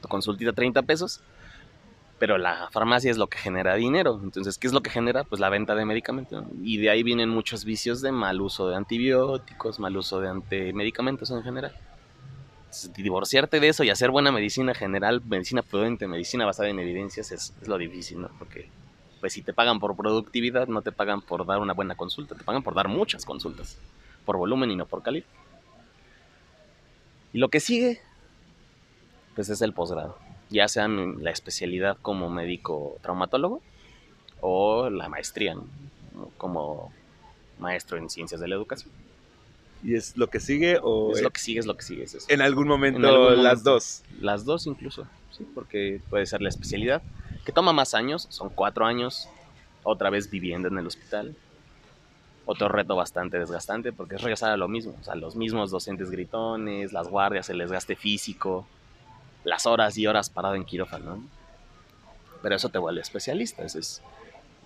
Tu 0.00 0.08
consultita 0.08 0.52
30 0.52 0.82
pesos, 0.82 1.20
pero 2.18 2.38
la 2.38 2.68
farmacia 2.70 3.10
es 3.10 3.18
lo 3.18 3.26
que 3.28 3.38
genera 3.38 3.74
dinero. 3.74 4.20
Entonces, 4.22 4.58
¿qué 4.58 4.66
es 4.66 4.72
lo 4.72 4.80
que 4.82 4.90
genera? 4.90 5.24
Pues 5.24 5.40
la 5.40 5.48
venta 5.48 5.74
de 5.74 5.84
medicamentos. 5.84 6.44
Y 6.62 6.76
de 6.78 6.90
ahí 6.90 7.02
vienen 7.02 7.28
muchos 7.28 7.64
vicios 7.64 8.00
de 8.02 8.12
mal 8.12 8.40
uso 8.40 8.68
de 8.68 8.76
antibióticos, 8.76 9.78
mal 9.80 9.96
uso 9.96 10.20
de 10.20 10.28
ante- 10.28 10.72
medicamentos 10.72 11.30
en 11.30 11.42
general. 11.42 11.74
Divorciarte 12.96 13.60
de 13.60 13.68
eso 13.68 13.84
y 13.84 13.90
hacer 13.90 14.10
buena 14.10 14.32
medicina 14.32 14.74
general, 14.74 15.22
medicina 15.24 15.62
prudente, 15.62 16.06
medicina 16.06 16.46
basada 16.46 16.68
en 16.68 16.78
evidencias 16.78 17.32
es, 17.32 17.52
lo 17.66 17.78
difícil, 17.78 18.20
¿no? 18.20 18.30
Porque 18.38 18.68
pues 19.20 19.32
si 19.32 19.42
te 19.42 19.52
pagan 19.52 19.80
por 19.80 19.96
productividad, 19.96 20.68
no 20.68 20.82
te 20.82 20.92
pagan 20.92 21.20
por 21.20 21.44
dar 21.44 21.58
una 21.58 21.74
buena 21.74 21.94
consulta, 21.94 22.34
te 22.34 22.44
pagan 22.44 22.62
por 22.62 22.74
dar 22.74 22.88
muchas 22.88 23.24
consultas, 23.24 23.76
por 24.24 24.36
volumen 24.36 24.70
y 24.70 24.76
no 24.76 24.86
por 24.86 25.02
calidad. 25.02 25.26
Y 27.32 27.38
lo 27.38 27.48
que 27.48 27.60
sigue, 27.60 28.00
pues 29.34 29.50
es 29.50 29.60
el 29.62 29.72
posgrado 29.72 30.16
ya 30.50 30.66
sea 30.68 30.88
la 30.88 31.30
especialidad 31.30 31.96
como 32.02 32.28
médico 32.28 32.98
traumatólogo 33.02 33.62
o 34.40 34.90
la 34.90 35.08
maestría 35.08 35.56
como 36.36 36.92
maestro 37.58 37.96
en 37.96 38.10
ciencias 38.10 38.40
de 38.40 38.48
la 38.48 38.56
educación. 38.56 38.90
¿Y 39.82 39.94
es 39.94 40.16
lo 40.16 40.28
que 40.28 40.40
sigue 40.40 40.78
o 40.82 41.12
Es 41.12 41.22
lo 41.22 41.30
que 41.30 41.40
sigue, 41.40 41.60
es 41.60 41.66
lo 41.66 41.76
que 41.76 41.82
sigue. 41.82 42.02
Es 42.04 42.14
eso. 42.14 42.26
en 42.28 42.42
algún 42.42 42.68
momento 42.68 42.98
En 42.98 43.04
algún 43.06 43.42
las 43.42 43.58
momento. 43.58 43.70
dos? 43.72 44.02
Las 44.20 44.44
dos 44.44 44.66
incluso, 44.66 45.06
sí, 45.30 45.46
porque 45.54 46.00
puede 46.10 46.26
ser 46.26 46.42
la 46.42 46.48
especialidad, 46.50 47.02
que 47.44 47.52
toma 47.52 47.72
más 47.72 47.94
años, 47.94 48.26
son 48.30 48.50
cuatro 48.50 48.84
años, 48.84 49.28
otra 49.82 50.10
vez 50.10 50.30
viviendo 50.30 50.68
en 50.68 50.78
el 50.78 50.86
hospital. 50.86 51.34
Otro 52.46 52.68
reto 52.68 52.96
bastante 52.96 53.38
desgastante 53.38 53.92
porque 53.92 54.16
es 54.16 54.22
regresar 54.22 54.50
a 54.50 54.56
lo 54.56 54.66
mismo, 54.66 54.96
o 55.00 55.04
sea, 55.04 55.14
los 55.14 55.36
mismos 55.36 55.70
docentes 55.70 56.10
gritones, 56.10 56.92
las 56.92 57.06
guardias, 57.08 57.48
el 57.48 57.58
desgaste 57.58 57.94
físico, 57.96 58.66
las 59.44 59.66
horas 59.66 59.96
y 59.96 60.06
horas 60.06 60.30
parado 60.30 60.56
en 60.56 60.64
quirófano. 60.64 61.16
¿no? 61.16 61.22
Pero 62.42 62.56
eso 62.56 62.68
te 62.68 62.78
vuelve 62.78 63.02
especialista, 63.02 63.62
esa 63.62 63.78
es 63.78 64.02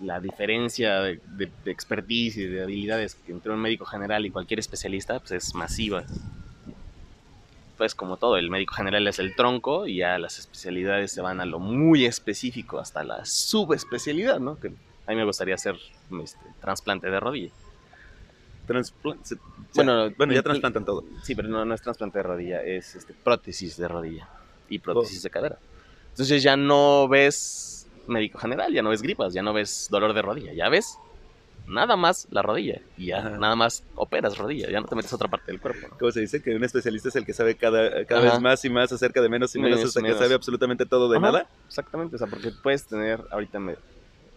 la 0.01 0.19
diferencia 0.19 1.01
de, 1.01 1.19
de- 1.37 1.51
de 1.63 1.71
expertise 1.71 2.37
y 2.37 2.45
de 2.45 2.63
habilidades 2.63 3.15
que 3.15 3.31
entre 3.31 3.51
un 3.51 3.59
médico 3.59 3.85
general 3.85 4.25
y 4.25 4.29
cualquier 4.31 4.59
especialista 4.59 5.19
pues 5.19 5.31
es 5.31 5.55
masiva. 5.55 6.03
pues 7.77 7.93
como 7.95 8.15
todo, 8.17 8.37
el 8.37 8.49
médico 8.49 8.73
general 8.73 9.05
es 9.07 9.19
el 9.19 9.35
tronco 9.35 9.85
y 9.87 9.97
ya 9.97 10.17
las 10.17 10.39
especialidades 10.39 11.11
se 11.11 11.21
van 11.21 11.41
a 11.41 11.45
lo 11.45 11.59
muy 11.59 12.05
específico, 12.05 12.79
hasta 12.79 13.03
la 13.03 13.25
subespecialidad, 13.25 14.39
¿no? 14.39 14.57
Que 14.59 14.67
a 14.69 15.11
mí 15.11 15.15
me 15.17 15.25
gustaría 15.25 15.55
hacer 15.55 15.75
este, 16.23 16.39
trasplante 16.61 17.09
de 17.09 17.19
rodilla. 17.19 17.51
Transpla- 18.67 19.17
se- 19.23 19.37
Bueno, 19.75 20.09
bueno, 20.17 20.33
ya 20.33 20.41
trasplantan 20.41 20.85
todo. 20.85 21.03
Sí, 21.23 21.35
pero 21.35 21.49
no, 21.49 21.65
no 21.65 21.73
es 21.75 21.81
trasplante 21.81 22.19
de 22.19 22.23
rodilla, 22.23 22.63
es 22.63 22.95
este, 22.95 23.13
prótesis 23.13 23.75
de 23.77 23.87
rodilla 23.89 24.27
y 24.69 24.79
prótesis 24.79 25.21
de 25.21 25.29
cadera. 25.29 25.59
Entonces 26.11 26.41
ya 26.41 26.55
no 26.55 27.07
ves 27.09 27.74
médico 28.07 28.37
general, 28.39 28.73
ya 28.73 28.81
no 28.81 28.89
ves 28.89 29.01
gripas, 29.01 29.33
ya 29.33 29.41
no 29.41 29.53
ves 29.53 29.87
dolor 29.89 30.13
de 30.13 30.21
rodilla, 30.21 30.53
ya 30.53 30.69
ves 30.69 30.97
nada 31.67 31.95
más 31.95 32.27
la 32.29 32.41
rodilla 32.43 32.79
y 32.95 33.07
ya 33.07 33.17
Ajá. 33.19 33.29
nada 33.37 33.55
más 33.55 33.83
operas 33.95 34.37
rodilla, 34.37 34.69
ya 34.69 34.79
no 34.79 34.85
te 34.87 34.95
metes 34.95 35.11
a 35.11 35.15
otra 35.15 35.27
parte 35.29 35.51
del 35.51 35.59
cuerpo. 35.59 35.87
¿no? 35.89 35.97
¿Cómo 35.97 36.11
se 36.11 36.21
dice? 36.21 36.41
Que 36.41 36.55
un 36.55 36.63
especialista 36.63 37.09
es 37.09 37.15
el 37.15 37.25
que 37.25 37.33
sabe 37.33 37.55
cada, 37.55 38.05
cada 38.05 38.21
Ajá. 38.21 38.31
vez 38.33 38.41
más 38.41 38.65
y 38.65 38.69
más 38.69 38.91
acerca 38.91 39.21
de 39.21 39.29
menos 39.29 39.55
y 39.55 39.59
menos 39.59 39.77
Menos, 39.79 39.89
hasta 39.89 40.01
menos. 40.01 40.17
que 40.17 40.23
sabe 40.23 40.35
absolutamente 40.35 40.85
todo 40.85 41.09
de 41.09 41.17
Ajá. 41.17 41.25
nada. 41.25 41.49
Exactamente, 41.67 42.15
o 42.15 42.19
sea, 42.19 42.27
porque 42.27 42.51
puedes 42.61 42.87
tener, 42.87 43.19
ahorita 43.31 43.59
me 43.59 43.75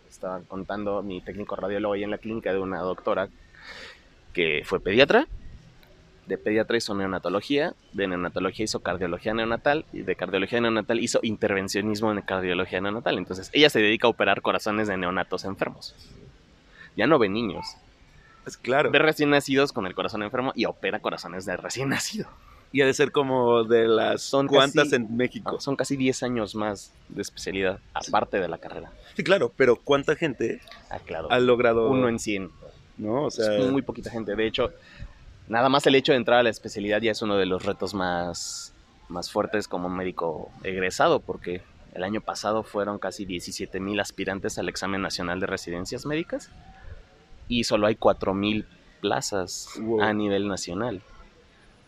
estaba 0.08 0.40
contando 0.48 1.02
mi 1.02 1.20
técnico 1.20 1.54
radiólogo 1.56 1.94
ahí 1.94 2.02
en 2.04 2.10
la 2.10 2.18
clínica 2.18 2.52
de 2.52 2.58
una 2.58 2.80
doctora 2.80 3.28
que 4.32 4.62
fue 4.64 4.80
pediatra, 4.80 5.26
de 6.28 6.38
pediatra 6.38 6.76
hizo 6.76 6.94
neonatología, 6.94 7.74
de 7.92 8.06
neonatología 8.06 8.64
hizo 8.64 8.80
cardiología 8.80 9.34
neonatal 9.34 9.84
y 9.92 10.02
de 10.02 10.14
cardiología 10.14 10.60
neonatal 10.60 11.00
hizo 11.00 11.20
intervencionismo 11.22 12.12
en 12.12 12.20
cardiología 12.20 12.80
neonatal. 12.80 13.18
Entonces, 13.18 13.50
ella 13.52 13.70
se 13.70 13.80
dedica 13.80 14.06
a 14.06 14.10
operar 14.10 14.42
corazones 14.42 14.86
de 14.88 14.96
neonatos 14.96 15.44
enfermos. 15.44 15.94
Ya 16.96 17.06
no 17.06 17.18
ve 17.18 17.28
niños, 17.28 17.64
Es 18.46 18.56
claro. 18.56 18.90
ve 18.90 18.98
recién 18.98 19.30
nacidos 19.30 19.72
con 19.72 19.86
el 19.86 19.94
corazón 19.94 20.22
enfermo 20.22 20.52
y 20.54 20.64
opera 20.66 21.00
corazones 21.00 21.44
de 21.46 21.56
recién 21.56 21.88
nacido. 21.88 22.28
Y 22.70 22.82
ha 22.82 22.86
de 22.86 22.92
ser 22.92 23.12
como 23.12 23.64
de 23.64 23.88
las 23.88 24.20
Son 24.20 24.46
cuantas 24.46 24.84
casi- 24.90 24.96
en 24.96 25.16
México. 25.16 25.58
Son 25.58 25.74
casi 25.74 25.96
10 25.96 26.22
años 26.22 26.54
más 26.54 26.92
de 27.08 27.22
especialidad, 27.22 27.78
aparte 27.94 28.38
de 28.38 28.48
la 28.48 28.58
carrera. 28.58 28.92
Sí, 29.16 29.24
claro, 29.24 29.50
pero 29.56 29.76
¿cuánta 29.76 30.14
gente 30.16 30.60
Ah, 30.90 30.98
claro. 30.98 31.28
ha 31.32 31.38
logrado? 31.38 31.88
Uno 31.88 32.08
en 32.10 32.18
100. 32.18 32.50
¿No? 32.98 33.22
O 33.26 33.30
sea, 33.30 33.56
es 33.56 33.70
muy 33.70 33.80
poquita 33.82 34.10
gente. 34.10 34.34
De 34.34 34.44
hecho, 34.46 34.72
nada 35.48 35.68
más 35.68 35.86
el 35.86 35.94
hecho 35.94 36.12
de 36.12 36.18
entrar 36.18 36.38
a 36.40 36.42
la 36.42 36.50
especialidad 36.50 37.00
ya 37.00 37.12
es 37.12 37.22
uno 37.22 37.36
de 37.36 37.46
los 37.46 37.64
retos 37.64 37.94
más, 37.94 38.74
más 39.08 39.30
fuertes 39.30 39.68
como 39.68 39.88
médico 39.88 40.50
egresado, 40.62 41.20
porque 41.20 41.62
el 41.94 42.04
año 42.04 42.20
pasado 42.20 42.62
fueron 42.62 42.98
casi 42.98 43.24
17 43.24 43.80
mil 43.80 43.98
aspirantes 44.00 44.58
al 44.58 44.68
examen 44.68 45.02
nacional 45.02 45.40
de 45.40 45.46
residencias 45.46 46.06
médicas 46.06 46.50
y 47.48 47.64
solo 47.64 47.86
hay 47.86 47.96
4 47.96 48.34
mil 48.34 48.66
plazas 49.00 49.68
Wow. 49.80 50.02
a 50.02 50.12
nivel 50.12 50.48
nacional. 50.48 51.00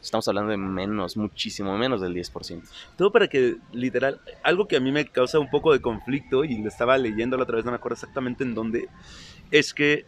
Estamos 0.00 0.26
hablando 0.28 0.50
de 0.52 0.56
menos, 0.56 1.18
muchísimo 1.18 1.76
menos 1.76 2.00
del 2.00 2.14
10%. 2.14 2.62
todo 2.96 3.12
para 3.12 3.28
que, 3.28 3.56
literal, 3.72 4.18
algo 4.42 4.66
que 4.66 4.76
a 4.76 4.80
mí 4.80 4.90
me 4.92 5.04
causa 5.06 5.38
un 5.38 5.50
poco 5.50 5.74
de 5.74 5.80
conflicto 5.82 6.44
y 6.44 6.56
lo 6.62 6.68
estaba 6.68 6.96
leyendo 6.96 7.36
la 7.36 7.42
otra 7.42 7.56
vez, 7.56 7.66
no 7.66 7.70
me 7.72 7.76
acuerdo 7.76 7.96
exactamente 7.96 8.42
en 8.42 8.54
dónde, 8.54 8.88
es 9.50 9.74
que 9.74 10.06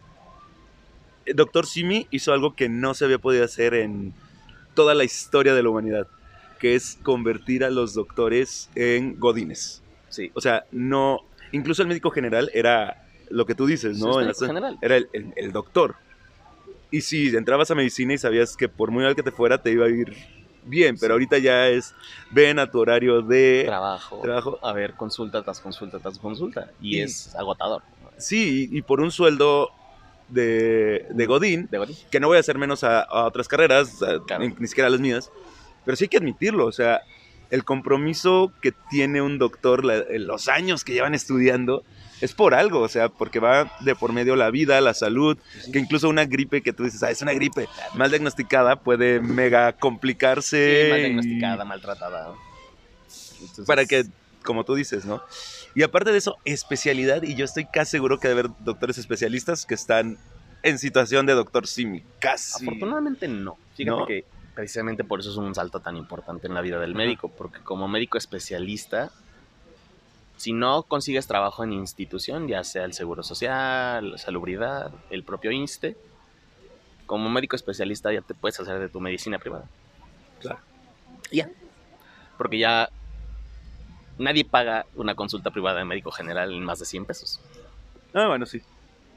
Doctor 1.33 1.65
Simi 1.65 2.07
hizo 2.11 2.33
algo 2.33 2.55
que 2.55 2.69
no 2.69 2.93
se 2.93 3.05
había 3.05 3.17
podido 3.19 3.45
hacer 3.45 3.73
en 3.73 4.13
toda 4.73 4.93
la 4.93 5.03
historia 5.03 5.53
de 5.53 5.63
la 5.63 5.69
humanidad, 5.69 6.07
que 6.59 6.75
es 6.75 6.97
convertir 7.03 7.63
a 7.63 7.69
los 7.69 7.93
doctores 7.93 8.69
en 8.75 9.19
godines. 9.19 9.81
Sí, 10.09 10.31
O 10.35 10.41
sea, 10.41 10.65
no, 10.71 11.21
incluso 11.51 11.81
el 11.81 11.87
médico 11.87 12.11
general 12.11 12.49
era 12.53 12.97
lo 13.29 13.45
que 13.45 13.55
tú 13.55 13.65
dices, 13.65 13.97
¿no? 13.97 14.19
En 14.19 14.27
médico 14.27 14.45
general. 14.45 14.77
Era 14.81 14.97
el, 14.97 15.09
el- 15.13 15.33
el 15.35 15.51
doctor. 15.51 15.95
Y 16.91 17.01
si 17.01 17.35
entrabas 17.35 17.71
a 17.71 17.75
medicina 17.75 18.13
y 18.13 18.17
sabías 18.19 18.55
que 18.55 18.69
por 18.69 18.91
muy 18.91 19.03
mal 19.03 19.15
que 19.15 19.23
te 19.23 19.31
fuera 19.31 19.61
te 19.61 19.71
iba 19.71 19.85
a 19.85 19.89
ir 19.89 20.13
bien, 20.65 20.95
pero 20.99 21.13
ahorita 21.13 21.39
ya 21.39 21.67
es, 21.69 21.93
ven 22.31 22.59
a 22.59 22.69
tu 22.69 22.79
horario 22.79 23.21
de 23.21 23.63
Trabajo, 23.65 24.21
trabajo. 24.21 24.59
a 24.61 24.71
ver, 24.73 24.93
consulta 24.93 25.43
tras 25.43 25.59
consulta 25.59 25.99
tras 25.99 26.19
consulta. 26.19 26.69
Y, 26.79 26.97
Y- 26.97 27.01
es 27.01 27.35
agotador. 27.35 27.81
Sí, 28.17 28.69
y, 28.71 28.77
y 28.77 28.81
por 28.83 29.01
un 29.01 29.09
sueldo 29.11 29.71
de, 30.33 31.05
de 31.09 31.25
Godín, 31.25 31.67
De 31.71 31.79
que 32.11 32.19
no 32.19 32.27
voy 32.27 32.37
a 32.37 32.39
hacer 32.41 32.57
menos 32.57 32.83
a, 32.83 33.01
a 33.01 33.25
otras 33.25 33.47
carreras, 33.47 34.01
a- 34.03 34.19
Claro. 34.25 34.43
ni, 34.45 34.53
ni 34.59 34.67
siquiera 34.67 34.87
a 34.87 34.91
las 34.91 34.99
mías, 34.99 35.31
pero 35.85 35.95
sí 35.95 36.05
hay 36.05 36.09
que 36.09 36.17
admitirlo, 36.17 36.65
o 36.65 36.71
sea, 36.71 37.01
el 37.49 37.63
compromiso 37.63 38.51
que 38.61 38.71
tiene 38.89 39.21
un 39.21 39.37
doctor, 39.37 39.85
la- 39.85 40.03
los 40.17 40.47
años 40.47 40.83
que 40.83 40.93
llevan 40.93 41.13
estudiando, 41.13 41.83
es 42.21 42.33
por 42.33 42.53
algo, 42.53 42.79
o 42.79 42.87
sea, 42.87 43.09
porque 43.09 43.39
va 43.39 43.69
de 43.81 43.95
por 43.95 44.13
medio 44.13 44.35
la 44.37 44.49
vida, 44.49 44.79
la 44.79 44.93
salud, 44.93 45.37
que 45.73 45.79
incluso 45.79 46.07
una 46.07 46.25
gripe 46.25 46.61
que 46.61 46.71
tú 46.71 46.83
dices, 46.85 47.03
ah, 47.03 47.11
es 47.11 47.21
una 47.21 47.33
gripe 47.33 47.67
mal 47.95 48.09
diagnosticada 48.09 48.77
puede 48.77 49.19
mega 49.19 49.73
complicarse. 49.73 50.83
Sí, 50.85 50.89
mal 50.89 50.99
y- 50.99 51.03
diagnosticada, 51.03 51.65
maltratada. 51.65 52.33
Entonces, 53.41 53.65
para 53.65 53.85
que, 53.85 54.05
como 54.43 54.63
tú 54.63 54.75
dices, 54.75 55.05
¿no? 55.05 55.23
Y 55.75 55.83
aparte 55.83 56.11
de 56.11 56.17
eso, 56.17 56.37
especialidad, 56.45 57.23
y 57.23 57.35
yo 57.35 57.45
estoy 57.45 57.65
casi 57.65 57.91
seguro 57.91 58.19
que 58.19 58.27
debe 58.27 58.41
haber 58.41 58.51
doctores 58.59 58.97
especialistas 58.97 59.65
que 59.65 59.73
están 59.73 60.17
en 60.61 60.79
situación 60.79 61.25
de 61.25 61.33
doctor 61.33 61.67
Simi, 61.67 62.03
casi. 62.19 62.65
Afortunadamente 62.65 63.27
no. 63.27 63.57
Fíjate 63.75 63.99
¿No? 63.99 64.05
que 64.05 64.25
precisamente 64.53 65.03
por 65.03 65.19
eso 65.19 65.31
es 65.31 65.37
un 65.37 65.53
salto 65.55 65.79
tan 65.79 65.97
importante 65.97 66.47
en 66.47 66.53
la 66.53 66.61
vida 66.61 66.79
del 66.79 66.95
médico, 66.95 67.29
porque 67.29 67.59
como 67.59 67.87
médico 67.87 68.17
especialista, 68.17 69.11
si 70.37 70.53
no 70.53 70.83
consigues 70.83 71.27
trabajo 71.27 71.63
en 71.63 71.73
institución, 71.73 72.47
ya 72.47 72.63
sea 72.63 72.85
el 72.85 72.93
Seguro 72.93 73.23
Social, 73.23 74.17
Salubridad, 74.17 74.91
el 75.09 75.23
propio 75.23 75.51
INSTE, 75.51 75.97
como 77.05 77.29
médico 77.29 77.55
especialista 77.55 78.11
ya 78.13 78.21
te 78.21 78.33
puedes 78.33 78.59
hacer 78.59 78.79
de 78.79 78.89
tu 78.89 78.99
medicina 78.99 79.39
privada. 79.39 79.65
Claro. 80.39 80.59
Ya. 81.31 81.49
Porque 82.37 82.57
ya 82.57 82.89
nadie 84.17 84.45
paga 84.45 84.85
una 84.95 85.15
consulta 85.15 85.51
privada 85.51 85.79
de 85.79 85.85
médico 85.85 86.11
general 86.11 86.53
en 86.53 86.63
más 86.63 86.79
de 86.79 86.85
100 86.85 87.05
pesos. 87.05 87.39
Ah, 88.13 88.27
bueno, 88.27 88.45
sí. 88.45 88.61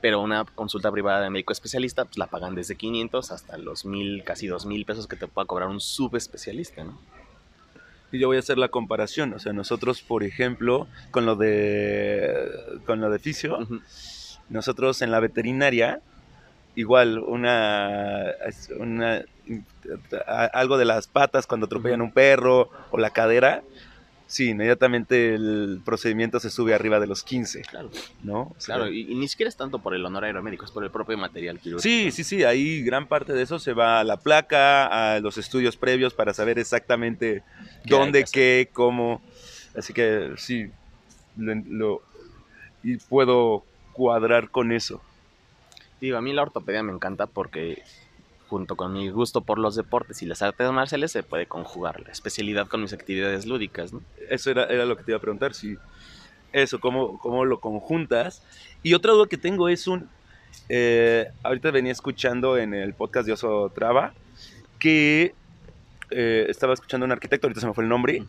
Pero 0.00 0.20
una 0.20 0.44
consulta 0.44 0.90
privada 0.92 1.20
de 1.22 1.30
médico 1.30 1.52
especialista, 1.52 2.04
pues 2.04 2.18
la 2.18 2.26
pagan 2.26 2.54
desde 2.54 2.76
500 2.76 3.30
hasta 3.30 3.56
los 3.58 3.84
1000, 3.84 4.22
casi 4.24 4.46
2000 4.46 4.84
pesos 4.84 5.06
que 5.06 5.16
te 5.16 5.26
pueda 5.26 5.46
cobrar 5.46 5.68
un 5.68 5.80
subespecialista, 5.80 6.84
¿no? 6.84 6.98
Y 8.12 8.20
yo 8.20 8.28
voy 8.28 8.36
a 8.36 8.40
hacer 8.40 8.56
la 8.56 8.68
comparación, 8.68 9.34
o 9.34 9.38
sea, 9.38 9.52
nosotros, 9.52 10.00
por 10.00 10.22
ejemplo, 10.22 10.86
con 11.10 11.26
lo 11.26 11.34
de 11.34 12.30
con 12.86 13.00
lo 13.00 13.10
de 13.10 13.18
fisio, 13.18 13.66
nosotros 14.48 15.02
en 15.02 15.10
la 15.10 15.18
veterinaria, 15.18 16.00
igual 16.76 17.18
una, 17.18 18.26
una 18.78 19.24
a- 20.26 20.44
algo 20.46 20.78
de 20.78 20.84
las 20.84 21.08
patas 21.08 21.46
cuando 21.46 21.66
atropellan 21.66 22.00
un 22.00 22.12
perro 22.12 22.70
o 22.90 22.98
la 22.98 23.10
cadera, 23.10 23.62
sí, 24.26 24.50
inmediatamente 24.50 25.34
el 25.34 25.80
procedimiento 25.84 26.40
se 26.40 26.50
sube 26.50 26.74
arriba 26.74 27.00
de 27.00 27.06
los 27.06 27.22
15, 27.22 27.62
Claro, 27.62 27.90
¿no? 28.22 28.42
O 28.42 28.56
sea, 28.58 28.76
claro. 28.76 28.90
Y, 28.90 29.12
y 29.12 29.14
ni 29.14 29.28
siquiera 29.28 29.48
es 29.48 29.56
tanto 29.56 29.78
por 29.78 29.94
el 29.94 30.04
honorario 30.04 30.42
médico, 30.42 30.64
es 30.64 30.70
por 30.70 30.84
el 30.84 30.90
propio 30.90 31.16
material 31.16 31.58
quirúrgico. 31.60 31.82
Sí, 31.82 32.10
sí, 32.10 32.24
sí, 32.24 32.44
ahí 32.44 32.82
gran 32.82 33.06
parte 33.08 33.32
de 33.32 33.42
eso 33.42 33.58
se 33.58 33.72
va 33.72 34.00
a 34.00 34.04
la 34.04 34.16
placa, 34.18 35.14
a 35.14 35.20
los 35.20 35.38
estudios 35.38 35.76
previos 35.76 36.14
para 36.14 36.34
saber 36.34 36.58
exactamente 36.58 37.42
¿Qué 37.84 37.94
hay 37.94 38.00
dónde, 38.00 38.24
qué, 38.32 38.70
cómo. 38.72 39.22
Así 39.74 39.92
que 39.92 40.32
sí, 40.36 40.66
lo, 41.36 41.54
lo- 41.66 42.02
y 42.82 42.96
puedo 42.98 43.64
cuadrar 43.92 44.50
con 44.50 44.72
eso. 44.72 45.02
Digo, 46.00 46.16
a 46.18 46.22
mí 46.22 46.32
la 46.32 46.42
ortopedia 46.42 46.82
me 46.82 46.92
encanta 46.92 47.26
porque 47.26 47.82
junto 48.48 48.76
con 48.76 48.92
mi 48.92 49.08
gusto 49.10 49.40
por 49.40 49.58
los 49.58 49.74
deportes 49.74 50.22
y 50.22 50.26
las 50.26 50.42
artes 50.42 50.70
marciales 50.70 51.12
se 51.12 51.22
puede 51.22 51.46
conjugar 51.46 52.00
la 52.00 52.12
especialidad 52.12 52.68
con 52.68 52.82
mis 52.82 52.92
actividades 52.92 53.46
lúdicas, 53.46 53.92
¿no? 53.92 54.02
Eso 54.30 54.50
era, 54.50 54.64
era 54.64 54.84
lo 54.84 54.96
que 54.96 55.04
te 55.04 55.10
iba 55.10 55.18
a 55.18 55.20
preguntar, 55.20 55.54
si 55.54 55.76
eso, 56.52 56.80
cómo, 56.80 57.18
cómo 57.18 57.44
lo 57.44 57.60
conjuntas. 57.60 58.42
Y 58.82 58.94
otra 58.94 59.12
duda 59.12 59.26
que 59.28 59.36
tengo 59.36 59.68
es 59.68 59.86
un, 59.86 60.08
eh, 60.68 61.28
ahorita 61.42 61.70
venía 61.70 61.92
escuchando 61.92 62.56
en 62.56 62.74
el 62.74 62.94
podcast 62.94 63.26
de 63.26 63.32
Oso 63.32 63.70
Traba, 63.74 64.14
que 64.78 65.34
eh, 66.10 66.46
estaba 66.48 66.74
escuchando 66.74 67.04
a 67.04 67.06
un 67.06 67.12
arquitecto, 67.12 67.46
ahorita 67.46 67.60
se 67.60 67.66
me 67.66 67.74
fue 67.74 67.84
el 67.84 67.90
nombre. 67.90 68.22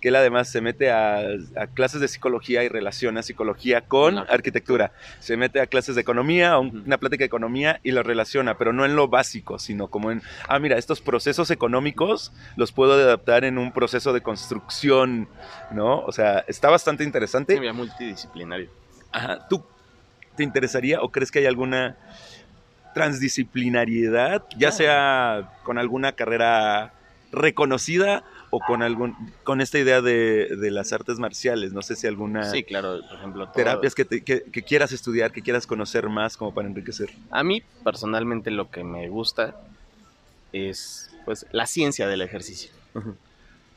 Que 0.00 0.08
él 0.08 0.16
además 0.16 0.48
se 0.48 0.60
mete 0.60 0.90
a, 0.90 1.18
a 1.56 1.66
clases 1.66 2.00
de 2.00 2.08
psicología 2.08 2.62
y 2.64 2.68
relaciona 2.68 3.22
psicología 3.22 3.80
con 3.82 4.18
arquitectura. 4.18 4.92
Se 5.18 5.36
mete 5.36 5.60
a 5.60 5.66
clases 5.66 5.94
de 5.96 6.00
economía, 6.02 6.52
a 6.52 6.58
un- 6.58 6.84
una 6.86 6.98
plática 6.98 7.22
de 7.22 7.26
economía 7.26 7.80
y 7.82 7.90
lo 7.92 8.02
relaciona, 8.02 8.56
pero 8.56 8.72
no 8.72 8.84
en 8.84 8.94
lo 8.96 9.08
básico, 9.08 9.58
sino 9.58 9.88
como 9.88 10.10
en, 10.12 10.22
ah, 10.48 10.58
mira, 10.58 10.78
estos 10.78 11.00
procesos 11.00 11.50
económicos 11.50 12.32
los 12.56 12.72
puedo 12.72 12.92
adaptar 12.94 13.44
en 13.44 13.58
un 13.58 13.72
proceso 13.72 14.12
de 14.12 14.20
construcción, 14.20 15.28
¿no? 15.70 16.00
O 16.00 16.12
sea, 16.12 16.44
está 16.46 16.70
bastante 16.70 17.04
interesante. 17.04 17.54
Sí, 17.54 17.60
mira, 17.60 17.72
multidisciplinario. 17.72 18.70
Ajá, 19.12 19.46
¿Tú 19.48 19.64
te 20.36 20.44
interesaría 20.44 21.00
o 21.00 21.10
crees 21.10 21.30
que 21.32 21.40
hay 21.40 21.46
alguna 21.46 21.96
transdisciplinariedad, 22.94 24.42
ya 24.52 24.58
Claro. 24.70 24.72
sea 24.76 25.48
con 25.64 25.78
alguna 25.78 26.12
carrera 26.12 26.92
reconocida 27.32 28.24
o 28.50 28.60
con 28.60 28.82
algún 28.82 29.14
con 29.44 29.60
esta 29.60 29.78
idea 29.78 30.00
de, 30.00 30.48
de 30.56 30.70
las 30.70 30.92
artes 30.92 31.18
marciales? 31.18 31.72
No 31.72 31.82
sé 31.82 31.96
si 31.96 32.06
alguna 32.06 32.44
Sí, 32.44 32.62
claro, 32.62 33.00
por 33.08 33.18
ejemplo, 33.18 33.44
todo- 33.46 33.54
terapias 33.54 33.94
que, 33.94 34.04
te- 34.04 34.22
que- 34.24 34.42
que 34.50 34.62
quieras 34.62 34.92
estudiar, 34.92 35.32
que 35.32 35.42
quieras 35.42 35.66
conocer 35.66 36.08
más 36.08 36.36
como 36.36 36.54
para 36.54 36.68
enriquecer. 36.68 37.10
A 37.30 37.42
mí 37.44 37.62
personalmente 37.84 38.50
lo 38.50 38.70
que 38.70 38.84
me 38.84 39.08
gusta 39.08 39.54
es 40.52 41.10
pues 41.24 41.46
la 41.52 41.66
ciencia 41.66 42.06
del 42.08 42.22
ejercicio. 42.22 42.70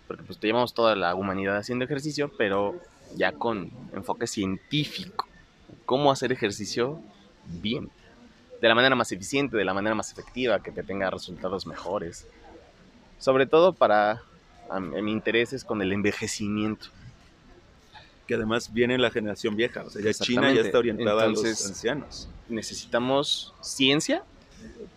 porque 0.07 0.23
pues 0.23 0.39
llevamos 0.41 0.73
toda 0.73 0.95
la 0.95 1.15
humanidad 1.15 1.55
haciendo 1.57 1.85
ejercicio, 1.85 2.31
pero 2.37 2.75
ya 3.15 3.31
con 3.31 3.69
enfoque 3.93 4.27
científico. 4.27 5.27
¿Cómo 5.85 6.11
hacer 6.11 6.31
ejercicio 6.31 7.01
bien? 7.61 7.89
De 8.61 8.67
la 8.67 8.75
manera 8.75 8.95
más 8.95 9.11
eficiente, 9.11 9.55
de 9.57 9.65
la 9.65 9.73
manera 9.73 9.95
más 9.95 10.11
efectiva, 10.11 10.61
que 10.61 10.71
te 10.71 10.83
tenga 10.83 11.09
resultados 11.09 11.65
mejores. 11.65 12.27
Sobre 13.19 13.45
todo 13.45 13.73
para 13.73 14.21
mi 14.79 15.11
interés 15.11 15.53
es 15.53 15.63
con 15.63 15.81
el 15.81 15.91
envejecimiento. 15.91 16.87
Que 18.27 18.35
además 18.35 18.71
viene 18.73 18.97
la 18.97 19.09
generación 19.09 19.55
vieja, 19.55 19.83
o 19.83 19.89
sea, 19.89 20.01
ya 20.01 20.13
China 20.13 20.53
ya 20.53 20.61
está 20.61 20.79
orientada 20.79 21.23
a 21.23 21.27
los 21.27 21.43
ancianos. 21.43 22.29
Necesitamos 22.47 23.53
ciencia 23.61 24.23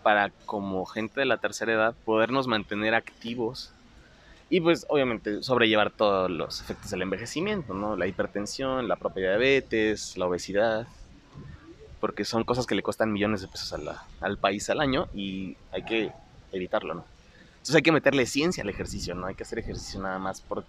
para 0.03 0.31
como 0.47 0.85
gente 0.85 1.21
de 1.21 1.27
la 1.27 1.39
tercera 1.39 1.73
edad 1.73 1.95
podernos 2.05 2.47
mantener 2.47 2.95
activos 2.95 3.73
y 4.51 4.61
pues 4.61 4.87
obviamente 4.89 5.43
sobrellevar 5.43 5.91
todos 5.91 6.31
los 6.31 6.61
efectos 6.61 6.91
del 6.91 7.03
envejecimiento, 7.03 7.75
¿no? 7.75 7.97
La 7.97 8.07
hipertensión, 8.07 8.87
la 8.87 8.97
propia 8.97 9.31
diabetes, 9.31 10.17
la 10.17 10.27
obesidad, 10.27 10.87
porque 11.99 12.25
son 12.25 12.45
cosas 12.45 12.67
que 12.67 12.75
le 12.75 12.83
cuestan 12.83 13.11
millones 13.11 13.41
de 13.41 13.49
pesos 13.49 13.75
al 14.21 14.39
país 14.39 14.69
al 14.71 14.81
año 14.81 15.09
y 15.15 15.57
hay 15.73 15.83
que 15.85 16.13
evitarlo, 16.53 16.95
¿no? 16.95 17.14
Entonces 17.65 17.77
hay 17.77 17.83
que 17.83 17.93
meterle 17.93 18.27
ciencia 18.27 18.63
al 18.63 18.69
ejercicio, 18.69 19.15
¿no? 19.15 19.25
Hay 19.25 19.35
que 19.35 19.43
hacer 19.43 19.59
ejercicio 19.59 19.99
nada 19.99 20.19
más 20.19 20.43
por 20.43 20.67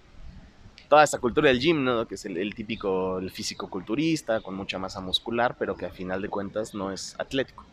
toda 0.88 1.04
esta 1.04 1.20
cultura 1.20 1.50
del 1.50 1.60
gym, 1.60 1.84
¿no? 1.84 2.08
Que 2.08 2.16
es 2.16 2.24
el, 2.26 2.56
típico, 2.56 3.20
el 3.20 3.32
físico 3.32 3.70
culturista, 3.70 4.40
con 4.40 4.56
mucha 4.56 4.80
masa 4.80 5.02
muscular, 5.02 5.58
pero 5.60 5.76
que 5.76 5.86
a 5.86 5.90
final 5.90 6.22
de 6.22 6.30
cuentas 6.30 6.74
no 6.74 6.94
es 6.94 7.14
atlético 7.20 7.66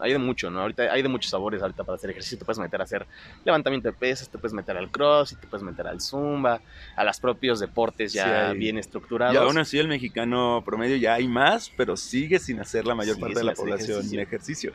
hay 0.00 0.12
de 0.12 0.18
mucho, 0.18 0.50
¿no? 0.50 0.60
Ahorita 0.60 0.84
hay 0.84 1.02
de 1.02 1.08
muchos 1.08 1.30
sabores 1.30 1.62
ahorita 1.62 1.84
para 1.84 1.96
hacer 1.96 2.10
ejercicio. 2.10 2.38
Te 2.38 2.44
puedes 2.44 2.58
meter 2.58 2.80
a 2.80 2.84
hacer 2.84 3.06
levantamiento 3.44 3.88
de 3.88 3.94
pesas, 3.94 4.28
te 4.28 4.38
puedes 4.38 4.52
meter 4.52 4.76
al 4.76 4.90
cross, 4.90 5.36
te 5.40 5.46
puedes 5.46 5.64
meter 5.64 5.86
al 5.86 6.00
zumba, 6.00 6.60
a 6.96 7.04
los 7.04 7.20
propios 7.20 7.60
deportes 7.60 8.12
ya 8.12 8.52
bien 8.52 8.78
estructurados. 8.78 9.34
Y 9.34 9.38
aún 9.38 9.58
así 9.58 9.78
el 9.78 9.88
mexicano 9.88 10.62
promedio 10.64 10.96
ya 10.96 11.14
hay 11.14 11.28
más, 11.28 11.70
pero 11.76 11.96
sigue 11.96 12.38
sin 12.38 12.60
hacer 12.60 12.86
la 12.86 12.94
mayor 12.94 13.18
parte 13.18 13.38
de 13.38 13.44
la 13.44 13.54
población 13.54 13.98
ejercicio. 13.98 14.20
ejercicio. 14.20 14.72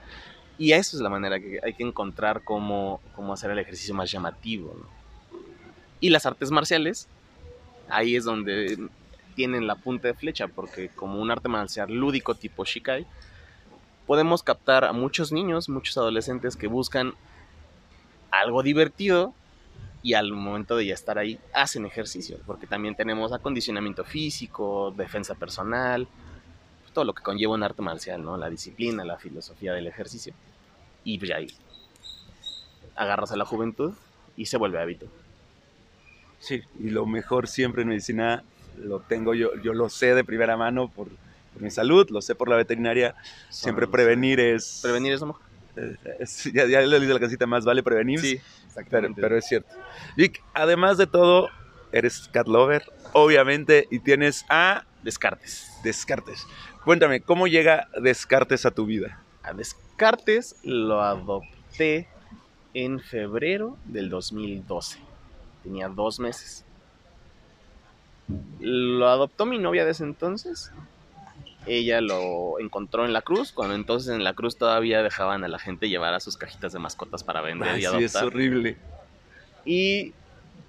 Y 0.58 0.72
eso 0.72 0.97
es 0.97 1.01
la 1.01 1.10
manera 1.10 1.39
que 1.39 1.60
hay 1.64 1.74
que 1.74 1.84
encontrar 1.84 2.43
cómo, 2.43 2.99
cómo 3.16 3.34
hacer 3.34 3.51
el 3.51 3.60
ejercicio 3.60 3.93
más 3.93 4.12
llamativo. 4.12 4.76
Y 5.99 6.10
las 6.10 6.26
artes 6.26 6.51
marciales, 6.51 7.08
ahí 7.89 8.16
es 8.16 8.24
donde 8.24 8.89
tienen 9.36 9.68
la 9.68 9.76
punta 9.76 10.08
de 10.08 10.14
flecha, 10.16 10.47
porque 10.47 10.89
como 10.89 11.22
un 11.22 11.30
arte 11.30 11.47
marcial 11.47 11.93
lúdico 11.93 12.34
tipo 12.34 12.66
Shikai, 12.66 13.05
podemos 14.08 14.41
captar 14.41 14.84
a 14.86 14.93
muchos 14.93 15.32
niños, 15.32 15.70
muchos 15.70 15.97
adolescentes 15.97 16.55
que 16.55 16.68
buscan 16.68 17.14
algo 18.32 18.64
divertido 18.64 19.34
y 20.01 20.14
al 20.14 20.32
momento 20.32 20.76
de 20.76 20.88
ya 20.88 20.93
estar 20.93 21.18
ahí 21.18 21.39
hacen 21.53 21.86
ejercicio, 21.86 22.39
porque 22.45 22.66
también 22.66 22.95
tenemos 22.95 23.34
acondicionamiento 23.34 24.03
físico, 24.03 24.93
defensa 24.95 25.36
personal, 25.36 26.08
todo 26.93 27.05
lo 27.05 27.13
que 27.13 27.23
conlleva 27.23 27.53
un 27.53 27.63
arte 27.63 27.81
marcial, 27.81 28.23
¿no? 28.23 28.38
La 28.38 28.49
disciplina, 28.49 29.03
la 29.05 29.17
filosofía 29.17 29.73
del 29.73 29.88
ejercicio. 29.88 30.33
Y 31.03 31.17
pues 31.17 31.29
ya 31.29 31.38
ahí 31.38 31.47
agarras 32.95 33.31
a 33.31 33.38
la 33.38 33.45
juventud 33.45 33.93
y 34.35 34.47
se 34.47 34.57
vuelve 34.57 34.81
hábito. 34.81 35.07
Sí, 36.39 36.61
y 36.79 36.89
lo 36.89 37.05
mejor 37.05 37.47
siempre 37.47 37.83
en 37.83 37.89
medicina 37.89 38.43
lo 38.77 38.99
tengo 38.99 39.33
yo, 39.33 39.55
yo 39.61 39.73
lo 39.73 39.89
sé 39.89 40.13
de 40.13 40.23
primera 40.23 40.57
mano 40.57 40.89
por 40.89 41.07
mi 41.59 41.71
salud, 41.71 42.07
lo 42.09 42.21
sé 42.21 42.35
por 42.35 42.49
la 42.49 42.55
veterinaria. 42.55 43.15
Siempre 43.49 43.88
prevenir 43.88 44.39
es. 44.39 44.79
Prevenir 44.83 45.13
es 45.13 45.21
lo 45.21 45.39
ya, 46.53 46.65
ya 46.65 46.81
le 46.81 46.99
de 46.99 47.13
la 47.13 47.19
casita 47.19 47.45
más 47.45 47.65
vale 47.65 47.83
prevenir. 47.83 48.19
Sí, 48.19 48.39
pero, 48.89 49.09
pero, 49.15 49.38
es 49.38 49.45
cierto. 49.45 49.75
Vic, 50.15 50.43
además 50.53 50.97
de 50.97 51.07
todo, 51.07 51.49
eres 51.91 52.29
cat 52.31 52.47
lover, 52.47 52.83
obviamente, 53.13 53.88
y 53.91 53.99
tienes 53.99 54.45
a. 54.49 54.85
Descartes. 55.03 55.71
Descartes. 55.83 56.45
Cuéntame, 56.88 57.19
¿cómo 57.19 57.47
llega 57.47 57.89
Descartes 58.01 58.65
a 58.65 58.71
tu 58.71 58.85
vida? 58.85 59.21
A 59.43 59.51
Descartes 59.51 60.55
lo 60.63 61.01
adopté 61.01 62.07
en 62.73 63.01
febrero 63.01 63.75
del 63.83 64.09
2012. 64.09 64.97
Tenía 65.63 65.89
dos 65.89 66.21
meses. 66.21 66.63
Lo 68.61 69.09
adoptó 69.09 69.45
mi 69.45 69.59
novia 69.59 69.83
de 69.83 69.91
ese 69.91 70.05
entonces 70.05 70.71
ella 71.65 71.99
lo 71.99 72.57
encontró 72.61 73.03
en 73.03 73.11
la 73.11 73.21
cruz, 73.21 73.51
cuando 73.51 73.75
entonces 73.75 74.15
en 74.15 74.23
la 74.23 74.33
cruz 74.33 74.55
todavía 74.55 75.03
dejaban 75.03 75.43
a 75.43 75.49
la 75.49 75.59
gente 75.59 75.89
llevar 75.89 76.13
a 76.13 76.21
sus 76.21 76.38
cajitas 76.38 76.71
de 76.71 76.79
mascotas 76.79 77.21
para 77.21 77.41
vender 77.41 77.77
y 77.79 77.83
adoptar. 77.83 77.99
Sí, 77.99 78.05
es 78.05 78.15
horrible. 78.15 78.77
Y 79.65 80.13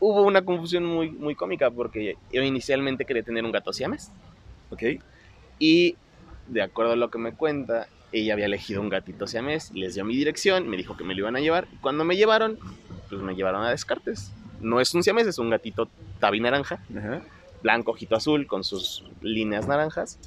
hubo 0.00 0.22
una 0.22 0.44
confusión 0.44 0.84
muy, 0.84 1.12
muy 1.12 1.36
cómica 1.36 1.70
porque 1.70 2.16
yo 2.32 2.42
inicialmente 2.42 3.04
quería 3.04 3.22
tener 3.22 3.44
un 3.44 3.52
gato 3.52 3.72
siames. 3.72 4.10
Ok. 4.70 4.82
Y 5.60 5.94
de 6.48 6.62
acuerdo 6.62 6.92
a 6.92 6.96
lo 6.96 7.10
que 7.10 7.18
me 7.18 7.32
cuenta, 7.32 7.88
ella 8.12 8.32
había 8.32 8.46
elegido 8.46 8.80
un 8.80 8.88
gatito 8.88 9.26
siamés, 9.26 9.70
les 9.72 9.94
dio 9.94 10.04
mi 10.04 10.16
dirección, 10.16 10.68
me 10.68 10.76
dijo 10.76 10.96
que 10.96 11.04
me 11.04 11.14
lo 11.14 11.20
iban 11.20 11.36
a 11.36 11.40
llevar. 11.40 11.68
Cuando 11.80 12.04
me 12.04 12.16
llevaron, 12.16 12.58
pues 13.08 13.20
me 13.22 13.34
llevaron 13.34 13.62
a 13.62 13.70
Descartes. 13.70 14.32
No 14.60 14.80
es 14.80 14.94
un 14.94 15.02
siamés, 15.02 15.26
es 15.26 15.38
un 15.38 15.50
gatito 15.50 15.88
tabi 16.18 16.40
naranja, 16.40 16.82
blanco, 17.62 17.92
ojito 17.92 18.16
azul, 18.16 18.46
con 18.46 18.64
sus 18.64 19.04
líneas 19.20 19.68
naranjas. 19.68 20.18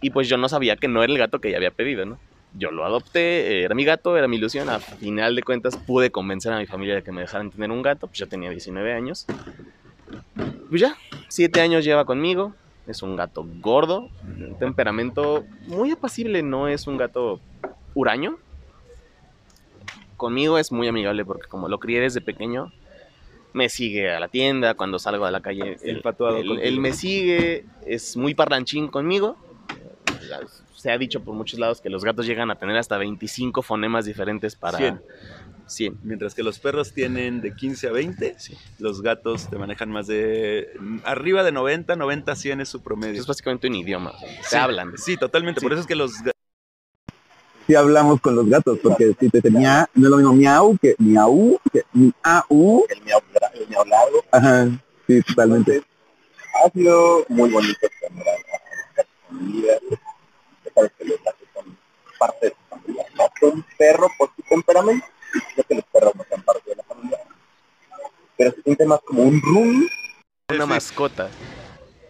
Y 0.00 0.10
pues 0.10 0.28
yo 0.28 0.36
no 0.36 0.48
sabía 0.48 0.76
que 0.76 0.88
no 0.88 1.02
era 1.02 1.12
el 1.12 1.18
gato 1.18 1.40
que 1.40 1.48
ella 1.48 1.58
había 1.58 1.70
pedido, 1.70 2.04
¿no? 2.04 2.18
Yo 2.54 2.70
lo 2.70 2.84
adopté, 2.84 3.62
era 3.62 3.74
mi 3.74 3.84
gato, 3.84 4.16
era 4.16 4.28
mi 4.28 4.36
ilusión. 4.36 4.68
A 4.68 4.78
final 4.80 5.36
de 5.36 5.42
cuentas 5.42 5.76
pude 5.76 6.10
convencer 6.10 6.52
a 6.52 6.58
mi 6.58 6.66
familia 6.66 6.96
de 6.96 7.02
que 7.02 7.12
me 7.12 7.20
dejaran 7.20 7.50
tener 7.50 7.70
un 7.70 7.82
gato, 7.82 8.08
pues 8.08 8.18
yo 8.18 8.28
tenía 8.28 8.50
19 8.50 8.92
años. 8.92 9.26
Pues 10.68 10.80
ya, 10.80 10.96
7 11.28 11.60
años 11.60 11.84
lleva 11.84 12.04
conmigo, 12.04 12.54
es 12.86 13.02
un 13.02 13.16
gato 13.16 13.46
gordo, 13.60 14.08
un 14.24 14.56
temperamento 14.58 15.44
muy 15.66 15.92
apacible, 15.92 16.42
no 16.42 16.68
es 16.68 16.86
un 16.86 16.96
gato 16.96 17.40
huraño. 17.94 18.38
Conmigo 20.16 20.58
es 20.58 20.72
muy 20.72 20.88
amigable 20.88 21.24
porque 21.24 21.48
como 21.48 21.68
lo 21.68 21.78
crié 21.78 22.00
desde 22.00 22.20
pequeño, 22.20 22.72
me 23.52 23.68
sigue 23.68 24.10
a 24.10 24.20
la 24.20 24.28
tienda, 24.28 24.74
cuando 24.74 24.98
salgo 24.98 25.24
a 25.24 25.30
la 25.30 25.40
calle, 25.40 25.78
él, 25.82 26.02
él 26.62 26.80
me 26.80 26.92
sigue, 26.92 27.66
es 27.86 28.16
muy 28.16 28.34
parlanchín 28.34 28.88
conmigo 28.88 29.36
se 30.74 30.90
ha 30.90 30.98
dicho 30.98 31.20
por 31.20 31.34
muchos 31.34 31.60
lados 31.60 31.80
que 31.80 31.88
los 31.88 32.04
gatos 32.04 32.26
llegan 32.26 32.50
a 32.50 32.56
tener 32.56 32.76
hasta 32.76 32.98
25 32.98 33.62
fonemas 33.62 34.04
diferentes 34.04 34.56
para 34.56 34.78
100. 34.78 35.00
Mientras 36.02 36.34
que 36.34 36.42
los 36.42 36.58
perros 36.58 36.92
tienen 36.92 37.40
de 37.40 37.54
15 37.54 37.88
a 37.88 37.92
20, 37.92 38.36
los 38.78 39.02
gatos 39.02 39.48
te 39.48 39.56
manejan 39.56 39.90
más 39.90 40.06
de 40.06 40.68
arriba 41.04 41.42
de 41.42 41.52
90, 41.52 41.96
90 41.96 42.36
100 42.36 42.60
es 42.60 42.68
su 42.68 42.82
promedio. 42.82 43.20
Es 43.20 43.26
básicamente 43.26 43.68
un 43.68 43.74
idioma, 43.74 44.12
se 44.42 44.56
hablan. 44.56 44.96
Sí, 44.96 45.16
totalmente, 45.16 45.60
por 45.60 45.72
eso 45.72 45.82
es 45.82 45.86
que 45.86 45.94
los 45.94 46.12
Sí 47.66 47.76
hablamos 47.76 48.20
con 48.20 48.34
los 48.34 48.48
gatos, 48.48 48.78
porque 48.82 49.14
si 49.20 49.30
te 49.30 49.40
tenía, 49.40 49.88
no 49.94 50.06
es 50.06 50.10
lo 50.10 50.16
mismo 50.16 50.32
miau 50.32 50.76
que 50.82 50.96
miau, 50.98 51.60
que 51.72 51.82
miau. 51.92 52.84
El 52.88 53.02
miau, 53.02 53.20
el 53.54 53.68
miau 53.68 53.84
largo. 53.84 54.24
Ajá, 54.32 54.68
sí, 55.06 55.22
totalmente. 55.22 55.82
ha 56.64 56.70
sido 56.70 57.24
muy 57.28 57.50
bonito 57.50 57.86
vida, 59.30 59.74
sabes 60.74 60.92
que 60.98 61.04
los 61.04 61.22
gatos 61.22 61.48
son 61.54 61.78
parte 62.18 62.46
de 62.46 62.50
tu 62.50 62.56
familia. 62.68 63.04
No 63.16 63.24
son 63.40 63.64
perro 63.78 64.08
por 64.18 64.30
su 64.36 64.42
temperamento, 64.42 65.06
que 65.68 65.74
los 65.74 65.84
perros 65.84 66.14
no 66.14 66.24
son 66.28 66.42
parte 66.42 66.70
de 66.70 66.76
la 66.76 66.82
familia, 66.84 67.18
pero 68.36 68.52
se 68.52 68.62
siente 68.62 68.86
más 68.86 69.00
como 69.00 69.22
un 69.22 69.40
room. 69.40 69.88
Una 70.50 70.66
mascota. 70.66 71.28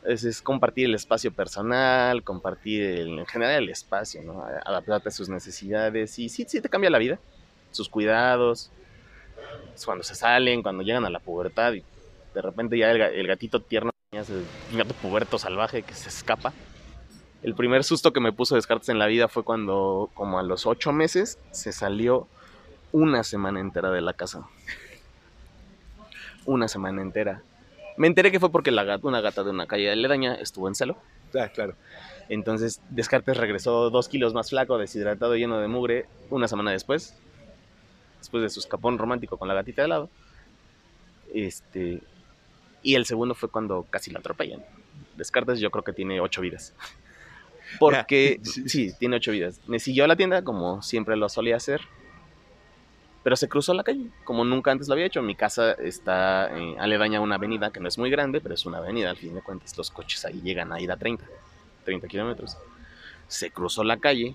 Es, 0.04 0.24
es, 0.24 0.42
compartir 0.42 0.86
el 0.86 0.94
espacio 0.96 1.32
personal, 1.32 2.24
compartir 2.24 2.82
en 2.82 3.24
general 3.26 3.62
el 3.62 3.68
espacio, 3.68 4.20
¿no? 4.22 4.44
adaptarte 4.44 5.10
a 5.10 5.12
sus 5.12 5.28
necesidades 5.28 6.18
y 6.18 6.28
sí, 6.28 6.44
sí 6.48 6.60
te 6.60 6.68
cambia 6.68 6.90
la 6.90 6.98
vida, 6.98 7.20
sus 7.70 7.88
cuidados, 7.88 8.72
cuando 9.84 10.02
se 10.02 10.16
salen, 10.16 10.62
cuando 10.62 10.82
llegan 10.82 11.04
a 11.04 11.10
la 11.10 11.20
pubertad 11.20 11.72
y 11.74 11.84
de 12.34 12.42
repente 12.42 12.76
ya 12.78 12.90
el, 12.90 13.26
gatito 13.26 13.60
tierno, 13.60 13.92
el 14.10 14.76
gato 14.76 14.94
puberto 14.94 15.38
salvaje 15.38 15.82
que 15.82 15.94
se 15.94 16.08
escapa, 16.08 16.52
el 17.42 17.54
primer 17.54 17.82
susto 17.82 18.12
que 18.12 18.20
me 18.20 18.32
puso 18.32 18.54
Descartes 18.54 18.88
en 18.88 18.98
la 18.98 19.06
vida 19.06 19.28
fue 19.28 19.42
cuando, 19.42 20.10
como 20.14 20.38
a 20.38 20.42
los 20.42 20.66
ocho 20.66 20.92
meses, 20.92 21.38
se 21.50 21.72
salió 21.72 22.28
una 22.92 23.24
semana 23.24 23.60
entera 23.60 23.90
de 23.90 24.00
la 24.00 24.12
casa. 24.12 24.46
Una 26.44 26.68
semana 26.68 27.02
entera. 27.02 27.42
Me 27.96 28.06
enteré 28.06 28.30
que 28.30 28.40
fue 28.40 28.50
porque 28.50 28.70
la 28.70 28.84
gata, 28.84 29.06
una 29.06 29.20
gata 29.20 29.44
de 29.44 29.50
una 29.50 29.66
calle 29.66 29.84
de 29.84 29.92
aledaña 29.92 30.34
estuvo 30.34 30.68
en 30.68 30.74
celo. 30.74 30.96
Ah, 31.38 31.48
claro. 31.48 31.74
Entonces 32.28 32.80
Descartes 32.90 33.36
regresó 33.36 33.90
dos 33.90 34.08
kilos 34.08 34.34
más 34.34 34.50
flaco, 34.50 34.78
deshidratado, 34.78 35.36
lleno 35.36 35.58
de 35.58 35.68
mugre, 35.68 36.06
una 36.30 36.48
semana 36.48 36.70
después. 36.70 37.14
Después 38.18 38.42
de 38.42 38.50
su 38.50 38.60
escapón 38.60 38.98
romántico 38.98 39.36
con 39.36 39.48
la 39.48 39.54
gatita 39.54 39.82
de 39.82 39.88
lado. 39.88 40.10
Este. 41.34 42.00
Y 42.82 42.94
el 42.94 43.06
segundo 43.06 43.34
fue 43.34 43.48
cuando 43.48 43.86
casi 43.88 44.10
la 44.10 44.20
atropellan. 44.20 44.64
Descartes 45.16 45.60
yo 45.60 45.70
creo 45.70 45.84
que 45.84 45.92
tiene 45.92 46.20
ocho 46.20 46.40
vidas. 46.40 46.74
Porque, 47.78 48.40
sí, 48.66 48.92
tiene 48.98 49.16
ocho 49.16 49.32
vidas. 49.32 49.60
Me 49.66 49.78
siguió 49.78 50.04
a 50.04 50.08
la 50.08 50.16
tienda, 50.16 50.42
como 50.42 50.82
siempre 50.82 51.16
lo 51.16 51.28
solía 51.28 51.56
hacer. 51.56 51.80
Pero 53.22 53.36
se 53.36 53.48
cruzó 53.48 53.72
la 53.72 53.84
calle, 53.84 54.08
como 54.24 54.44
nunca 54.44 54.72
antes 54.72 54.88
lo 54.88 54.94
había 54.94 55.06
hecho. 55.06 55.22
Mi 55.22 55.36
casa 55.36 55.72
está 55.72 56.50
eh, 56.58 56.76
aledaña 56.78 57.18
a 57.18 57.20
una 57.20 57.36
avenida 57.36 57.70
que 57.70 57.78
no 57.78 57.88
es 57.88 57.96
muy 57.96 58.10
grande, 58.10 58.40
pero 58.40 58.54
es 58.54 58.66
una 58.66 58.78
avenida, 58.78 59.10
al 59.10 59.16
fin 59.16 59.34
de 59.34 59.42
cuentas. 59.42 59.76
Los 59.76 59.90
coches 59.90 60.24
ahí 60.24 60.40
llegan 60.42 60.72
a 60.72 60.80
ir 60.80 60.90
a 60.90 60.96
30, 60.96 61.24
30 61.84 62.08
kilómetros. 62.08 62.56
Se 63.28 63.50
cruzó 63.50 63.84
la 63.84 63.98
calle. 63.98 64.34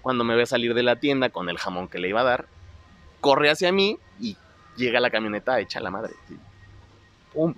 Cuando 0.00 0.24
me 0.24 0.34
ve 0.34 0.46
salir 0.46 0.74
de 0.74 0.82
la 0.82 0.96
tienda 0.96 1.28
con 1.28 1.48
el 1.48 1.58
jamón 1.58 1.88
que 1.88 1.98
le 1.98 2.08
iba 2.08 2.22
a 2.22 2.24
dar, 2.24 2.46
corre 3.20 3.50
hacia 3.50 3.70
mí 3.70 3.98
y 4.18 4.36
llega 4.76 4.98
la 4.98 5.10
camioneta 5.10 5.60
hecha 5.60 5.80
la 5.80 5.90
madre. 5.90 6.14
¡Pum! 7.34 7.54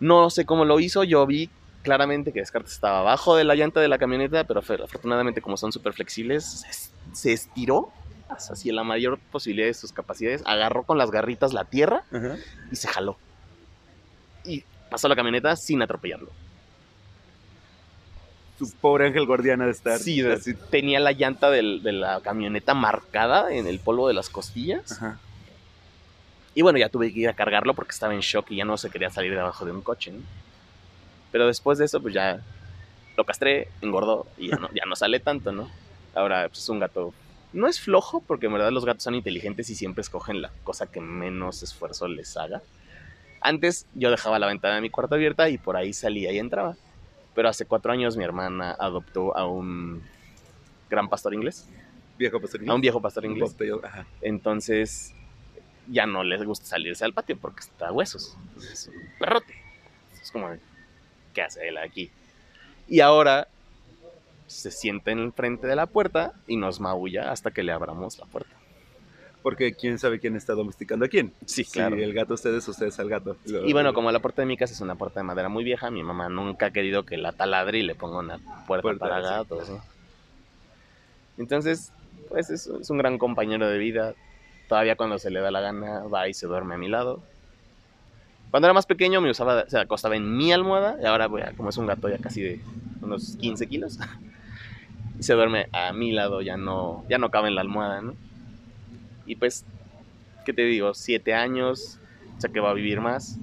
No 0.00 0.30
sé 0.30 0.46
cómo 0.46 0.64
lo 0.64 0.78
hizo, 0.78 1.02
yo 1.02 1.26
vi 1.26 1.50
claramente 1.82 2.32
que 2.32 2.40
Descartes 2.40 2.72
estaba 2.72 3.00
abajo 3.00 3.36
de 3.36 3.44
la 3.44 3.54
llanta 3.54 3.80
de 3.80 3.88
la 3.88 3.98
camioneta, 3.98 4.44
pero 4.44 4.60
afortunadamente 4.60 5.42
como 5.42 5.56
son 5.56 5.72
súper 5.72 5.92
flexibles, 5.92 6.90
se 7.12 7.32
estiró 7.32 7.92
hacia 8.28 8.72
la 8.72 8.84
mayor 8.84 9.18
posibilidad 9.18 9.66
de 9.68 9.74
sus 9.74 9.92
capacidades, 9.92 10.42
agarró 10.46 10.84
con 10.84 10.98
las 10.98 11.10
garritas 11.10 11.52
la 11.52 11.64
tierra 11.64 12.04
y 12.70 12.76
se 12.76 12.88
jaló. 12.88 13.16
Y 14.44 14.64
pasó 14.90 15.08
la 15.08 15.16
camioneta 15.16 15.56
sin 15.56 15.82
atropellarlo. 15.82 16.30
Tu 18.58 18.68
pobre 18.80 19.06
ángel 19.06 19.24
guardiana 19.26 19.66
de 19.66 19.70
estar. 19.70 19.98
Sí, 19.98 20.20
así. 20.22 20.54
tenía 20.70 20.98
la 21.00 21.12
llanta 21.12 21.48
del- 21.50 21.82
de 21.82 21.92
la 21.92 22.20
camioneta 22.20 22.74
marcada 22.74 23.52
en 23.54 23.66
el 23.68 23.78
polvo 23.78 24.08
de 24.08 24.14
las 24.14 24.28
costillas. 24.28 25.00
Y 26.54 26.62
bueno, 26.62 26.78
ya 26.78 26.88
tuve 26.88 27.12
que 27.12 27.20
ir 27.20 27.28
a 27.28 27.34
cargarlo 27.34 27.74
porque 27.74 27.92
estaba 27.92 28.14
en 28.14 28.20
shock 28.20 28.50
y 28.50 28.56
ya 28.56 28.64
no 28.64 28.76
se 28.76 28.90
quería 28.90 29.10
salir 29.10 29.32
de 29.32 29.38
abajo 29.40 29.64
de 29.64 29.70
un 29.70 29.80
coche. 29.80 30.10
¿no? 30.10 30.22
Pero 31.30 31.46
después 31.46 31.78
de 31.78 31.84
eso, 31.84 32.00
pues 32.00 32.14
ya 32.14 32.40
lo 33.16 33.24
castré, 33.24 33.68
engordó 33.80 34.26
y 34.36 34.48
ya 34.48 34.56
no, 34.56 34.68
ya 34.74 34.84
no 34.86 34.96
sale 34.96 35.20
tanto, 35.20 35.52
¿no? 35.52 35.70
Ahora 36.14 36.48
pues, 36.48 36.58
es 36.62 36.68
un 36.68 36.80
gato. 36.80 37.14
No 37.52 37.66
es 37.66 37.80
flojo 37.80 38.20
porque 38.20 38.46
en 38.46 38.52
verdad 38.52 38.70
los 38.70 38.84
gatos 38.84 39.04
son 39.04 39.14
inteligentes 39.14 39.70
y 39.70 39.74
siempre 39.74 40.02
escogen 40.02 40.42
la 40.42 40.50
cosa 40.64 40.90
que 40.90 41.00
menos 41.00 41.62
esfuerzo 41.62 42.06
les 42.08 42.36
haga. 42.36 42.62
Antes 43.40 43.86
yo 43.94 44.10
dejaba 44.10 44.38
la 44.38 44.46
ventana 44.46 44.76
de 44.76 44.80
mi 44.80 44.90
cuarto 44.90 45.14
abierta 45.14 45.48
y 45.48 45.58
por 45.58 45.76
ahí 45.76 45.92
salía 45.92 46.32
y 46.32 46.38
entraba. 46.38 46.76
Pero 47.34 47.48
hace 47.48 47.64
cuatro 47.66 47.92
años 47.92 48.16
mi 48.16 48.24
hermana 48.24 48.76
adoptó 48.78 49.36
a 49.36 49.46
un 49.46 50.02
gran 50.90 51.08
pastor 51.08 51.34
inglés, 51.34 51.68
Viejo 52.18 52.40
pastor 52.40 52.60
a 52.68 52.74
un 52.74 52.80
viejo 52.80 53.00
pastor 53.00 53.24
inglés. 53.24 53.54
Ajá. 53.84 54.04
Entonces 54.20 55.14
ya 55.86 56.04
no 56.04 56.24
les 56.24 56.42
gusta 56.42 56.66
salirse 56.66 57.04
al 57.04 57.12
patio 57.12 57.36
porque 57.38 57.60
está 57.60 57.88
a 57.88 57.92
huesos. 57.92 58.36
Es 58.56 58.88
un 58.88 58.94
perrote. 59.18 59.54
Es 60.20 60.32
como, 60.32 60.48
¿qué 61.32 61.42
hace 61.42 61.68
él 61.68 61.78
aquí? 61.78 62.10
Y 62.88 63.00
ahora 63.00 63.46
se 64.48 64.70
sienta 64.72 65.12
en 65.12 65.20
el 65.20 65.32
frente 65.32 65.66
de 65.68 65.76
la 65.76 65.86
puerta 65.86 66.32
y 66.48 66.56
nos 66.56 66.80
maulla 66.80 67.30
hasta 67.30 67.52
que 67.52 67.62
le 67.62 67.70
abramos 67.72 68.18
la 68.18 68.26
puerta. 68.26 68.50
Porque 69.42 69.72
quién 69.74 69.98
sabe 70.00 70.18
quién 70.18 70.34
está 70.34 70.54
domesticando 70.54 71.04
a 71.04 71.08
quién. 71.08 71.32
Sí, 71.46 71.62
Si 71.62 71.70
claro. 71.70 71.94
el 71.96 72.12
gato 72.12 72.34
ustedes, 72.34 72.66
ustedes 72.66 72.98
al 72.98 73.08
gato. 73.08 73.36
Y 73.64 73.72
bueno, 73.72 73.94
como 73.94 74.10
la 74.10 74.18
puerta 74.18 74.42
de 74.42 74.46
mi 74.46 74.56
casa 74.56 74.74
es 74.74 74.80
una 74.80 74.96
puerta 74.96 75.20
de 75.20 75.24
madera 75.24 75.48
muy 75.48 75.62
vieja, 75.62 75.90
mi 75.92 76.02
mamá 76.02 76.28
nunca 76.28 76.66
ha 76.66 76.70
querido 76.72 77.04
que 77.04 77.16
la 77.16 77.30
taladre 77.32 77.78
y 77.78 77.82
le 77.82 77.94
ponga 77.94 78.18
una 78.18 78.38
puerta, 78.66 78.82
Puerta, 78.82 78.98
para 78.98 79.20
gatos. 79.20 79.68
¿no? 79.70 79.80
Entonces, 81.38 81.92
pues 82.28 82.50
es, 82.50 82.66
es 82.66 82.90
un 82.90 82.98
gran 82.98 83.16
compañero 83.18 83.68
de 83.68 83.78
vida. 83.78 84.14
Todavía 84.68 84.96
cuando 84.96 85.18
se 85.18 85.30
le 85.30 85.40
da 85.40 85.50
la 85.50 85.60
gana 85.60 86.00
va 86.12 86.28
y 86.28 86.34
se 86.34 86.46
duerme 86.46 86.74
a 86.74 86.78
mi 86.78 86.88
lado. 86.88 87.22
Cuando 88.50 88.66
era 88.66 88.74
más 88.74 88.86
pequeño 88.86 89.20
me 89.20 89.30
usaba, 89.30 89.68
se 89.68 89.78
acostaba 89.78 90.16
en 90.16 90.36
mi 90.36 90.52
almohada 90.52 90.96
y 91.00 91.06
ahora 91.06 91.26
voy 91.28 91.42
a- 91.42 91.52
como 91.52 91.68
es 91.68 91.76
un 91.76 91.86
gato 91.86 92.08
ya 92.08 92.18
casi 92.18 92.42
de 92.42 92.60
unos 93.02 93.36
15 93.36 93.66
kilos, 93.66 93.98
y 95.18 95.22
se 95.22 95.34
duerme 95.34 95.68
a 95.72 95.92
mi 95.92 96.12
lado, 96.12 96.40
ya 96.42 96.56
no, 96.56 97.04
ya 97.08 97.18
no 97.18 97.30
cabe 97.30 97.48
en 97.48 97.54
la 97.56 97.62
almohada, 97.62 98.00
¿no? 98.00 98.14
Y 99.26 99.36
pues, 99.36 99.64
¿qué 100.44 100.52
te 100.52 100.62
digo? 100.62 100.94
Siete 100.94 101.34
años, 101.34 101.98
o 102.36 102.40
sea 102.40 102.50
que 102.50 102.60
va 102.60 102.70
a 102.70 102.74
vivir 102.74 103.00
más. 103.00 103.38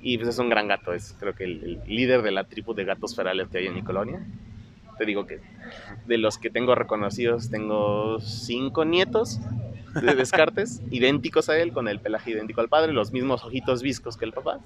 Y 0.00 0.18
pues 0.18 0.30
es 0.30 0.38
un 0.38 0.48
gran 0.48 0.68
gato, 0.68 0.92
es 0.92 1.14
creo 1.18 1.34
que 1.34 1.44
el, 1.44 1.82
el 1.86 1.94
líder 1.94 2.22
de 2.22 2.30
la 2.30 2.44
tribu 2.44 2.74
de 2.74 2.84
gatos 2.84 3.14
ferales 3.14 3.48
que 3.48 3.58
hay 3.58 3.66
en 3.66 3.74
mi 3.74 3.82
colonia. 3.82 4.24
Te 4.98 5.04
digo 5.04 5.26
que 5.26 5.40
de 6.06 6.18
los 6.18 6.38
que 6.38 6.48
tengo 6.48 6.74
reconocidos, 6.74 7.50
tengo 7.50 8.18
cinco 8.20 8.84
nietos 8.84 9.40
de 10.00 10.14
Descartes, 10.14 10.82
idénticos 10.90 11.48
a 11.48 11.58
él, 11.58 11.72
con 11.72 11.88
el 11.88 12.00
pelaje 12.00 12.30
idéntico 12.30 12.60
al 12.60 12.68
padre, 12.68 12.92
los 12.92 13.12
mismos 13.12 13.44
ojitos 13.44 13.82
viscos 13.82 14.16
que 14.16 14.24
el 14.24 14.32
papá. 14.32 14.60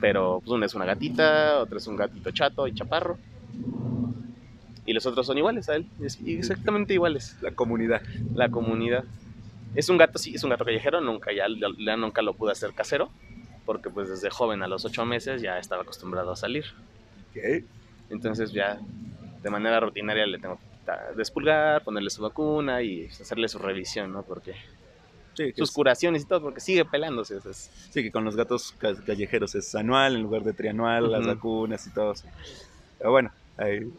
Pero 0.00 0.40
pues 0.40 0.50
una 0.52 0.66
es 0.66 0.74
una 0.74 0.84
gatita, 0.84 1.60
otra 1.60 1.78
es 1.78 1.86
un 1.86 1.96
gatito 1.96 2.30
chato 2.30 2.66
y 2.66 2.74
chaparro. 2.74 3.18
Y 4.84 4.92
los 4.92 5.06
otros 5.06 5.26
son 5.26 5.38
iguales 5.38 5.68
a 5.68 5.76
él, 5.76 5.86
exactamente 6.26 6.94
iguales 6.94 7.36
La 7.40 7.52
comunidad. 7.52 8.02
la 8.34 8.48
comunidad. 8.48 9.04
Es 9.74 9.88
un 9.88 9.96
gato, 9.96 10.18
sí, 10.18 10.34
es 10.34 10.42
un 10.44 10.50
gato 10.50 10.64
callejero, 10.64 11.00
nunca 11.00 11.32
ya, 11.32 11.46
ya 11.78 11.96
nunca 11.96 12.20
lo 12.20 12.34
pude 12.34 12.52
hacer 12.52 12.72
casero, 12.74 13.10
porque 13.64 13.90
pues 13.90 14.08
desde 14.08 14.28
joven 14.30 14.62
a 14.62 14.66
los 14.68 14.84
ocho 14.84 15.04
meses 15.06 15.40
ya 15.40 15.58
estaba 15.58 15.82
acostumbrado 15.82 16.32
a 16.32 16.36
salir. 16.36 16.64
Ok. 17.30 17.64
Entonces 18.10 18.52
ya 18.52 18.78
de 19.42 19.50
manera 19.50 19.80
rutinaria 19.80 20.26
le 20.26 20.38
tengo 20.38 20.56
que 20.56 20.92
despulgar, 21.16 21.82
ponerle 21.84 22.10
su 22.10 22.20
vacuna 22.22 22.82
y 22.82 23.06
hacerle 23.06 23.48
su 23.48 23.58
revisión, 23.58 24.12
¿no? 24.12 24.22
Porque 24.24 24.54
Sí, 25.34 25.52
sus 25.56 25.70
es- 25.70 25.74
curaciones 25.74 26.22
y 26.24 26.26
todo, 26.26 26.42
porque 26.42 26.60
sigue 26.60 26.84
pelándose. 26.84 27.38
es- 27.38 27.70
sí, 27.90 28.02
que 28.02 28.10
con 28.12 28.24
los 28.24 28.36
gatos 28.36 28.72
ca- 28.78 28.94
callejeros 29.06 29.54
es 29.54 29.74
anual 29.74 30.16
en 30.16 30.22
lugar 30.22 30.42
de 30.42 30.52
trianual, 30.52 31.10
las 31.10 31.20
Ujú. 31.22 31.28
vacunas 31.30 31.86
y 31.86 31.90
todo. 31.90 32.12
Pero 32.98 33.10
bueno, 33.12 33.32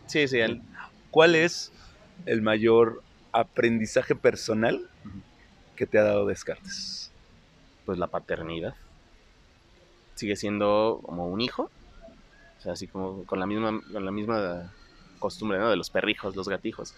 Sí, 0.08 0.28
sí, 0.28 0.40
¿cuál 1.12 1.36
es 1.36 1.72
el 2.26 2.42
mayor 2.42 3.02
aprendizaje 3.32 4.16
personal 4.16 4.90
que 5.76 5.86
te 5.86 6.00
ha 6.00 6.04
dado 6.04 6.26
Descartes? 6.26 7.04
pues 7.86 7.98
la 7.98 8.08
paternidad. 8.08 8.76
Sigue 10.16 10.36
siendo 10.36 11.00
como 11.04 11.28
un 11.28 11.42
hijo. 11.42 11.70
O 12.60 12.62
sea, 12.62 12.74
así 12.74 12.88
como 12.88 13.26
con 13.26 13.40
la 13.40 13.46
misma, 13.46 13.82
con 13.92 14.06
la 14.06 14.12
misma 14.12 14.72
costumbre, 15.20 15.60
¿no? 15.60 15.70
De 15.70 15.76
los 15.76 15.90
perrijos, 15.90 16.36
los 16.36 16.48
gatijos. 16.48 16.96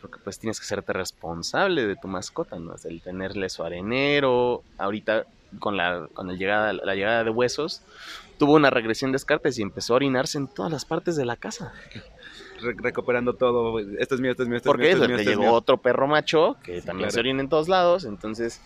Porque 0.00 0.18
pues 0.22 0.38
tienes 0.38 0.60
que 0.60 0.66
serte 0.66 0.92
responsable 0.92 1.86
de 1.86 1.96
tu 1.96 2.08
mascota, 2.08 2.58
¿no? 2.58 2.74
El 2.84 3.02
tenerle 3.02 3.48
su 3.48 3.62
arenero. 3.62 4.62
Ahorita 4.78 5.26
con 5.58 5.76
la, 5.76 6.08
con 6.14 6.28
llegada, 6.36 6.72
la 6.72 6.94
llegada 6.94 7.24
de 7.24 7.30
huesos, 7.30 7.82
tuvo 8.38 8.54
una 8.54 8.70
regresión 8.70 9.10
de 9.12 9.16
Descartes 9.16 9.58
y 9.58 9.62
empezó 9.62 9.94
a 9.94 9.96
orinarse 9.96 10.38
en 10.38 10.48
todas 10.48 10.70
las 10.72 10.84
partes 10.84 11.16
de 11.16 11.24
la 11.24 11.36
casa. 11.36 11.72
Re- 12.60 12.74
recuperando 12.78 13.34
todo. 13.34 13.78
Esto 13.98 14.14
es 14.14 14.20
mío, 14.20 14.30
esto 14.30 14.42
es 14.44 14.48
mío, 14.48 14.56
esto 14.58 14.68
Porque 14.70 14.90
es 14.90 14.96
mío. 14.96 15.04
eso, 15.04 15.04
esto 15.04 15.04
es 15.04 15.08
mío, 15.08 15.16
que 15.16 15.22
esto 15.22 15.30
es 15.32 15.36
llegó 15.36 15.50
mío. 15.52 15.58
otro 15.58 15.76
perro 15.78 16.06
macho 16.06 16.56
que 16.62 16.80
también 16.82 17.08
claro. 17.08 17.10
se 17.12 17.20
orina 17.20 17.40
en 17.42 17.48
todos 17.48 17.68
lados. 17.68 18.04
Entonces, 18.04 18.60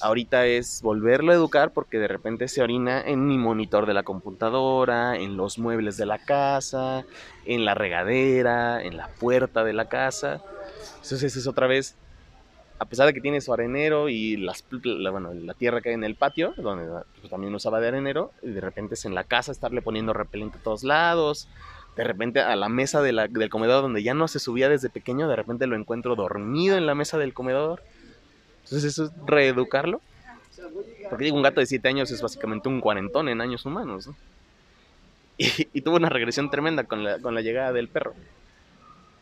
ahorita 0.00 0.46
es 0.46 0.80
volverlo 0.82 1.32
a 1.32 1.34
educar 1.34 1.72
porque 1.72 1.98
de 1.98 2.08
repente 2.08 2.48
se 2.48 2.62
orina 2.62 3.00
en 3.02 3.26
mi 3.26 3.38
monitor 3.38 3.86
de 3.86 3.94
la 3.94 4.02
computadora, 4.02 5.16
en 5.16 5.36
los 5.36 5.58
muebles 5.58 5.96
de 5.96 6.06
la 6.06 6.18
casa, 6.18 7.04
en 7.44 7.64
la 7.64 7.74
regadera, 7.74 8.82
en 8.82 8.96
la 8.96 9.08
puerta 9.08 9.62
de 9.64 9.72
la 9.72 9.88
casa. 9.88 10.42
Entonces, 11.02 11.36
es 11.36 11.46
otra 11.46 11.66
vez, 11.66 11.96
a 12.78 12.84
pesar 12.86 13.06
de 13.06 13.14
que 13.14 13.20
tiene 13.20 13.40
su 13.40 13.52
arenero 13.52 14.08
y 14.08 14.36
las, 14.36 14.64
la, 14.82 15.10
la 15.20 15.54
tierra 15.54 15.80
que 15.80 15.90
hay 15.90 15.94
en 15.94 16.04
el 16.04 16.16
patio, 16.16 16.54
donde 16.56 16.84
pues, 17.20 17.30
también 17.30 17.54
usaba 17.54 17.80
de 17.80 17.88
arenero, 17.88 18.32
y 18.42 18.50
de 18.50 18.60
repente 18.60 18.94
es 18.94 19.04
en 19.04 19.14
la 19.14 19.24
casa 19.24 19.52
estarle 19.52 19.80
poniendo 19.82 20.12
repelente 20.12 20.58
a 20.58 20.62
todos 20.62 20.82
lados 20.84 21.48
de 21.96 22.02
repente 22.02 22.40
a 22.40 22.56
la 22.56 22.68
mesa 22.68 23.02
de 23.02 23.12
la- 23.12 23.28
del 23.28 23.48
comedor 23.48 23.80
donde 23.82 24.02
ya 24.02 24.14
no 24.14 24.26
se 24.26 24.40
subía 24.40 24.68
desde 24.68 24.90
pequeño, 24.90 25.28
de 25.28 25.36
repente 25.36 25.68
lo 25.68 25.76
encuentro 25.76 26.16
dormido 26.16 26.76
en 26.76 26.86
la 26.86 26.96
mesa 26.96 27.18
del 27.18 27.32
comedor. 27.32 27.82
Entonces 28.64 28.82
eso 28.84 29.04
es 29.04 29.10
reeducarlo. 29.26 30.00
Porque 31.08 31.24
digo, 31.24 31.36
un 31.36 31.44
gato 31.44 31.60
de 31.60 31.66
7 31.66 31.86
años 31.86 32.10
es 32.10 32.20
básicamente 32.20 32.68
un 32.68 32.80
cuarentón 32.80 33.28
en 33.28 33.40
años 33.40 33.64
humanos. 33.64 34.08
¿no? 34.08 34.16
Y, 35.38 35.46
y 35.72 35.80
tuvo 35.82 35.96
una 35.96 36.08
regresión 36.08 36.50
tremenda 36.50 36.82
con 36.84 37.04
la, 37.04 37.18
con 37.20 37.32
la 37.34 37.42
llegada 37.42 37.72
del 37.72 37.88
perro. 37.88 38.14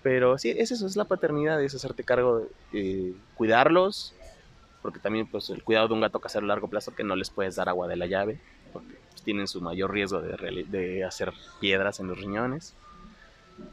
Pero 0.02 0.36
sí, 0.38 0.50
es 0.50 0.70
eso, 0.72 0.86
es 0.86 0.96
la 0.96 1.04
paternidad, 1.04 1.62
es 1.62 1.74
hacerte 1.74 2.04
cargo 2.04 2.38
de 2.38 2.46
eh, 2.72 3.12
cuidarlos. 3.42 4.14
Porque 4.82 5.00
también 5.00 5.26
pues 5.26 5.50
el 5.50 5.64
cuidado 5.64 5.88
de 5.88 5.94
un 5.94 6.00
gato 6.00 6.20
casero 6.20 6.44
a 6.44 6.48
largo 6.48 6.68
plazo 6.68 6.94
que 6.94 7.02
no 7.02 7.16
les 7.16 7.30
puedes 7.30 7.56
dar 7.56 7.68
agua 7.68 7.88
de 7.88 7.96
la 7.96 8.06
llave. 8.06 8.38
Porque 8.72 8.94
pues, 9.10 9.22
tienen 9.22 9.48
su 9.48 9.60
mayor 9.60 9.92
riesgo 9.92 10.20
de, 10.20 10.64
de 10.68 11.04
hacer 11.04 11.32
piedras 11.60 11.98
en 11.98 12.06
los 12.06 12.18
riñones. 12.18 12.76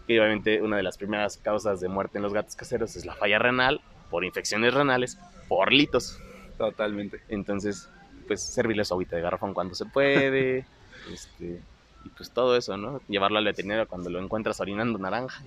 Y 0.08 0.18
obviamente 0.18 0.64
una 0.64 0.78
de 0.78 0.84
las 0.84 0.98
primeras 0.98 1.38
causas 1.38 1.80
de 1.82 1.88
muerte 1.88 2.18
en 2.18 2.24
los 2.24 2.34
gatos 2.34 2.56
caseros 2.56 2.96
es 2.96 3.06
la 3.06 3.14
falla 3.14 3.38
renal 3.38 3.80
por 4.10 4.26
infecciones 4.26 4.74
renales 4.74 5.20
por 5.48 5.72
litos. 5.72 6.18
Totalmente. 6.58 7.22
Entonces, 7.30 7.90
pues 8.28 8.42
servirles 8.42 8.88
su 8.88 8.96
agüita 8.96 9.18
de 9.18 9.22
garrafón 9.22 9.54
cuando 9.54 9.76
se 9.76 9.86
puede. 9.86 10.66
este, 11.14 11.62
y 12.06 12.10
pues 12.10 12.32
todo 12.32 12.58
eso, 12.58 12.76
¿no? 12.76 13.02
Llevarlo 13.08 13.38
al 13.38 13.46
veterinario 13.46 13.88
cuando 13.88 14.10
lo 14.10 14.20
encuentras 14.20 14.60
orinando 14.62 14.98
naranja. 14.98 15.44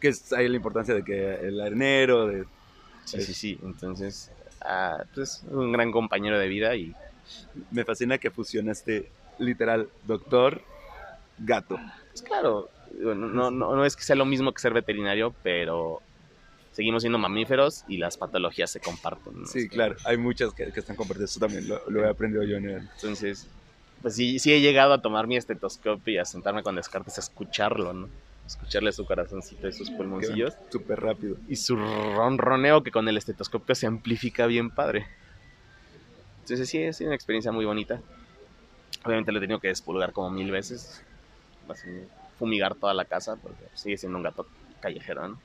Que 0.00 0.08
es 0.08 0.32
ahí 0.32 0.48
la 0.48 0.56
importancia 0.56 0.94
de 0.94 1.02
que 1.02 1.34
el 1.34 1.60
arenero, 1.60 2.26
de 2.26 2.44
Sí, 3.08 3.22
sí, 3.22 3.34
sí. 3.34 3.58
Entonces, 3.62 4.30
ah, 4.60 5.04
pues 5.14 5.42
un 5.50 5.72
gran 5.72 5.90
compañero 5.90 6.38
de 6.38 6.48
vida 6.48 6.76
y 6.76 6.94
me 7.70 7.84
fascina 7.84 8.18
que 8.18 8.30
fusionaste 8.30 9.10
literal 9.38 9.88
doctor 10.06 10.60
gato. 11.38 11.78
pues 12.10 12.22
claro, 12.22 12.68
no, 13.00 13.50
no, 13.50 13.50
no 13.50 13.84
es 13.84 13.96
que 13.96 14.02
sea 14.02 14.16
lo 14.16 14.24
mismo 14.24 14.52
que 14.52 14.60
ser 14.60 14.72
veterinario, 14.72 15.34
pero 15.42 16.02
seguimos 16.72 17.02
siendo 17.02 17.18
mamíferos 17.18 17.84
y 17.88 17.96
las 17.96 18.16
patologías 18.16 18.70
se 18.70 18.80
comparten. 18.80 19.42
¿no? 19.42 19.46
Sí, 19.46 19.68
claro. 19.68 19.96
Hay 20.04 20.16
muchas 20.16 20.52
que, 20.52 20.70
que 20.72 20.80
están 20.80 20.96
compartidas. 20.96 21.30
Eso 21.30 21.40
también 21.40 21.68
lo, 21.68 21.80
lo 21.88 22.04
he 22.04 22.08
aprendido 22.08 22.42
yo 22.44 22.56
en 22.56 22.68
el... 22.68 22.88
Entonces, 22.94 23.46
pues 24.02 24.14
sí, 24.14 24.38
sí 24.38 24.52
he 24.52 24.60
llegado 24.60 24.92
a 24.92 25.02
tomar 25.02 25.26
mi 25.26 25.36
estetoscopio 25.36 26.14
y 26.14 26.18
a 26.18 26.24
sentarme 26.24 26.62
con 26.62 26.76
Descartes 26.76 27.16
a 27.18 27.20
escucharlo, 27.20 27.92
¿no? 27.92 28.08
Escucharle 28.48 28.92
su 28.92 29.04
corazoncito 29.04 29.68
y 29.68 29.72
sus 29.74 29.90
pulmoncillos. 29.90 30.54
Súper 30.70 30.98
rápido. 31.00 31.36
Y 31.48 31.56
su 31.56 31.76
ronroneo 31.76 32.82
que 32.82 32.90
con 32.90 33.06
el 33.06 33.18
estetoscopio 33.18 33.74
se 33.74 33.86
amplifica 33.86 34.46
bien 34.46 34.70
padre. 34.70 35.06
Entonces 36.40 36.66
sí, 36.66 36.78
es 36.78 36.98
una 37.02 37.14
experiencia 37.14 37.52
muy 37.52 37.66
bonita. 37.66 38.00
Obviamente 39.04 39.32
lo 39.32 39.38
he 39.38 39.42
tenido 39.42 39.60
que 39.60 39.68
despulgar 39.68 40.14
como 40.14 40.30
mil 40.30 40.50
veces. 40.50 41.04
Así, 41.68 41.90
fumigar 42.38 42.74
toda 42.74 42.94
la 42.94 43.04
casa 43.04 43.36
porque 43.36 43.66
sigue 43.74 43.98
siendo 43.98 44.16
un 44.16 44.24
gato 44.24 44.46
callejero, 44.80 45.28
¿no? 45.28 45.38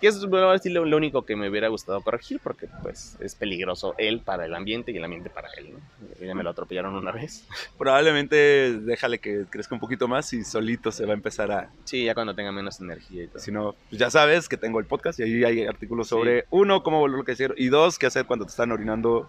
Que 0.00 0.08
es 0.08 0.24
bueno, 0.26 0.52
lo, 0.54 0.84
lo 0.84 0.96
único 0.96 1.24
que 1.24 1.36
me 1.36 1.48
hubiera 1.48 1.68
gustado 1.68 2.02
corregir 2.02 2.38
porque 2.42 2.68
pues 2.82 3.16
es 3.20 3.34
peligroso 3.34 3.94
él 3.96 4.20
para 4.20 4.44
el 4.44 4.54
ambiente 4.54 4.92
y 4.92 4.96
el 4.98 5.04
ambiente 5.04 5.30
para 5.30 5.48
él, 5.56 5.72
¿no? 5.72 5.78
Ya 6.26 6.34
me 6.34 6.42
lo 6.42 6.50
atropellaron 6.50 6.94
una 6.94 7.12
vez. 7.12 7.46
Probablemente 7.78 8.78
déjale 8.80 9.18
que 9.20 9.44
crezca 9.48 9.74
un 9.74 9.80
poquito 9.80 10.06
más 10.06 10.32
y 10.34 10.44
solito 10.44 10.92
se 10.92 11.06
va 11.06 11.12
a 11.12 11.14
empezar 11.14 11.50
a... 11.50 11.70
Sí, 11.84 12.04
ya 12.04 12.14
cuando 12.14 12.34
tenga 12.34 12.52
menos 12.52 12.78
energía 12.80 13.24
y 13.24 13.26
todo. 13.28 13.38
Si 13.38 13.50
no, 13.50 13.74
pues 13.88 13.98
ya 13.98 14.10
sabes 14.10 14.48
que 14.48 14.56
tengo 14.58 14.80
el 14.80 14.84
podcast 14.86 15.18
y 15.20 15.22
ahí 15.22 15.44
hay 15.44 15.66
artículos 15.66 16.08
sobre, 16.08 16.44
uno, 16.50 16.82
cómo 16.82 16.98
volverlo 17.00 17.22
a 17.22 17.24
crecer 17.24 17.54
y 17.56 17.68
dos, 17.68 17.98
qué 17.98 18.06
hacer 18.06 18.26
cuando 18.26 18.44
te 18.44 18.50
están 18.50 18.72
orinando 18.72 19.28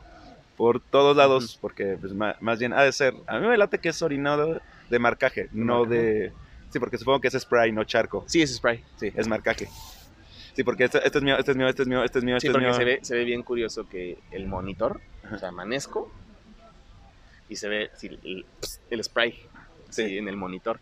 por 0.57 0.81
todos 0.81 1.15
lados, 1.15 1.57
porque 1.61 1.97
pues, 2.01 2.13
ma- 2.13 2.35
más, 2.41 2.59
bien 2.59 2.73
ha 2.73 2.81
de 2.83 2.91
ser... 2.91 3.13
A 3.27 3.39
mí 3.39 3.47
me 3.47 3.57
late 3.57 3.77
que 3.79 3.89
es 3.89 4.01
orinado 4.01 4.59
de 4.89 4.99
marcaje, 4.99 5.47
no 5.53 5.81
marcaje. 5.85 5.95
de... 6.01 6.33
Sí, 6.71 6.79
porque 6.79 6.97
supongo 6.97 7.21
que 7.21 7.29
es 7.29 7.33
spray, 7.39 7.71
no 7.71 7.85
charco. 7.85 8.25
Sí, 8.27 8.41
es 8.41 8.53
spray. 8.55 8.83
Sí, 8.97 9.11
es 9.15 9.27
marcaje. 9.27 9.69
Sí, 10.57 10.63
porque 10.63 10.85
este, 10.85 10.97
este 11.05 11.19
es 11.19 11.23
mío, 11.23 11.37
este 11.37 11.51
es 11.51 11.57
mío, 11.57 11.67
este 11.69 11.81
es 11.83 11.87
mío, 11.87 12.03
este 12.03 12.17
es 12.17 12.25
mío, 12.25 12.39
Sí, 12.39 12.47
es 12.47 12.51
porque 12.51 12.65
mío. 12.67 12.75
se 12.75 12.83
ve, 12.83 12.99
se 13.03 13.15
ve 13.15 13.23
bien 13.25 13.43
curioso 13.43 13.87
que 13.87 14.17
el 14.31 14.47
monitor, 14.47 14.99
Ajá. 15.23 15.35
o 15.35 15.37
sea, 15.39 15.49
amanezco 15.49 16.11
y 17.47 17.55
se 17.57 17.69
ve 17.69 17.91
sí, 17.95 18.07
el, 18.23 18.43
el 18.89 19.03
spray 19.03 19.33
sí, 19.91 20.07
Sí. 20.07 20.17
en 20.17 20.27
el 20.27 20.35
monitor. 20.35 20.79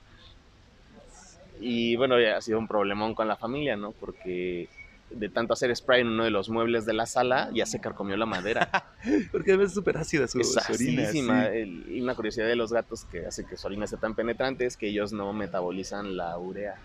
Y 1.60 1.98
bueno, 1.98 2.20
ya 2.22 2.38
ha 2.38 2.42
sido 2.42 2.58
un 2.58 2.68
problemón 2.70 3.16
con 3.16 3.28
la 3.28 3.36
familia, 3.36 3.76
¿no? 3.76 3.92
Porque 3.92 4.70
de 5.10 5.30
tanto 5.30 5.54
hacer 5.54 5.74
spray 5.76 6.02
en 6.02 6.08
uno 6.08 6.24
de 6.24 6.32
los 6.32 6.50
muebles 6.50 6.86
de 6.86 6.94
la 6.94 7.06
sala, 7.06 7.50
ya 7.54 7.66
se 7.66 7.80
carcomió 7.82 8.18
la 8.18 8.26
madera. 8.26 8.70
Porque 9.32 9.54
es 9.62 9.74
súper 9.74 9.98
ácida 9.98 10.28
su, 10.28 10.40
es 10.40 10.54
su 10.54 10.74
orina. 10.74 11.06
sí. 11.12 11.20
El- 11.54 11.86
y 11.90 12.00
una 12.02 12.16
curiosidad 12.16 12.48
de 12.48 12.56
los 12.56 12.72
gatos 12.74 13.04
que 13.06 13.26
hace 13.26 13.46
que 13.46 13.58
su 13.58 13.68
orina 13.68 13.88
sea 13.88 14.00
tan 14.00 14.16
penetrante 14.16 14.66
es 14.66 14.78
que 14.78 14.88
ellos 14.88 15.14
no 15.14 15.32
metabolizan 15.34 16.18
la 16.18 16.38
urea. 16.38 16.76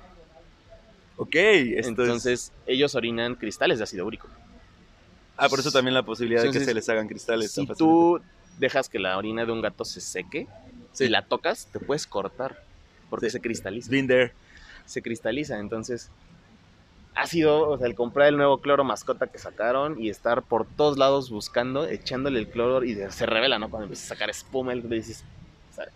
Ok, 1.22 1.34
es- 1.34 1.86
Entonces, 1.86 2.50
ellos 2.66 2.94
orinan 2.94 3.34
cristales 3.34 3.76
de 3.78 3.84
ácido 3.84 4.06
úrico. 4.06 4.26
Ah, 5.36 5.50
por 5.50 5.58
eso 5.60 5.70
también 5.70 5.92
la 5.92 6.02
posibilidad 6.02 6.42
de 6.42 6.50
que 6.50 6.60
se 6.64 6.72
les 6.72 6.88
hagan 6.88 7.08
cristales. 7.08 7.50
Si 7.52 7.66
tú 7.66 8.20
dejas 8.58 8.88
que 8.88 8.98
la 8.98 9.18
orina 9.18 9.44
de 9.44 9.52
un 9.52 9.60
gato 9.60 9.84
se 9.84 10.00
seque 10.00 10.46
Sí. 10.92 11.04
y 11.04 11.08
la 11.08 11.22
tocas, 11.26 11.66
te 11.72 11.78
puedes 11.78 12.06
cortar 12.06 12.62
porque 13.10 13.26
Sí. 13.26 13.32
se 13.32 13.40
cristaliza. 13.40 13.90
Been 13.90 14.06
there. 14.06 14.32
Se 14.86 15.02
cristaliza, 15.02 15.58
entonces 15.58 16.10
ha 17.14 17.26
sido, 17.26 17.68
o 17.68 17.76
sea, 17.76 17.86
el 17.86 17.94
comprar 17.94 18.28
el 18.28 18.36
nuevo 18.38 18.58
cloro 18.58 18.82
mascota 18.82 19.26
que 19.26 19.36
sacaron 19.38 20.02
y 20.02 20.08
estar 20.08 20.42
por 20.42 20.66
todos 20.66 20.96
lados 20.96 21.28
buscando, 21.28 21.86
echándole 21.86 22.38
el 22.38 22.48
cloro 22.48 22.82
y 22.82 22.94
se 23.10 23.26
revela, 23.26 23.58
¿no? 23.58 23.68
Cuando 23.68 23.84
empieza 23.84 24.06
a 24.06 24.16
sacar 24.16 24.30
espuma, 24.30 24.74
y 24.74 24.80
dices, 24.80 25.22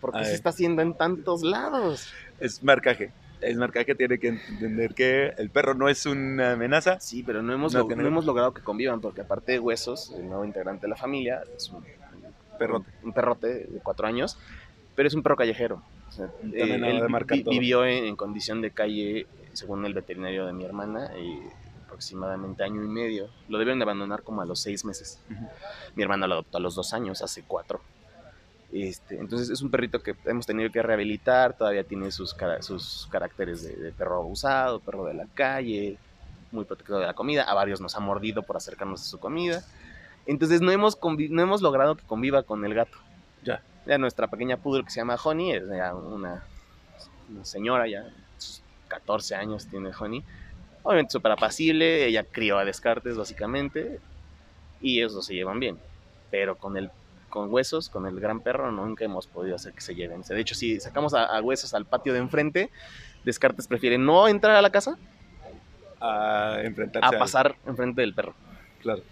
¿por 0.02 0.12
qué 0.12 0.18
Ay. 0.18 0.24
se 0.26 0.34
está 0.34 0.50
haciendo 0.50 0.82
en 0.82 0.92
tantos 0.94 1.42
lados? 1.42 2.12
Es 2.40 2.62
marcaje. 2.62 3.10
El 3.44 3.56
marcaje 3.56 3.94
tiene 3.94 4.18
que 4.18 4.28
entender 4.28 4.94
que 4.94 5.28
el 5.36 5.50
perro 5.50 5.74
no 5.74 5.88
es 5.88 6.06
una 6.06 6.52
amenaza. 6.52 6.98
Sí, 7.00 7.22
pero 7.22 7.42
no 7.42 7.52
hemos, 7.52 7.74
No, 7.74 7.80
log- 7.84 7.88
que 7.88 7.96
no- 7.96 8.02
no 8.02 8.08
hemos 8.08 8.24
logrado 8.24 8.52
que 8.54 8.62
convivan 8.62 9.00
porque 9.00 9.20
aparte 9.22 9.52
de 9.52 9.58
Huesos, 9.60 10.12
el 10.16 10.26
nuevo 10.26 10.44
integrante 10.44 10.82
de 10.86 10.90
la 10.90 10.96
familia, 10.96 11.42
es 11.56 11.68
un 11.70 11.84
Perrote. 12.58 12.90
un 13.02 13.12
perrote 13.12 13.46
de 13.66 13.80
cuatro 13.82 14.06
años, 14.06 14.38
pero 14.94 15.08
es 15.08 15.14
un 15.14 15.22
perro 15.22 15.36
callejero. 15.36 15.82
O 16.08 16.12
sea, 16.12 16.28
También 16.28 16.84
eh, 16.84 16.90
él 16.90 17.02
vi- 17.28 17.42
todo. 17.42 17.50
vivió 17.50 17.84
en, 17.84 18.04
en 18.04 18.14
condición 18.16 18.60
de 18.62 18.70
calle, 18.70 19.26
según 19.52 19.84
el 19.84 19.92
veterinario 19.94 20.46
de 20.46 20.52
mi 20.52 20.64
hermana, 20.64 21.10
y 21.18 21.40
aproximadamente 21.86 22.62
año 22.62 22.82
y 22.84 22.88
medio. 22.88 23.28
Lo 23.48 23.58
debieron 23.58 23.78
de 23.78 23.84
abandonar 23.84 24.22
como 24.22 24.40
a 24.42 24.46
los 24.46 24.60
seis 24.60 24.84
meses. 24.84 25.20
Mi 25.96 26.02
hermana 26.02 26.26
lo 26.26 26.34
adoptó 26.34 26.58
a 26.58 26.60
los 26.60 26.74
dos 26.76 26.92
años, 26.94 27.22
hace 27.22 27.42
cuatro. 27.46 27.80
Este, 28.74 29.20
entonces 29.20 29.50
es 29.50 29.62
un 29.62 29.70
perrito 29.70 30.02
que 30.02 30.16
hemos 30.24 30.46
tenido 30.46 30.68
que 30.72 30.82
rehabilitar, 30.82 31.56
todavía 31.56 31.84
tiene 31.84 32.10
sus, 32.10 32.34
cara- 32.34 32.60
sus 32.60 33.06
caracteres 33.08 33.62
de, 33.62 33.76
de 33.76 33.92
perro 33.92 34.16
abusado, 34.16 34.80
perro 34.80 35.04
de 35.04 35.14
la 35.14 35.26
calle, 35.32 35.96
muy 36.50 36.64
protector 36.64 36.98
de 36.98 37.06
la 37.06 37.14
comida. 37.14 37.44
A 37.44 37.54
varios 37.54 37.80
nos 37.80 37.94
ha 37.94 38.00
mordido 38.00 38.42
por 38.42 38.56
acercarnos 38.56 39.00
a 39.00 39.04
su 39.04 39.20
comida. 39.20 39.62
Entonces 40.26 40.60
no 40.60 40.72
hemos, 40.72 40.98
no 41.30 41.42
hemos 41.42 41.62
logrado 41.62 41.94
que 41.94 42.02
conviva 42.02 42.42
con 42.42 42.64
el 42.64 42.74
gato. 42.74 42.98
Ya. 43.44 43.62
Ya 43.86 43.96
nuestra 43.96 44.26
pequeña 44.26 44.56
poodle 44.56 44.82
que 44.82 44.90
se 44.90 44.98
llama 45.00 45.18
Honey, 45.22 45.52
es 45.52 45.62
una, 45.64 46.42
una 47.30 47.44
señora 47.44 47.86
ya, 47.86 48.04
sus 48.38 48.60
14 48.88 49.36
años 49.36 49.68
tiene 49.68 49.90
Honey. 49.96 50.24
Obviamente 50.82 51.12
súper 51.12 51.30
apacible, 51.32 52.06
ella 52.06 52.24
crió 52.24 52.58
a 52.58 52.64
Descartes 52.64 53.16
básicamente, 53.16 54.00
y 54.80 54.98
ellos 54.98 55.24
se 55.24 55.34
llevan 55.34 55.60
bien. 55.60 55.78
Pero 56.32 56.56
con 56.56 56.76
el 56.76 56.90
con 57.34 57.52
huesos, 57.52 57.88
con 57.88 58.06
el 58.06 58.20
gran 58.20 58.38
perro, 58.40 58.70
nunca 58.70 59.04
hemos 59.04 59.26
podido 59.26 59.56
hacer 59.56 59.72
que 59.72 59.80
se 59.80 59.96
lleven. 59.96 60.22
De 60.22 60.40
hecho, 60.40 60.54
si 60.54 60.78
sacamos 60.78 61.14
a, 61.14 61.24
a 61.24 61.42
huesos 61.42 61.74
al 61.74 61.84
patio 61.84 62.12
de 62.12 62.20
enfrente, 62.20 62.70
Descartes 63.24 63.66
prefiere 63.66 63.98
no 63.98 64.28
entrar 64.28 64.54
a 64.54 64.62
la 64.62 64.70
casa 64.70 64.96
A 66.00 66.58
enfrentarse 66.62 67.04
a 67.06 67.08
al- 67.08 67.18
pasar 67.18 67.56
enfrente 67.66 68.02
del 68.02 68.14
perro. 68.14 68.34
Claro. 68.82 69.02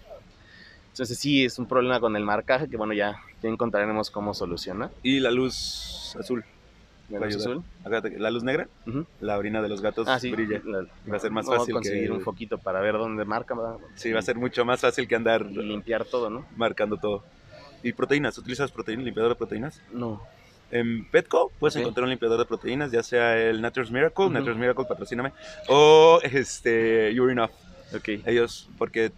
Entonces 0.91 1.17
sí, 1.19 1.43
es 1.43 1.59
un 1.59 1.65
problema 1.67 1.99
con 1.99 2.15
el 2.15 2.23
marcaje 2.23 2.69
que 2.69 2.77
bueno, 2.77 2.93
ya, 2.93 3.17
ya 3.41 3.49
encontraremos 3.49 4.09
cómo 4.09 4.33
soluciona. 4.33 4.89
Y 5.01 5.19
la 5.19 5.29
luz 5.31 6.15
azul. 6.17 6.45
La 7.09 7.19
luz 7.19 7.35
azul. 7.35 7.61
La 8.17 8.31
luz 8.31 8.43
negra, 8.43 8.69
Ujú. 8.87 9.05
la 9.19 9.37
orina 9.37 9.61
de 9.61 9.67
los 9.67 9.81
gatos 9.81 10.07
Ah, 10.07 10.17
sí. 10.17 10.31
brilla. 10.31 10.61
la- 10.63 10.85
Va 11.11 11.17
a 11.17 11.19
ser 11.19 11.31
más 11.31 11.45
fácil 11.45 11.73
conseguir 11.73 12.05
que- 12.05 12.11
un 12.13 12.21
foquito 12.21 12.57
para 12.57 12.79
ver 12.79 12.93
dónde 12.93 13.25
marca. 13.25 13.53
Sí, 13.95 14.13
va 14.13 14.19
a 14.19 14.21
ser 14.21 14.37
mucho 14.37 14.63
más 14.63 14.79
fácil 14.79 15.09
que 15.09 15.15
andar 15.15 15.45
y 15.49 15.55
limpiar 15.55 16.05
todo, 16.05 16.29
¿no? 16.29 16.45
marcando 16.55 16.95
todo. 16.95 17.23
¿Y 17.83 17.93
proteínas? 17.93 18.37
¿Utilizas 18.37 18.71
proteínas, 18.71 19.05
limpiador 19.05 19.31
de 19.33 19.35
proteínas? 19.35 19.81
No. 19.91 20.21
En 20.71 21.05
Petco 21.05 21.51
puedes 21.59 21.75
encontrar 21.75 22.05
un 22.05 22.09
limpiador 22.09 22.39
de 22.39 22.45
proteínas, 22.45 22.91
ya 22.91 23.03
sea 23.03 23.37
el 23.37 23.61
Nature's 23.61 23.91
Miracle. 23.91 24.29
Nature's 24.29 24.57
Miracle, 24.57 24.85
patrocíname, 24.85 25.31
o 25.67 26.19
este 26.23 27.13
Urine 27.19 27.41
Off. 27.41 27.51
Ok. 27.95 28.25
Ellos, 28.25 28.69
porque 28.77 29.11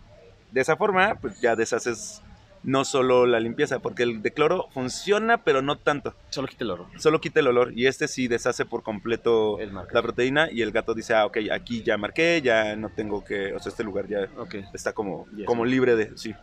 de 0.52 0.62
esa 0.62 0.76
forma, 0.76 1.16
pues 1.16 1.40
ya 1.40 1.56
deshaces 1.56 2.22
no 2.66 2.84
solo 2.84 3.26
la 3.26 3.40
limpieza, 3.40 3.80
porque 3.80 4.04
el 4.04 4.22
de 4.22 4.32
cloro 4.32 4.68
funciona, 4.74 5.44
pero 5.44 5.62
no 5.62 5.78
tanto. 5.78 6.16
Solo 6.30 6.48
quita 6.48 6.64
el 6.64 6.72
oro. 6.72 6.90
Solo 6.98 7.22
quita 7.22 7.40
el 7.40 7.48
olor 7.48 7.72
y 7.76 7.86
este 7.88 8.08
sí 8.08 8.28
deshace 8.28 8.66
por 8.66 8.84
completo 8.84 9.58
la 9.92 10.02
proteína 10.02 10.50
y 10.52 10.62
el 10.62 10.72
gato 10.72 10.94
dice, 10.94 11.14
ah, 11.14 11.26
ok, 11.26 11.38
aquí 11.52 11.84
ya 11.84 11.98
marqué, 11.98 12.42
ya 12.44 12.76
no 12.76 12.90
tengo 12.90 13.24
que, 13.24 13.54
o 13.54 13.60
sea, 13.60 13.70
este 13.70 13.84
lugar 13.84 14.08
ya 14.08 14.28
está 14.74 14.94
como, 14.94 15.28
como 15.46 15.64
libre 15.66 15.96
de, 15.96 16.18
sí. 16.18 16.34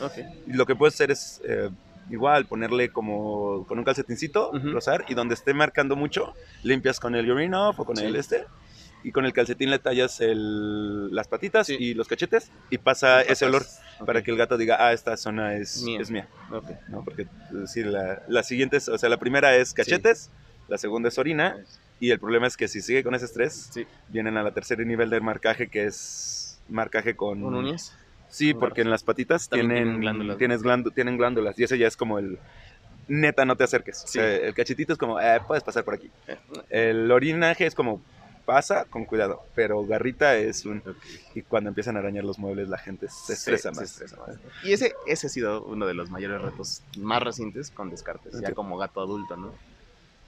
Ok. 0.00 0.18
Y 0.46 0.52
lo 0.52 0.66
que 0.66 0.76
puedes 0.76 0.94
hacer 0.94 1.10
es 1.10 1.40
eh, 1.44 1.70
igual 2.10 2.46
ponerle 2.46 2.90
como 2.90 3.64
con 3.66 3.78
un 3.78 3.84
calcetincito, 3.84 4.50
Ujú. 4.50 4.72
rozar, 4.72 5.04
y 5.08 5.14
donde 5.14 5.34
esté 5.34 5.54
marcando 5.54 5.96
mucho, 5.96 6.34
limpias 6.62 7.00
con 7.00 7.14
el 7.14 7.30
urine 7.30 7.56
off 7.56 7.80
o 7.80 7.84
con 7.84 7.96
Sí. 7.96 8.04
el 8.04 8.16
este, 8.16 8.44
y 9.02 9.12
con 9.12 9.24
el 9.24 9.32
calcetín 9.32 9.70
le 9.70 9.78
tallas 9.78 10.20
el, 10.20 11.14
las 11.14 11.28
patitas 11.28 11.66
Sí. 11.66 11.76
y 11.78 11.94
los 11.94 12.06
cachetes, 12.08 12.50
y 12.70 12.78
pasa 12.78 13.22
ese 13.22 13.46
olor 13.46 13.62
Ok. 13.98 14.06
para 14.06 14.22
que 14.22 14.30
el 14.30 14.36
gato 14.36 14.56
diga, 14.58 14.76
ah, 14.80 14.92
esta 14.92 15.16
zona 15.16 15.54
es 15.56 15.82
Mía. 15.82 16.00
es 16.00 16.10
mía. 16.10 16.28
Ok. 16.50 16.70
¿no? 16.88 17.02
Porque 17.04 17.22
es 17.22 17.60
decir, 17.60 17.86
la, 17.86 18.22
la 18.28 18.42
siguiente, 18.42 18.76
es- 18.76 18.88
o 18.88 18.98
sea, 18.98 19.08
la 19.08 19.16
primera 19.18 19.56
es 19.56 19.72
cachetes, 19.72 20.30
la 20.68 20.78
segunda 20.78 21.08
es 21.08 21.18
orina, 21.18 21.56
y 21.98 22.10
el 22.10 22.18
problema 22.18 22.46
es 22.46 22.56
que 22.56 22.68
si 22.68 22.80
sigue 22.80 23.02
con 23.02 23.14
ese 23.14 23.24
estrés, 23.26 23.70
Sí. 23.72 23.86
vienen 24.08 24.36
a 24.36 24.42
la 24.42 24.52
tercera 24.52 24.82
nivel 24.84 25.10
de 25.10 25.20
marcaje, 25.20 25.68
que 25.68 25.84
es 25.86 26.60
marcaje 26.68 27.14
con... 27.16 27.40
¿Con 27.42 27.54
uñas? 27.54 27.94
Sí, 28.28 28.54
porque 28.54 28.82
en 28.82 28.90
las 28.90 29.02
patitas 29.02 29.48
También 29.48 29.68
tienen, 29.68 29.84
tienen 29.84 30.00
glándulas. 30.00 30.38
tienes 30.38 30.62
glándu- 30.62 30.94
tienen 30.94 31.16
glándulas, 31.18 31.58
y 31.58 31.64
ese 31.64 31.76
ya 31.78 31.88
es 31.88 31.96
como 31.96 32.18
el... 32.18 32.38
Neta, 33.08 33.44
no 33.44 33.56
te 33.56 33.64
acerques. 33.64 34.04
O 34.04 34.06
Sí. 34.06 34.18
sea, 34.20 34.36
el 34.36 34.54
cachetito 34.54 34.92
es 34.92 34.98
como, 34.98 35.18
eh, 35.20 35.40
puedes 35.46 35.64
pasar 35.64 35.82
por 35.84 35.94
aquí. 35.94 36.08
Eh, 36.28 36.36
El 36.70 37.10
orinaje 37.10 37.66
es 37.66 37.74
como, 37.74 38.00
pasa 38.50 38.84
con 38.86 39.04
cuidado, 39.04 39.42
pero 39.54 39.86
garrita 39.86 40.36
es 40.36 40.64
un... 40.66 40.82
Y 41.36 41.42
cuando 41.42 41.68
empiezan 41.68 41.96
a 41.96 42.00
arañar 42.00 42.24
los 42.24 42.38
muebles, 42.40 42.68
la 42.68 42.78
gente 42.78 43.08
se 43.08 43.14
Sí, 43.26 43.32
estresa 43.34 43.72
se 43.72 43.80
más. 43.80 43.90
estresa 43.92 44.16
más. 44.16 44.36
Y 44.64 44.72
ese, 44.72 44.92
ese 45.06 45.28
ha 45.28 45.30
sido 45.30 45.62
uno 45.62 45.86
de 45.86 45.94
los 45.94 46.10
mayores 46.10 46.42
retos 46.42 46.82
más 46.98 47.22
recientes 47.22 47.70
con 47.70 47.90
Descartes, 47.90 48.40
ya 48.40 48.52
como 48.52 48.76
gato 48.76 49.00
adulto, 49.00 49.36
¿no? 49.36 49.52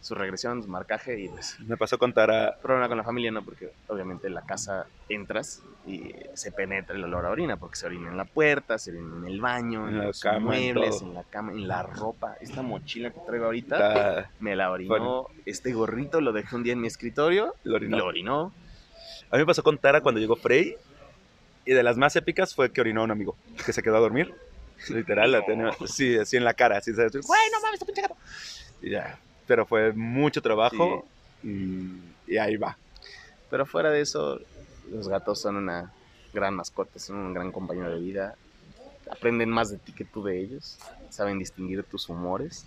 Su 0.02 0.16
regresión, 0.16 0.62
su 0.62 0.68
marcaje 0.68 1.18
y 1.20 1.28
pues 1.28 1.56
Me 1.60 1.76
pasó 1.76 1.96
con 1.96 2.12
Tara, 2.12 2.58
problema 2.60 2.88
con 2.88 2.98
la 2.98 3.04
familia, 3.04 3.30
¿no? 3.30 3.44
Porque 3.44 3.70
obviamente 3.86 4.26
en 4.26 4.34
la 4.34 4.42
casa 4.42 4.84
entras 5.08 5.62
y 5.86 6.10
se 6.34 6.50
penetra 6.50 6.96
el 6.96 7.04
olor 7.04 7.24
a 7.24 7.30
orina, 7.30 7.56
porque 7.56 7.76
se 7.76 7.86
orina 7.86 8.08
en 8.10 8.16
la 8.16 8.24
puerta, 8.24 8.78
se 8.78 8.90
orina 8.90 9.16
en 9.18 9.26
el 9.28 9.40
baño, 9.40 9.88
En 9.88 10.02
los 10.02 10.20
cama, 10.20 10.36
en 10.38 10.42
muebles, 10.42 11.02
en 11.02 11.14
la 11.14 11.22
cama, 11.22 11.52
en 11.52 11.68
la 11.68 11.84
ropa. 11.84 12.36
Esta 12.40 12.62
mochila 12.62 13.10
que 13.12 13.20
traigo 13.24 13.44
ahorita 13.46 13.78
ta- 13.78 14.30
me 14.40 14.56
la 14.56 14.72
orinó. 14.72 15.28
Este 15.46 15.72
gorrito 15.72 16.20
lo 16.20 16.32
dejé 16.32 16.56
un 16.56 16.64
día 16.64 16.72
en 16.72 16.80
mi 16.80 16.88
escritorio, 16.88 17.54
lo 17.62 17.76
orinó. 17.76 17.98
lo 17.98 18.06
orinó. 18.06 18.54
A 19.30 19.36
mí 19.36 19.42
me 19.42 19.46
pasó 19.46 19.62
con 19.62 19.78
Tara 19.78 20.00
cuando 20.00 20.20
llegó 20.20 20.34
Frey. 20.36 20.74
Y 21.64 21.74
de 21.74 21.82
las 21.84 21.96
más 21.96 22.16
épicas 22.16 22.56
fue 22.56 22.72
que 22.72 22.80
orinó 22.80 23.02
a 23.02 23.04
un 23.04 23.12
amigo 23.12 23.36
que 23.64 23.72
se 23.72 23.84
quedó 23.84 23.98
a 23.98 24.00
dormir. 24.00 24.34
Literal, 24.88 25.30
la 25.30 25.46
tenía, 25.46 25.70
sí, 25.86 26.18
así 26.18 26.36
en 26.36 26.42
la 26.42 26.54
cara, 26.54 26.78
así, 26.78 26.92
¿sabes? 26.92 27.12
Güey, 27.12 27.40
no 27.52 27.60
mames, 27.60 27.78
tu 27.78 27.86
pinche 27.86 28.02
gato. 28.02 28.16
Y 28.80 28.90
ya, 28.90 29.21
pero 29.46 29.66
fue 29.66 29.92
mucho 29.92 30.40
trabajo 30.42 31.06
y, 31.42 31.98
y 32.26 32.38
ahí 32.38 32.56
va. 32.56 32.76
Pero 33.50 33.66
fuera 33.66 33.90
de 33.90 34.00
eso, 34.00 34.40
los 34.90 35.08
gatos 35.08 35.40
son 35.40 35.56
una 35.56 35.92
gran 36.32 36.54
mascota, 36.54 36.98
son 36.98 37.16
un 37.16 37.34
gran 37.34 37.52
compañero 37.52 37.90
de 37.90 38.00
vida. 38.00 38.36
Aprenden 39.10 39.50
más 39.50 39.70
de 39.70 39.78
ti 39.78 39.92
que 39.92 40.04
tú 40.04 40.22
de 40.22 40.40
ellos. 40.40 40.78
Saben 41.10 41.38
distinguir 41.38 41.84
tus 41.84 42.08
humores. 42.08 42.66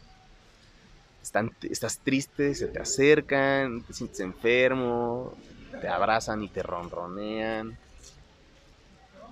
Están, 1.23 1.51
estás 1.61 1.99
triste, 1.99 2.53
se 2.53 2.67
te 2.67 2.80
acercan, 2.80 3.82
te 3.82 3.93
sientes 3.93 4.19
enfermo, 4.19 5.36
te 5.82 5.88
abrazan 5.88 6.43
y 6.43 6.49
te 6.49 6.61
ronronean. 6.61 7.78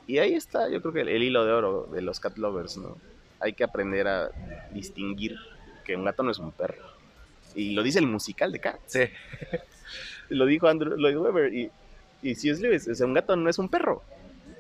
Y 0.08 0.18
ahí 0.18 0.34
está, 0.34 0.70
yo 0.70 0.82
creo 0.82 0.94
que 0.94 1.02
el, 1.02 1.10
el 1.10 1.24
hilo 1.24 1.46
de 1.46 1.52
oro 1.52 1.88
de 1.92 2.02
los 2.02 2.20
cat 2.20 2.38
lovers, 2.38 2.78
¿no? 2.78 2.98
Hay 3.40 3.54
que 3.54 3.64
aprender 3.64 4.08
a 4.08 4.30
distinguir 4.72 5.38
que 5.86 5.96
un 5.96 6.04
gato 6.04 6.24
no 6.24 6.32
es 6.32 6.40
un 6.40 6.52
perro. 6.52 6.93
Y 7.56 7.72
lo 7.72 7.84
dice 7.84 8.00
el 8.00 8.08
musical 8.08 8.52
de 8.52 8.60
Cats. 8.60 8.82
Sí. 8.88 9.02
Lo 10.30 10.46
dijo 10.46 10.68
Andrew 10.68 10.98
Lloyd 10.98 11.18
Webber. 11.18 11.54
Y, 11.54 11.70
y 12.22 12.36
C.S. 12.36 12.62
Lewis, 12.62 12.88
o 12.88 12.96
sea, 12.96 13.06
un 13.06 13.14
gato 13.14 13.36
no 13.36 13.50
es 13.50 13.60
un 13.60 13.70
perro. 13.70 14.02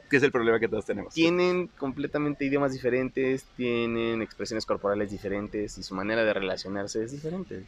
Que 0.09 0.17
es 0.17 0.23
el 0.23 0.31
problema 0.31 0.59
que 0.59 0.67
todos 0.67 0.85
tenemos. 0.85 1.13
Tienen 1.13 1.67
completamente 1.67 2.45
idiomas 2.45 2.73
diferentes, 2.73 3.45
tienen 3.57 4.21
expresiones 4.21 4.65
corporales 4.65 5.09
diferentes 5.09 5.77
y 5.77 5.83
su 5.83 5.95
manera 5.95 6.23
de 6.23 6.33
relacionarse 6.33 7.03
es 7.03 7.11
diferente. 7.11 7.63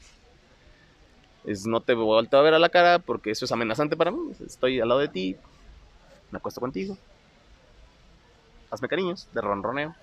Es 1.45 1.65
no 1.65 1.82
te 1.82 1.93
vuelto 1.93 2.38
a 2.38 2.41
ver 2.41 2.53
a 2.53 2.59
la 2.59 2.69
cara 2.69 2.99
porque 2.99 3.32
eso 3.32 3.45
es 3.45 3.51
amenazante 3.51 3.95
para 3.95 4.11
mí. 4.11 4.32
Estoy 4.45 4.80
al 4.80 4.89
lado 4.89 4.99
de 4.99 5.07
ti, 5.07 5.38
me 6.30 6.38
acuesto 6.38 6.61
contigo. 6.61 6.97
Hazme 8.69 8.88
cariños, 8.88 9.28
de 9.34 9.41
ronroneo. 9.41 9.95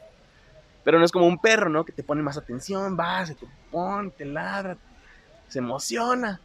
Pero 0.82 0.98
no 0.98 1.04
es 1.04 1.12
como 1.12 1.26
un 1.26 1.38
perro, 1.38 1.68
¿no? 1.68 1.84
Que 1.84 1.92
te 1.92 2.02
pone 2.02 2.22
más 2.22 2.36
atención, 2.36 2.98
va, 2.98 3.24
se 3.24 3.34
te 3.34 3.46
pone, 3.70 4.10
te 4.10 4.24
ladra, 4.24 4.76
se 5.52 5.58
emociona. 5.58 6.40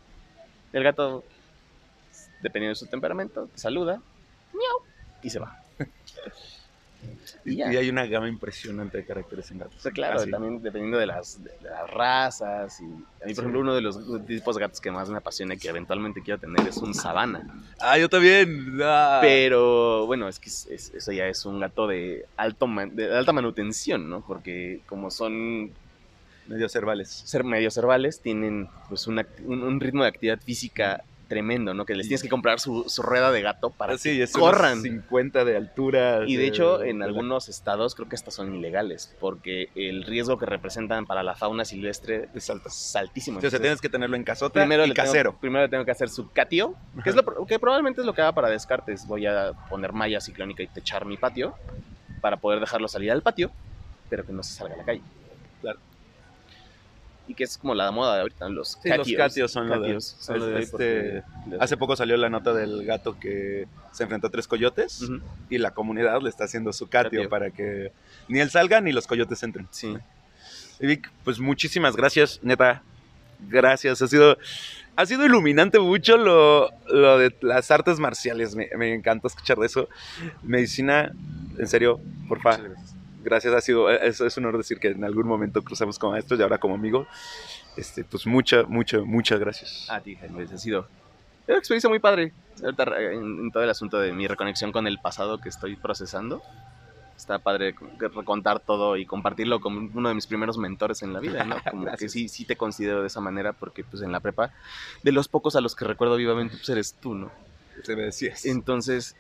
El 0.74 0.84
gato, 0.84 1.24
dependiendo 2.42 2.72
de 2.72 2.76
su 2.76 2.88
temperamento, 2.88 3.48
te 3.54 3.58
saluda, 3.60 4.02
miau, 4.54 4.78
y 5.24 5.30
se 5.30 5.40
va. 5.40 5.58
Y, 7.46 7.62
hay 7.62 7.90
una 7.90 8.06
gama 8.06 8.28
impresionante 8.28 8.98
de 8.98 9.06
caracteres 9.06 9.50
en 9.52 9.60
gatos. 9.60 9.78
O 9.78 9.80
sea, 9.80 9.92
claro, 9.92 10.20
Así. 10.20 10.30
también 10.30 10.62
dependiendo 10.62 10.98
de 10.98 11.06
las, 11.06 11.42
de 11.42 11.52
las 11.62 11.90
razas. 11.90 12.82
Y 12.82 12.84
a 12.84 12.88
mí, 12.88 12.96
por 12.98 13.28
Sí. 13.28 13.32
ejemplo, 13.40 13.60
uno 13.62 13.74
de 13.76 13.82
los 13.82 13.98
tipos 14.26 14.56
de 14.56 14.62
gatos 14.62 14.82
que 14.82 14.92
más 14.92 15.10
me 15.10 15.18
apasiona 15.18 15.54
y 15.54 15.58
que 15.58 15.70
eventualmente 15.70 16.22
quiero 16.22 16.40
tener 16.40 16.68
es 16.68 16.76
un 16.78 16.94
sabana. 16.94 17.64
Ah, 17.80 17.98
yo 17.98 18.10
también. 18.10 18.78
Ah. 18.84 19.20
Pero 19.22 20.06
bueno, 20.08 20.28
es 20.28 20.40
que 20.40 20.50
es- 20.50 20.66
es- 20.70 20.94
eso 20.94 21.12
ya 21.14 21.28
es 21.28 21.46
un 21.46 21.60
gato 21.62 21.88
de, 21.88 22.26
alto 22.36 22.68
man- 22.68 22.94
de 22.96 23.16
alta 23.16 23.32
manutención, 23.32 24.10
¿no? 24.10 24.22
Porque 24.22 24.82
como 24.88 25.10
son 25.10 25.72
Medio 26.48 26.70
cervales. 26.70 27.10
ser 27.10 27.44
medio 27.44 27.70
cervales, 27.72 28.22
tienen 28.22 28.70
pues 28.90 29.08
una- 29.08 29.26
un, 29.46 29.64
un 29.64 29.80
ritmo 29.80 30.04
de 30.04 30.10
actividad 30.10 30.40
física 30.40 31.04
tremendo, 31.28 31.74
¿no? 31.74 31.86
Que 31.86 31.94
les 31.94 32.08
tienes 32.08 32.24
que 32.24 32.30
comprar 32.30 32.62
su, 32.62 32.86
su 32.88 33.02
rueda 33.02 33.34
de 33.34 33.42
gato 33.42 33.70
para 33.70 33.96
Ah, 33.96 33.98
sí, 33.98 34.18
que 34.18 34.28
corran. 34.32 34.82
50 34.82 35.44
de 35.44 35.58
altura. 35.58 36.22
Y 36.26 36.38
de 36.38 36.48
hecho, 36.48 36.82
en 36.82 37.00
de 37.00 37.00
la- 37.00 37.06
algunos 37.08 37.50
estados 37.50 37.96
creo 37.96 38.08
que 38.08 38.16
estas 38.16 38.34
son 38.34 38.56
ilegales, 38.56 39.14
porque 39.20 39.68
el 39.76 40.06
riesgo 40.06 40.38
que 40.38 40.46
representan 40.46 41.06
para 41.06 41.24
la 41.24 41.36
fauna 41.36 41.66
silvestre 41.66 42.30
es 42.34 42.50
alto- 42.50 42.70
es 42.70 42.96
altísimo. 42.96 43.40
O 43.40 43.42
sea, 43.42 43.48
Entonces, 43.50 43.60
tienes 43.62 43.82
que 43.82 43.90
tenerlo 43.90 44.16
en 44.16 44.24
casota 44.24 44.54
primero 44.62 44.86
y 44.86 44.88
le 44.88 44.94
tengo- 44.94 45.06
casero. 45.06 45.38
primero 45.38 45.66
le 45.66 45.70
tengo 45.70 45.84
que 45.84 45.92
hacer 45.92 46.08
su 46.08 46.32
catio, 46.32 46.76
que, 47.04 47.10
es 47.10 47.16
lo, 47.18 47.46
que 47.46 47.60
probablemente 47.60 48.00
es 48.00 48.08
lo 48.08 48.14
que 48.14 48.22
haga 48.22 48.32
para 48.32 48.48
descartes. 48.50 49.06
Voy 49.06 49.26
a 49.26 49.52
poner 49.70 49.92
malla 49.92 50.22
ciclónica 50.22 50.64
y 50.64 50.68
techar 50.68 51.06
mi 51.06 51.18
patio 51.18 51.56
para 52.22 52.38
poder 52.38 52.62
dejarlo 52.62 52.88
salir 52.88 53.12
al 53.12 53.22
patio, 53.22 53.52
pero 54.10 54.26
que 54.26 54.32
no 54.32 54.44
se 54.44 54.54
salga 54.54 54.76
a 54.76 54.78
la 54.78 54.84
calle. 54.86 55.02
Claro. 55.60 55.80
Y 57.30 57.34
que 57.34 57.44
es 57.44 57.58
como 57.58 57.76
la 57.76 57.92
moda 57.92 58.16
de 58.16 58.22
ahorita, 58.22 58.48
los 58.50 58.78
Sí, 58.82 58.90
los 58.90 59.12
catios 59.12 59.52
son 59.52 59.68
lo 59.68 59.76
de- 59.76 59.82
Catios 59.82 60.16
son 60.20 60.40
lo 60.40 60.46
de 60.48 60.56
hoy 60.56 60.64
este, 60.64 61.24
porque- 61.42 61.58
Hace 61.60 61.76
poco 61.78 61.96
salió 61.96 62.16
la 62.18 62.30
nota 62.30 62.54
del 62.54 62.86
gato 62.86 63.20
que 63.20 63.68
se 63.92 64.04
enfrentó 64.04 64.28
a 64.28 64.30
tres 64.30 64.48
coyotes 64.48 65.04
y 65.50 65.58
la 65.58 65.72
comunidad 65.72 66.22
le 66.22 66.30
está 66.30 66.46
haciendo 66.46 66.72
su 66.72 66.88
catio, 66.88 67.20
Catio. 67.24 67.30
para 67.30 67.52
que 67.52 67.92
ni 68.30 68.40
él 68.40 68.50
salga 68.50 68.80
ni 68.80 68.92
los 68.94 69.08
coyotes 69.08 69.44
entren. 69.44 69.68
Sí. 69.72 69.96
Y 70.80 70.88
Vic, 70.88 71.12
pues 71.24 71.40
muchísimas 71.40 71.96
gracias, 71.96 72.40
neta. 72.44 72.82
Gracias. 73.50 74.02
Ha 74.02 74.08
sido, 74.08 74.38
ha 74.96 75.06
sido 75.06 75.26
iluminante 75.26 75.80
mucho 75.80 76.18
lo, 76.18 76.70
lo 76.88 77.18
de 77.20 77.36
las 77.42 77.70
artes 77.72 78.00
marciales. 78.00 78.56
Me, 78.56 78.70
me 78.78 78.94
encanta 78.94 79.28
escuchar 79.28 79.58
de 79.58 79.66
eso. 79.68 79.90
Medicina, 80.44 81.12
en 81.58 81.68
serio, 81.68 82.00
porfa. 82.28 82.58
Muchas 82.58 82.87
gracias. 83.28 83.54
Ha 83.54 83.62
sido, 83.62 83.90
es, 83.90 84.22
es 84.22 84.38
un 84.38 84.46
honor 84.46 84.58
decir 84.58 84.80
que 84.80 84.88
en 84.88 85.04
algún 85.04 85.28
momento 85.28 85.62
cruzamos 85.62 86.00
como 86.00 86.14
maestros 86.14 86.40
y 86.40 86.44
ahora 86.44 86.58
como 86.58 86.76
amigo. 86.76 87.08
Este, 87.76 88.04
pues 88.04 88.26
mucha, 88.26 88.64
mucha, 88.64 89.00
muchas 89.00 89.40
gracias. 89.40 89.90
A 89.90 90.00
ti, 90.00 90.16
Jaime, 90.16 90.44
ha 90.44 90.58
sido 90.58 90.88
una 91.48 91.58
experiencia 91.58 91.90
muy 91.90 92.00
padre. 92.00 92.34
Ahorita, 92.64 92.84
eh, 93.00 93.16
en, 93.16 93.40
en 93.40 93.52
todo 93.52 93.64
el 93.64 93.70
asunto 93.70 94.00
de 94.00 94.14
mi 94.14 94.28
reconexión 94.28 94.72
con 94.72 94.88
el 94.88 95.00
pasado 95.00 95.40
que 95.40 95.50
estoy 95.50 95.76
procesando. 95.76 96.42
Está 97.18 97.40
padre 97.40 97.76
recontar 97.98 98.60
todo 98.60 98.96
y 98.96 99.06
compartirlo 99.06 99.60
con 99.60 99.92
uno 99.94 100.10
de 100.10 100.16
mis 100.16 100.28
primeros 100.28 100.58
mentores 100.58 101.02
en 101.02 101.14
la 101.14 101.20
vida, 101.20 101.44
¿no? 101.44 101.58
Como 101.72 101.88
que 101.98 102.10
sí, 102.10 102.30
sí 102.30 102.46
te 102.46 102.56
considero 102.56 103.02
de 103.02 103.08
esa 103.08 103.22
manera 103.22 103.54
porque 103.54 103.84
pues 103.84 104.04
en 104.04 104.12
la 104.12 104.20
prepa, 104.20 104.52
de 105.04 105.12
los 105.12 105.28
pocos 105.28 105.56
a 105.56 105.62
los 105.62 105.76
que 105.76 105.86
recuerdo 105.86 106.16
vivamente, 106.16 106.56
pues 106.56 106.70
eres 106.70 106.94
tú, 106.94 107.16
¿no? 107.16 107.32
Te 107.84 107.96
me 107.96 108.04
decías. 108.04 108.46
Entonces, 108.46 109.16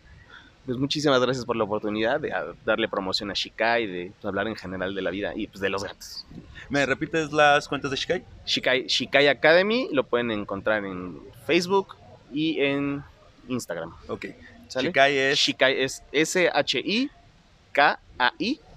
pues 0.67 0.77
muchísimas 0.77 1.19
gracias 1.19 1.43
por 1.45 1.55
la 1.55 1.63
oportunidad 1.63 2.19
de 2.19 2.31
a- 2.33 2.53
darle 2.65 2.87
promoción 2.87 3.31
a 3.31 3.33
Shikai, 3.33 3.87
de 3.87 4.11
pues, 4.11 4.25
hablar 4.25 4.47
en 4.47 4.55
general 4.55 4.93
de 4.93 5.01
la 5.01 5.09
vida 5.09 5.31
y 5.35 5.47
pues 5.47 5.59
de 5.61 5.69
los 5.69 5.83
gatos. 5.83 6.27
¿Me 6.69 6.85
repites 6.85 7.31
las 7.31 7.67
cuentas 7.67 7.89
de 7.89 7.97
Shikai? 7.97 8.23
Shikai, 8.45 8.85
Shikai 8.87 9.27
Academy 9.29 9.89
lo 9.91 10.03
pueden 10.03 10.29
encontrar 10.29 10.85
en 10.85 11.19
Facebook 11.47 11.95
y 12.31 12.59
en 12.61 13.03
Instagram. 13.47 13.95
Ok. 14.09 14.25
¿sale? 14.67 14.89
Shikai 14.89 15.17
es. 15.17 15.39
Shikai 15.39 15.81
es 15.81 16.03
S-H-I-K-A-I 16.11 17.09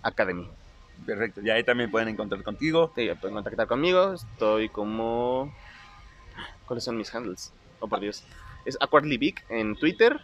Academy. 0.02 0.48
Perfecto. 1.04 1.40
Y 1.42 1.50
ahí 1.50 1.64
también 1.64 1.90
pueden 1.90 2.08
encontrar 2.08 2.42
contigo. 2.42 2.92
Sí, 2.94 3.08
pueden 3.20 3.34
contactar 3.34 3.66
conmigo. 3.66 4.14
Estoy 4.14 4.68
como. 4.68 5.52
¿Cuáles 6.66 6.84
son 6.84 6.96
mis 6.96 7.12
handles? 7.14 7.52
Oh, 7.80 7.88
por 7.88 8.00
Dios. 8.00 8.22
Es 8.64 8.76
Aquardly 8.80 9.18
Big 9.18 9.36
en 9.48 9.74
Twitter. 9.76 10.20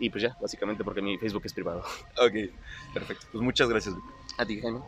Y 0.00 0.08
pues 0.10 0.22
ya, 0.22 0.36
básicamente 0.40 0.82
porque 0.82 1.02
mi 1.02 1.18
Facebook 1.18 1.42
es 1.44 1.52
privado. 1.52 1.84
Ok. 2.16 2.32
Perfecto. 2.92 3.26
Pues 3.30 3.44
muchas 3.44 3.68
gracias. 3.68 3.94
A 4.38 4.46
ti, 4.46 4.60
Jaime. 4.60 4.80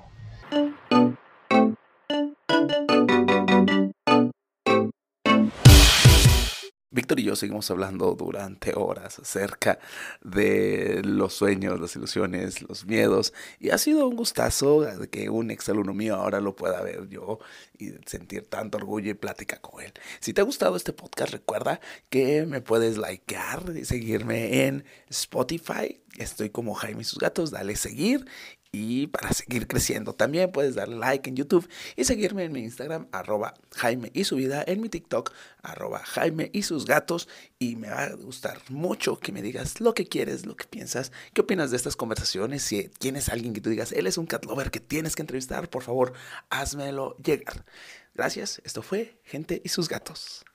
Víctor 6.93 7.19
y 7.21 7.25
yo 7.25 7.37
seguimos 7.37 7.71
hablando 7.71 8.15
durante 8.15 8.75
horas 8.77 9.19
acerca 9.19 9.79
de 10.23 11.01
los 11.03 11.33
sueños, 11.33 11.81
las 11.81 11.97
ilusiones, 11.97 12.61
los 12.61 12.85
miedos. 12.85 13.33
Y 13.59 13.71
ha 13.71 13.79
sido 13.79 14.07
un 14.07 14.15
gustazo 14.15 14.87
que 15.11 15.31
un 15.31 15.51
exalumno 15.51 15.95
mío 15.95 16.17
ahora 16.17 16.41
lo 16.41 16.55
pueda 16.55 16.83
ver 16.83 17.09
yo 17.09 17.39
y 17.79 17.93
sentir 18.05 18.47
tanto 18.47 18.77
orgullo 18.77 19.11
y 19.11 19.15
plática 19.15 19.59
con 19.59 19.83
él. 19.83 19.93
Si 20.21 20.35
te 20.35 20.43
ha 20.43 20.45
gustado 20.45 20.77
este 20.77 20.93
podcast, 20.93 21.33
recuerda 21.33 21.81
que 22.11 22.45
me 22.45 22.61
puedes 22.61 22.99
likear 22.99 23.73
y 23.75 23.87
seguirme 23.87 24.67
en 24.67 24.85
Spotify. 25.09 26.03
Estoy 26.19 26.51
como 26.51 26.75
Jaime 26.75 27.01
y 27.01 27.05
sus 27.05 27.19
gatos, 27.19 27.51
dale 27.51 27.75
seguir. 27.75 28.27
Y 28.75 29.09
para 29.09 29.35
seguir 29.35 29.67
creciendo 29.67 30.15
también 30.15 30.51
puedes 30.51 30.75
darle 30.75 30.97
like 30.97 31.29
en 31.29 31.37
YouTube 31.37 31.69
y 31.95 32.05
seguirme 32.05 32.45
en 32.45 32.53
mi 32.53 32.61
Instagram, 32.61 33.07
arroba 33.13 33.53
Jaime 33.77 34.11
y 34.15 34.25
en 34.67 34.81
mi 34.81 34.89
TikTok, 34.89 35.31
arroba 35.63 35.99
Jaime 35.99 36.49
y 36.55 36.63
sus 36.63 36.87
gatos. 36.87 37.29
Y 37.59 37.77
me 37.77 37.91
va 37.91 38.05
a 38.05 38.15
gustar 38.15 38.63
mucho 38.71 39.19
que 39.19 39.31
me 39.31 39.43
digas 39.43 39.83
lo 39.83 39.93
que 39.93 40.07
quieres, 40.07 40.47
lo 40.47 40.57
que 40.57 40.65
piensas, 40.65 41.13
qué 41.35 41.43
opinas 41.43 41.71
de 41.71 41.77
estas 41.77 41.97
conversaciones. 41.97 42.63
Si 42.63 42.89
tienes 42.99 43.29
alguien 43.29 43.53
que 43.53 43.61
tú 43.61 43.69
digas, 43.69 43.93
él 43.93 44.07
es 44.07 44.17
un 44.17 44.25
cat 44.25 44.47
lover 44.47 44.71
que 44.71 44.81
tienes 44.81 45.17
que 45.17 45.23
entrevistar, 45.23 45.69
por 45.69 45.83
favor, 45.83 46.15
házmelo 46.49 47.19
llegar. 47.19 47.67
Gracias, 48.15 48.63
esto 48.65 48.81
fue 48.81 49.21
Gente 49.23 49.61
y 49.63 49.69
sus 49.69 49.91
gatos. 49.91 50.47